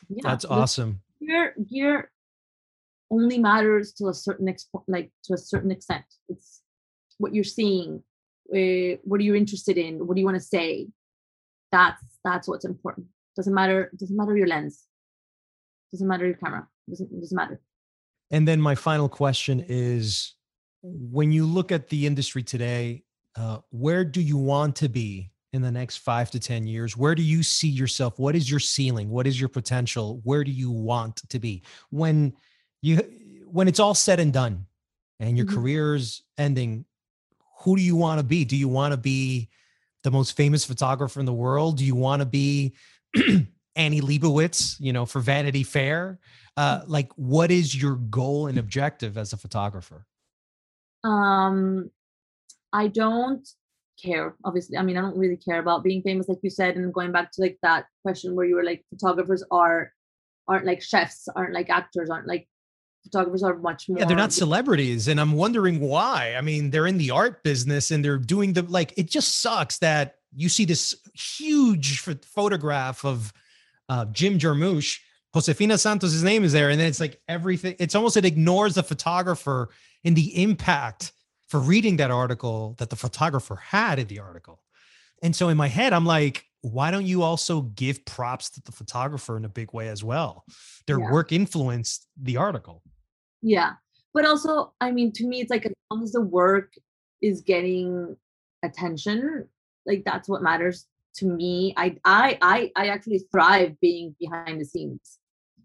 yeah 0.08 0.22
That's 0.22 0.44
awesome. 0.44 1.00
gear 1.20 1.54
gear 1.68 2.10
only 3.10 3.38
matters 3.38 3.92
to 3.94 4.08
a 4.08 4.14
certain 4.14 4.46
expo- 4.46 4.84
like 4.86 5.10
to 5.24 5.34
a 5.34 5.38
certain 5.38 5.70
extent 5.70 6.04
it's 6.28 6.62
what 7.18 7.34
you're 7.34 7.44
seeing 7.44 8.02
uh, 8.54 8.96
what 9.04 9.20
are 9.20 9.24
you 9.24 9.34
interested 9.34 9.76
in 9.78 10.06
what 10.06 10.14
do 10.14 10.20
you 10.20 10.26
want 10.26 10.36
to 10.38 10.42
say 10.42 10.88
that's 11.72 12.02
that's 12.24 12.46
what's 12.48 12.64
important 12.64 13.06
Doesn't 13.36 13.54
matter. 13.54 13.90
Doesn't 13.96 14.16
matter 14.16 14.36
your 14.36 14.46
lens. 14.46 14.84
Doesn't 15.92 16.06
matter 16.06 16.26
your 16.26 16.34
camera. 16.34 16.68
Doesn't 16.88 17.08
doesn't 17.20 17.36
matter. 17.36 17.60
And 18.30 18.46
then 18.46 18.60
my 18.60 18.74
final 18.74 19.08
question 19.08 19.64
is 19.68 20.34
when 20.82 21.32
you 21.32 21.46
look 21.46 21.72
at 21.72 21.88
the 21.88 22.06
industry 22.06 22.42
today, 22.42 23.04
uh, 23.36 23.58
where 23.70 24.04
do 24.04 24.20
you 24.20 24.36
want 24.36 24.76
to 24.76 24.88
be 24.88 25.30
in 25.52 25.62
the 25.62 25.70
next 25.70 25.98
five 25.98 26.30
to 26.30 26.40
10 26.40 26.66
years? 26.66 26.96
Where 26.96 27.14
do 27.14 27.22
you 27.22 27.42
see 27.42 27.68
yourself? 27.68 28.18
What 28.18 28.36
is 28.36 28.50
your 28.50 28.60
ceiling? 28.60 29.10
What 29.10 29.26
is 29.26 29.38
your 29.38 29.48
potential? 29.48 30.20
Where 30.24 30.44
do 30.44 30.50
you 30.50 30.70
want 30.70 31.16
to 31.28 31.40
be 31.40 31.62
when 31.90 32.34
you, 32.82 32.96
when 33.46 33.66
it's 33.68 33.80
all 33.80 33.94
said 33.94 34.20
and 34.20 34.32
done 34.32 34.66
and 35.18 35.36
your 35.36 35.46
Mhm. 35.46 35.54
career's 35.54 36.22
ending? 36.38 36.84
Who 37.60 37.76
do 37.76 37.82
you 37.82 37.96
want 37.96 38.20
to 38.20 38.24
be? 38.24 38.44
Do 38.44 38.56
you 38.56 38.68
want 38.68 38.92
to 38.92 38.96
be 38.96 39.48
the 40.02 40.10
most 40.10 40.36
famous 40.36 40.64
photographer 40.64 41.20
in 41.20 41.26
the 41.26 41.32
world? 41.32 41.76
Do 41.78 41.84
you 41.84 41.94
want 41.94 42.20
to 42.20 42.26
be 42.26 42.74
Annie 43.76 44.00
Leibovitz, 44.00 44.76
you 44.80 44.92
know, 44.92 45.04
for 45.04 45.20
Vanity 45.20 45.62
Fair? 45.62 46.18
Uh, 46.56 46.82
like, 46.86 47.10
what 47.16 47.50
is 47.50 47.80
your 47.80 47.96
goal 47.96 48.46
and 48.46 48.58
objective 48.58 49.18
as 49.18 49.32
a 49.32 49.36
photographer? 49.36 50.06
Um, 51.02 51.90
I 52.72 52.88
don't 52.88 53.46
care. 54.02 54.36
Obviously, 54.44 54.76
I 54.76 54.82
mean, 54.82 54.96
I 54.96 55.00
don't 55.00 55.16
really 55.16 55.36
care 55.36 55.58
about 55.58 55.84
being 55.84 56.02
famous, 56.02 56.28
like 56.28 56.38
you 56.42 56.50
said, 56.50 56.76
and 56.76 56.92
going 56.92 57.12
back 57.12 57.32
to 57.32 57.42
like 57.42 57.58
that 57.62 57.86
question 58.02 58.34
where 58.34 58.46
you 58.46 58.54
were 58.54 58.64
like, 58.64 58.84
photographers 58.90 59.44
are 59.50 59.92
aren't 60.48 60.66
like 60.66 60.82
chefs, 60.82 61.28
aren't 61.34 61.54
like 61.54 61.70
actors, 61.70 62.10
aren't 62.10 62.26
like 62.26 62.48
photographers 63.04 63.42
are 63.42 63.56
much 63.58 63.88
more. 63.88 63.98
Yeah, 63.98 64.04
they're 64.04 64.16
not 64.16 64.32
celebrities, 64.32 65.08
and 65.08 65.20
I'm 65.20 65.32
wondering 65.32 65.80
why. 65.80 66.34
I 66.36 66.40
mean, 66.40 66.70
they're 66.70 66.86
in 66.86 66.98
the 66.98 67.10
art 67.10 67.42
business 67.42 67.90
and 67.90 68.04
they're 68.04 68.18
doing 68.18 68.52
the 68.52 68.62
like. 68.62 68.94
It 68.96 69.10
just 69.10 69.40
sucks 69.40 69.78
that 69.78 70.16
you 70.34 70.48
see 70.48 70.64
this 70.64 70.94
huge 71.14 72.04
ph- 72.04 72.24
photograph 72.24 73.04
of 73.04 73.32
uh, 73.88 74.06
Jim 74.06 74.38
Jarmusch. 74.38 74.98
Josefina 75.32 75.78
Santos, 75.78 76.10
his 76.12 76.24
name 76.24 76.42
is 76.42 76.52
there, 76.52 76.70
and 76.70 76.80
then 76.80 76.88
it's 76.88 76.98
like 76.98 77.20
everything. 77.28 77.76
It's 77.78 77.94
almost 77.94 78.16
it 78.16 78.24
ignores 78.24 78.74
the 78.74 78.82
photographer 78.82 79.68
and 80.04 80.16
the 80.16 80.42
impact 80.42 81.12
for 81.50 81.58
reading 81.58 81.96
that 81.96 82.12
article 82.12 82.76
that 82.78 82.90
the 82.90 82.96
photographer 82.96 83.56
had 83.56 83.98
in 83.98 84.06
the 84.06 84.20
article. 84.20 84.62
And 85.20 85.34
so 85.34 85.48
in 85.48 85.56
my 85.56 85.66
head, 85.66 85.92
I'm 85.92 86.06
like, 86.06 86.44
why 86.62 86.92
don't 86.92 87.06
you 87.06 87.22
also 87.22 87.62
give 87.62 88.04
props 88.04 88.50
to 88.50 88.62
the 88.62 88.70
photographer 88.70 89.36
in 89.36 89.44
a 89.44 89.48
big 89.48 89.72
way 89.72 89.88
as 89.88 90.04
well? 90.04 90.44
Their 90.86 91.00
Yeah. 91.00 91.10
work 91.10 91.32
influenced 91.32 92.06
the 92.16 92.36
article. 92.36 92.82
Yeah. 93.42 93.72
But 94.14 94.26
also, 94.26 94.74
I 94.80 94.92
mean, 94.92 95.10
to 95.12 95.26
me, 95.26 95.40
it's 95.40 95.50
like 95.50 95.66
as 95.66 95.72
long 95.90 96.04
as 96.04 96.12
the 96.12 96.20
work 96.20 96.74
is 97.20 97.40
getting 97.40 98.16
attention, 98.62 99.48
like 99.86 100.04
that's 100.04 100.28
what 100.28 100.42
matters 100.42 100.86
to 101.16 101.26
me. 101.26 101.74
I 101.76 101.96
I 102.04 102.38
I 102.40 102.72
I 102.76 102.86
actually 102.88 103.26
thrive 103.32 103.80
being 103.80 104.14
behind 104.20 104.60
the 104.60 104.64
scenes. 104.64 105.18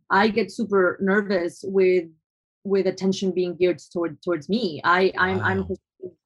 I 0.10 0.30
get 0.30 0.52
super 0.52 0.98
nervous 1.00 1.64
with 1.68 2.06
with 2.66 2.88
attention 2.88 3.32
being 3.32 3.56
geared 3.56 3.80
toward 3.94 4.22
towards 4.22 4.50
me. 4.50 4.82
I 4.84 5.14
I'm 5.18 5.40
I'm 5.40 5.58
Wow. 5.60 5.66
who's- 5.70 5.80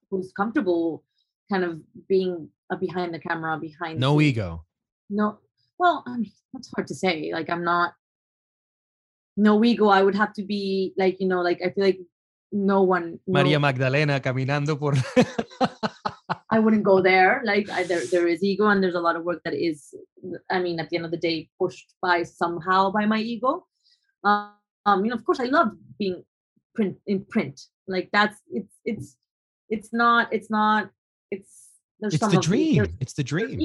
who's 0.09 0.31
comfortable 0.33 1.03
kind 1.51 1.63
of 1.63 1.81
being 2.07 2.49
a 2.71 2.75
behind 2.77 3.13
the 3.13 3.19
camera, 3.19 3.59
behind 3.59 3.99
No 3.99 4.17
scenes. 4.17 4.23
ego. 4.33 4.65
No, 5.11 5.37
well, 5.77 6.03
I 6.07 6.17
mean, 6.17 6.31
that's 6.53 6.69
hard 6.73 6.87
to 6.87 6.95
say. 6.95 7.29
Like, 7.31 7.47
I'm 7.49 7.63
not 7.63 7.93
no 9.37 9.63
ego. 9.63 9.87
I 9.87 10.01
would 10.01 10.15
have 10.15 10.33
to 10.33 10.43
be 10.43 10.93
like, 10.97 11.17
you 11.21 11.27
know, 11.27 11.41
like 11.41 11.61
I 11.61 11.69
feel 11.69 11.83
like 11.83 11.99
no 12.51 12.81
one. 12.81 13.19
Maria 13.27 13.57
no, 13.59 13.67
Magdalena 13.67 14.19
caminando 14.19 14.77
por. 14.79 14.93
I 16.49 16.57
wouldn't 16.63 16.83
go 16.83 17.01
there. 17.01 17.41
Like, 17.45 17.69
I, 17.69 17.83
there, 17.83 18.01
there 18.11 18.27
is 18.27 18.43
ego, 18.43 18.67
and 18.67 18.81
there's 18.83 18.95
a 18.95 18.99
lot 18.99 19.15
of 19.15 19.23
work 19.23 19.41
that 19.45 19.53
is. 19.53 19.93
I 20.49 20.59
mean, 20.59 20.79
at 20.79 20.89
the 20.89 20.97
end 20.97 21.05
of 21.05 21.11
the 21.11 21.17
day, 21.21 21.49
pushed 21.59 21.93
by 22.01 22.23
somehow 22.23 22.89
by 22.91 23.05
my 23.05 23.19
ego. 23.19 23.67
Um, 24.23 24.53
um, 24.85 25.05
you 25.05 25.11
know, 25.11 25.15
of 25.15 25.23
course, 25.25 25.39
I 25.39 25.45
love 25.45 25.69
being 25.99 26.23
print 26.75 26.97
in 27.07 27.25
print. 27.25 27.61
Like 27.87 28.09
that's 28.11 28.37
it's 28.51 28.75
it's 28.85 29.15
it's 29.69 29.91
not 29.93 30.31
it's 30.31 30.49
not 30.49 30.89
it's 31.31 31.69
there's 31.99 32.13
it's 32.13 32.21
some 32.21 32.31
the 32.31 32.37
the- 32.37 32.43
dream. 32.43 32.75
there's- 32.75 32.93
It's 33.01 33.13
the 33.13 33.23
dream. 33.23 33.61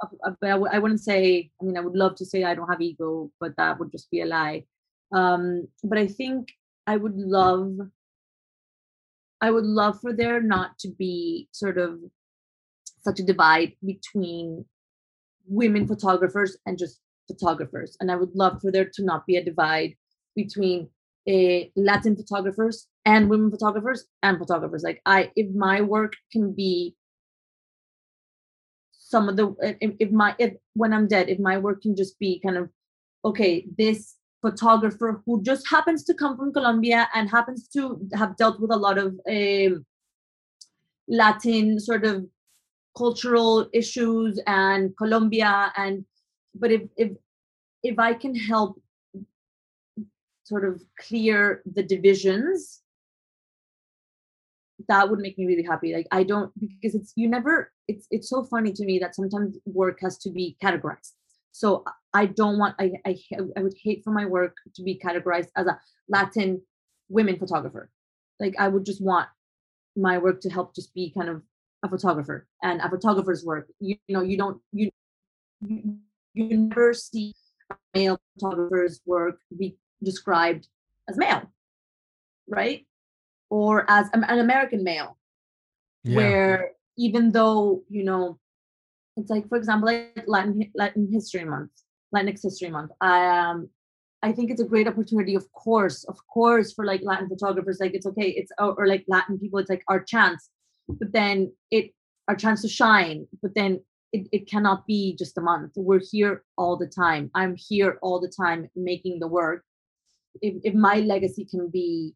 but 0.00 0.36
I 0.42 0.48
w- 0.50 0.70
I 0.72 0.78
wouldn't 0.78 1.00
say 1.00 1.50
i 1.60 1.64
mean 1.64 1.76
i 1.76 1.80
would 1.80 1.96
love 1.96 2.14
to 2.16 2.24
say 2.24 2.44
i 2.44 2.54
don't 2.54 2.68
have 2.68 2.80
ego 2.80 3.30
but 3.40 3.56
that 3.56 3.78
would 3.80 3.90
just 3.90 4.08
be 4.12 4.20
a 4.20 4.26
lie 4.26 4.64
um 5.12 5.66
but 5.82 5.98
i 5.98 6.06
think 6.06 6.52
i 6.86 6.96
would 6.96 7.16
love 7.16 7.70
i 9.40 9.50
would 9.50 9.64
love 9.80 10.00
for 10.00 10.12
there 10.12 10.40
not 10.40 10.78
to 10.82 10.88
be 11.02 11.48
sort 11.50 11.78
of 11.78 11.98
such 13.06 13.18
a 13.20 13.24
divide 13.32 13.72
between 13.84 14.64
women 15.48 15.84
photographers 15.88 16.56
and 16.66 16.78
just 16.78 17.00
photographers 17.26 17.96
and 18.00 18.10
i 18.12 18.16
would 18.20 18.34
love 18.36 18.60
for 18.62 18.70
there 18.70 18.88
to 18.96 19.02
not 19.04 19.26
be 19.26 19.36
a 19.36 19.44
divide 19.44 19.92
between 20.36 20.88
a 21.28 21.70
latin 21.76 22.16
photographers 22.16 22.86
and 23.04 23.28
women 23.28 23.50
photographers 23.50 24.06
and 24.22 24.38
photographers. 24.38 24.82
Like 24.82 25.00
i 25.06 25.30
if 25.36 25.54
my 25.54 25.80
work 25.80 26.14
can 26.32 26.52
be 26.52 26.94
some 29.08 29.28
of 29.28 29.36
the 29.36 29.54
if, 29.80 29.92
if 29.98 30.10
my 30.10 30.34
if 30.38 30.52
when 30.74 30.92
i'm 30.92 31.08
dead 31.08 31.28
if 31.30 31.38
my 31.38 31.56
work 31.56 31.80
can 31.82 31.96
just 31.96 32.18
be 32.18 32.40
kind 32.44 32.58
of 32.58 32.68
okay 33.24 33.66
this 33.78 34.16
photographer 34.42 35.22
who 35.24 35.42
just 35.42 35.68
happens 35.68 36.04
to 36.04 36.14
come 36.14 36.36
from 36.36 36.52
colombia 36.52 37.08
and 37.14 37.30
happens 37.30 37.68
to 37.68 37.98
have 38.12 38.36
dealt 38.36 38.60
with 38.60 38.70
a 38.70 38.76
lot 38.76 38.98
of 38.98 39.18
um, 39.30 39.84
latin 41.08 41.80
sort 41.80 42.04
of 42.04 42.26
cultural 42.96 43.68
issues 43.72 44.38
and 44.46 44.94
colombia 44.98 45.72
and 45.76 46.04
but 46.54 46.70
if 46.70 46.82
if 46.96 47.10
if 47.82 47.98
i 47.98 48.12
can 48.12 48.34
help 48.34 48.78
sort 50.48 50.64
of 50.64 50.82
clear 50.98 51.62
the 51.76 51.82
divisions 51.82 52.82
that 54.88 55.10
would 55.10 55.18
make 55.18 55.36
me 55.36 55.46
really 55.46 55.64
happy. 55.64 55.94
Like 55.94 56.06
i 56.12 56.22
don't 56.22 56.52
because 56.60 56.94
it's 56.94 57.12
you 57.16 57.28
never 57.28 57.72
it's 57.88 58.06
it's 58.10 58.28
so 58.28 58.44
funny 58.44 58.72
to 58.72 58.84
me 58.84 58.98
that 59.00 59.14
sometimes 59.14 59.56
work 59.66 59.98
has 60.00 60.18
to 60.18 60.30
be 60.30 60.56
categorized. 60.62 61.12
So 61.52 61.84
i 62.14 62.26
don't 62.26 62.58
want 62.58 62.74
i 62.78 62.92
i, 63.04 63.16
I 63.56 63.62
would 63.62 63.74
hate 63.82 64.02
for 64.04 64.12
my 64.12 64.26
work 64.26 64.56
to 64.74 64.82
be 64.82 65.00
categorized 65.04 65.48
as 65.56 65.66
a 65.66 65.78
latin 66.08 66.62
women 67.08 67.38
photographer. 67.38 67.90
Like 68.40 68.54
i 68.58 68.68
would 68.68 68.84
just 68.84 69.02
want 69.02 69.28
my 69.96 70.16
work 70.18 70.40
to 70.42 70.50
help 70.50 70.74
just 70.74 70.94
be 70.94 71.10
kind 71.10 71.28
of 71.28 71.42
a 71.82 71.88
photographer. 71.88 72.46
And 72.62 72.80
a 72.80 72.88
photographer's 72.88 73.44
work 73.44 73.68
you, 73.80 73.96
you 74.06 74.14
know 74.14 74.22
you 74.22 74.36
don't 74.38 74.60
you 74.72 74.90
you, 75.60 75.98
never 76.34 76.94
see 76.94 77.34
male 77.94 78.20
photographer's 78.34 79.00
work 79.04 79.40
be 79.58 79.76
described 80.02 80.68
as 81.08 81.16
male 81.16 81.42
right? 82.48 82.86
Or 83.50 83.88
as 83.88 84.08
an 84.12 84.24
an 84.24 84.40
american 84.40 84.82
male. 84.82 85.16
Where 86.04 86.70
even 86.96 87.32
though 87.32 87.82
you 87.88 88.02
know 88.02 88.38
it's 89.16 89.30
like 89.30 89.48
for 89.48 89.58
example 89.58 89.86
like 89.86 90.24
latin 90.26 90.70
latin 90.74 91.08
history 91.12 91.44
month 91.44 91.70
latinx 92.14 92.40
history 92.42 92.70
month 92.70 92.90
i 93.00 93.26
um 93.38 93.68
i 94.22 94.32
think 94.32 94.50
it's 94.50 94.60
a 94.60 94.64
great 94.72 94.88
opportunity 94.88 95.34
of 95.34 95.50
course 95.52 96.04
of 96.04 96.16
course 96.32 96.72
for 96.72 96.86
like 96.86 97.02
latin 97.02 97.28
photographers 97.28 97.78
like 97.80 97.94
it's 97.94 98.06
okay 98.06 98.30
it's 98.30 98.50
or, 98.58 98.74
or 98.78 98.86
like 98.86 99.04
latin 99.06 99.38
people 99.38 99.58
it's 99.58 99.68
like 99.68 99.84
our 99.88 100.02
chance 100.02 100.48
but 100.88 101.12
then 101.12 101.52
it 101.70 101.92
our 102.28 102.36
chance 102.36 102.62
to 102.62 102.68
shine 102.68 103.26
but 103.42 103.54
then 103.54 103.80
it, 104.12 104.26
it 104.32 104.50
cannot 104.50 104.86
be 104.86 105.14
just 105.18 105.36
a 105.36 105.40
month. 105.40 105.72
We're 105.76 106.00
here 106.00 106.42
all 106.56 106.76
the 106.76 106.86
time. 106.86 107.30
I'm 107.34 107.56
here 107.56 107.98
all 108.00 108.20
the 108.20 108.32
time 108.34 108.68
making 108.74 109.20
the 109.20 109.28
work 109.28 109.64
if, 110.40 110.54
if 110.64 110.74
my 110.74 110.96
legacy 110.96 111.44
can 111.44 111.68
be 111.68 112.14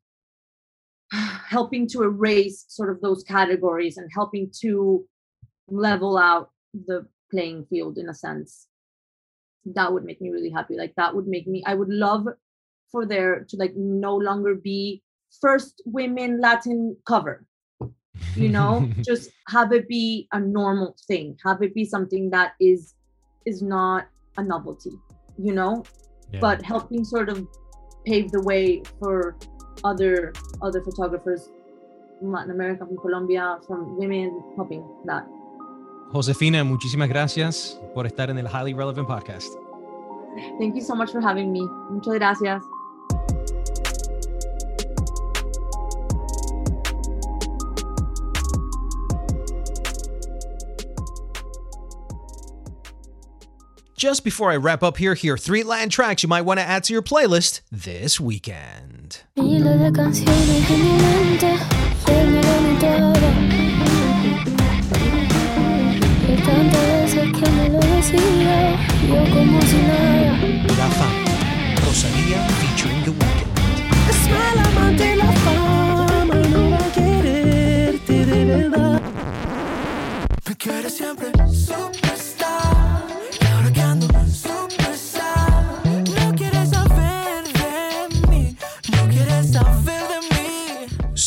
helping 1.12 1.86
to 1.86 2.02
erase 2.02 2.64
sort 2.68 2.90
of 2.90 3.00
those 3.00 3.22
categories 3.22 3.98
and 3.98 4.10
helping 4.14 4.50
to 4.60 5.04
level 5.68 6.16
out 6.16 6.50
the 6.86 7.06
playing 7.30 7.64
field 7.66 7.98
in 7.98 8.08
a 8.08 8.14
sense 8.14 8.66
that 9.64 9.92
would 9.92 10.04
make 10.04 10.20
me 10.20 10.30
really 10.30 10.50
happy. 10.50 10.76
Like 10.76 10.94
that 10.96 11.14
would 11.14 11.26
make 11.26 11.46
me 11.46 11.62
i 11.66 11.74
would 11.74 11.88
love 11.88 12.26
for 12.90 13.06
there 13.06 13.44
to 13.48 13.56
like 13.56 13.74
no 13.76 14.16
longer 14.16 14.54
be 14.54 15.02
first 15.40 15.82
women 15.86 16.40
latin 16.40 16.96
cover. 17.06 17.46
You 18.36 18.48
know? 18.48 18.88
Just 19.00 19.30
have 19.48 19.72
it 19.72 19.88
be 19.88 20.28
a 20.32 20.40
normal 20.40 20.96
thing. 21.08 21.36
Have 21.44 21.62
it 21.62 21.74
be 21.74 21.84
something 21.84 22.30
that 22.30 22.52
is 22.60 22.94
is 23.46 23.62
not 23.62 24.06
a 24.36 24.42
novelty 24.42 24.92
you 25.38 25.52
know? 25.52 25.84
Yeah. 26.32 26.40
but 26.40 26.62
helping 26.62 27.04
sort 27.04 27.28
of 27.28 27.46
pave 28.04 28.30
the 28.30 28.40
way 28.40 28.82
for 28.98 29.36
other 29.84 30.32
other 30.62 30.82
photographers 30.82 31.50
from 32.18 32.32
Latin 32.32 32.50
America, 32.50 32.86
from 32.86 32.96
Colombia, 32.98 33.58
from 33.66 33.96
women 33.96 34.42
helping 34.56 34.84
that. 35.06 35.26
Josefina, 36.12 36.62
muchísimas 36.62 37.08
gracias 37.08 37.80
por 37.94 38.06
estar 38.06 38.28
en 38.30 38.38
el 38.38 38.46
Highly 38.46 38.74
Relevant 38.74 39.08
Podcast. 39.08 39.48
Thank 40.58 40.74
you 40.74 40.82
so 40.82 40.94
much 40.94 41.10
for 41.10 41.20
having 41.20 41.52
me. 41.52 41.66
Muchas 41.90 42.14
gracias. 42.14 42.62
Just 54.02 54.24
before 54.24 54.50
I 54.50 54.56
wrap 54.56 54.82
up 54.82 54.96
here, 54.96 55.14
here 55.14 55.34
are 55.34 55.38
three 55.38 55.62
Latin 55.62 55.88
tracks 55.88 56.24
you 56.24 56.28
might 56.28 56.42
want 56.42 56.58
to 56.58 56.66
add 56.66 56.82
to 56.82 56.92
your 56.92 57.02
playlist 57.02 57.60
this 57.70 58.18
weekend. 58.18 59.22
De 59.36 59.42
canciones 80.56 81.00
en 81.00 81.12
mi 81.14 82.01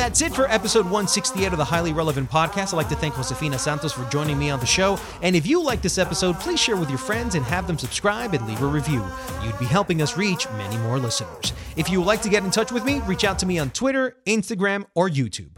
That's 0.00 0.22
it 0.22 0.32
for 0.32 0.50
episode 0.50 0.86
168 0.86 1.52
of 1.52 1.58
the 1.58 1.64
Highly 1.66 1.92
Relevant 1.92 2.30
Podcast. 2.30 2.72
I'd 2.72 2.78
like 2.78 2.88
to 2.88 2.96
thank 2.96 3.16
Josefina 3.16 3.58
Santos 3.58 3.92
for 3.92 4.08
joining 4.08 4.38
me 4.38 4.48
on 4.48 4.58
the 4.58 4.64
show. 4.64 4.98
And 5.20 5.36
if 5.36 5.46
you 5.46 5.62
like 5.62 5.82
this 5.82 5.98
episode, 5.98 6.36
please 6.36 6.58
share 6.58 6.78
with 6.78 6.88
your 6.88 6.96
friends 6.96 7.34
and 7.34 7.44
have 7.44 7.66
them 7.66 7.76
subscribe 7.76 8.32
and 8.32 8.48
leave 8.48 8.62
a 8.62 8.66
review. 8.66 9.04
You'd 9.44 9.58
be 9.58 9.66
helping 9.66 10.00
us 10.00 10.16
reach 10.16 10.48
many 10.52 10.78
more 10.78 10.98
listeners. 10.98 11.52
If 11.76 11.90
you 11.90 11.98
would 11.98 12.06
like 12.06 12.22
to 12.22 12.30
get 12.30 12.42
in 12.44 12.50
touch 12.50 12.72
with 12.72 12.82
me, 12.82 13.00
reach 13.00 13.24
out 13.24 13.38
to 13.40 13.46
me 13.46 13.58
on 13.58 13.68
Twitter, 13.72 14.16
Instagram, 14.26 14.86
or 14.94 15.10
YouTube. 15.10 15.56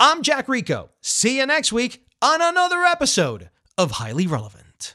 I'm 0.00 0.22
Jack 0.22 0.48
Rico. 0.48 0.90
See 1.00 1.38
you 1.38 1.46
next 1.46 1.72
week 1.72 2.04
on 2.20 2.42
another 2.42 2.82
episode 2.82 3.48
of 3.78 3.92
Highly 3.92 4.26
Relevant. 4.26 4.94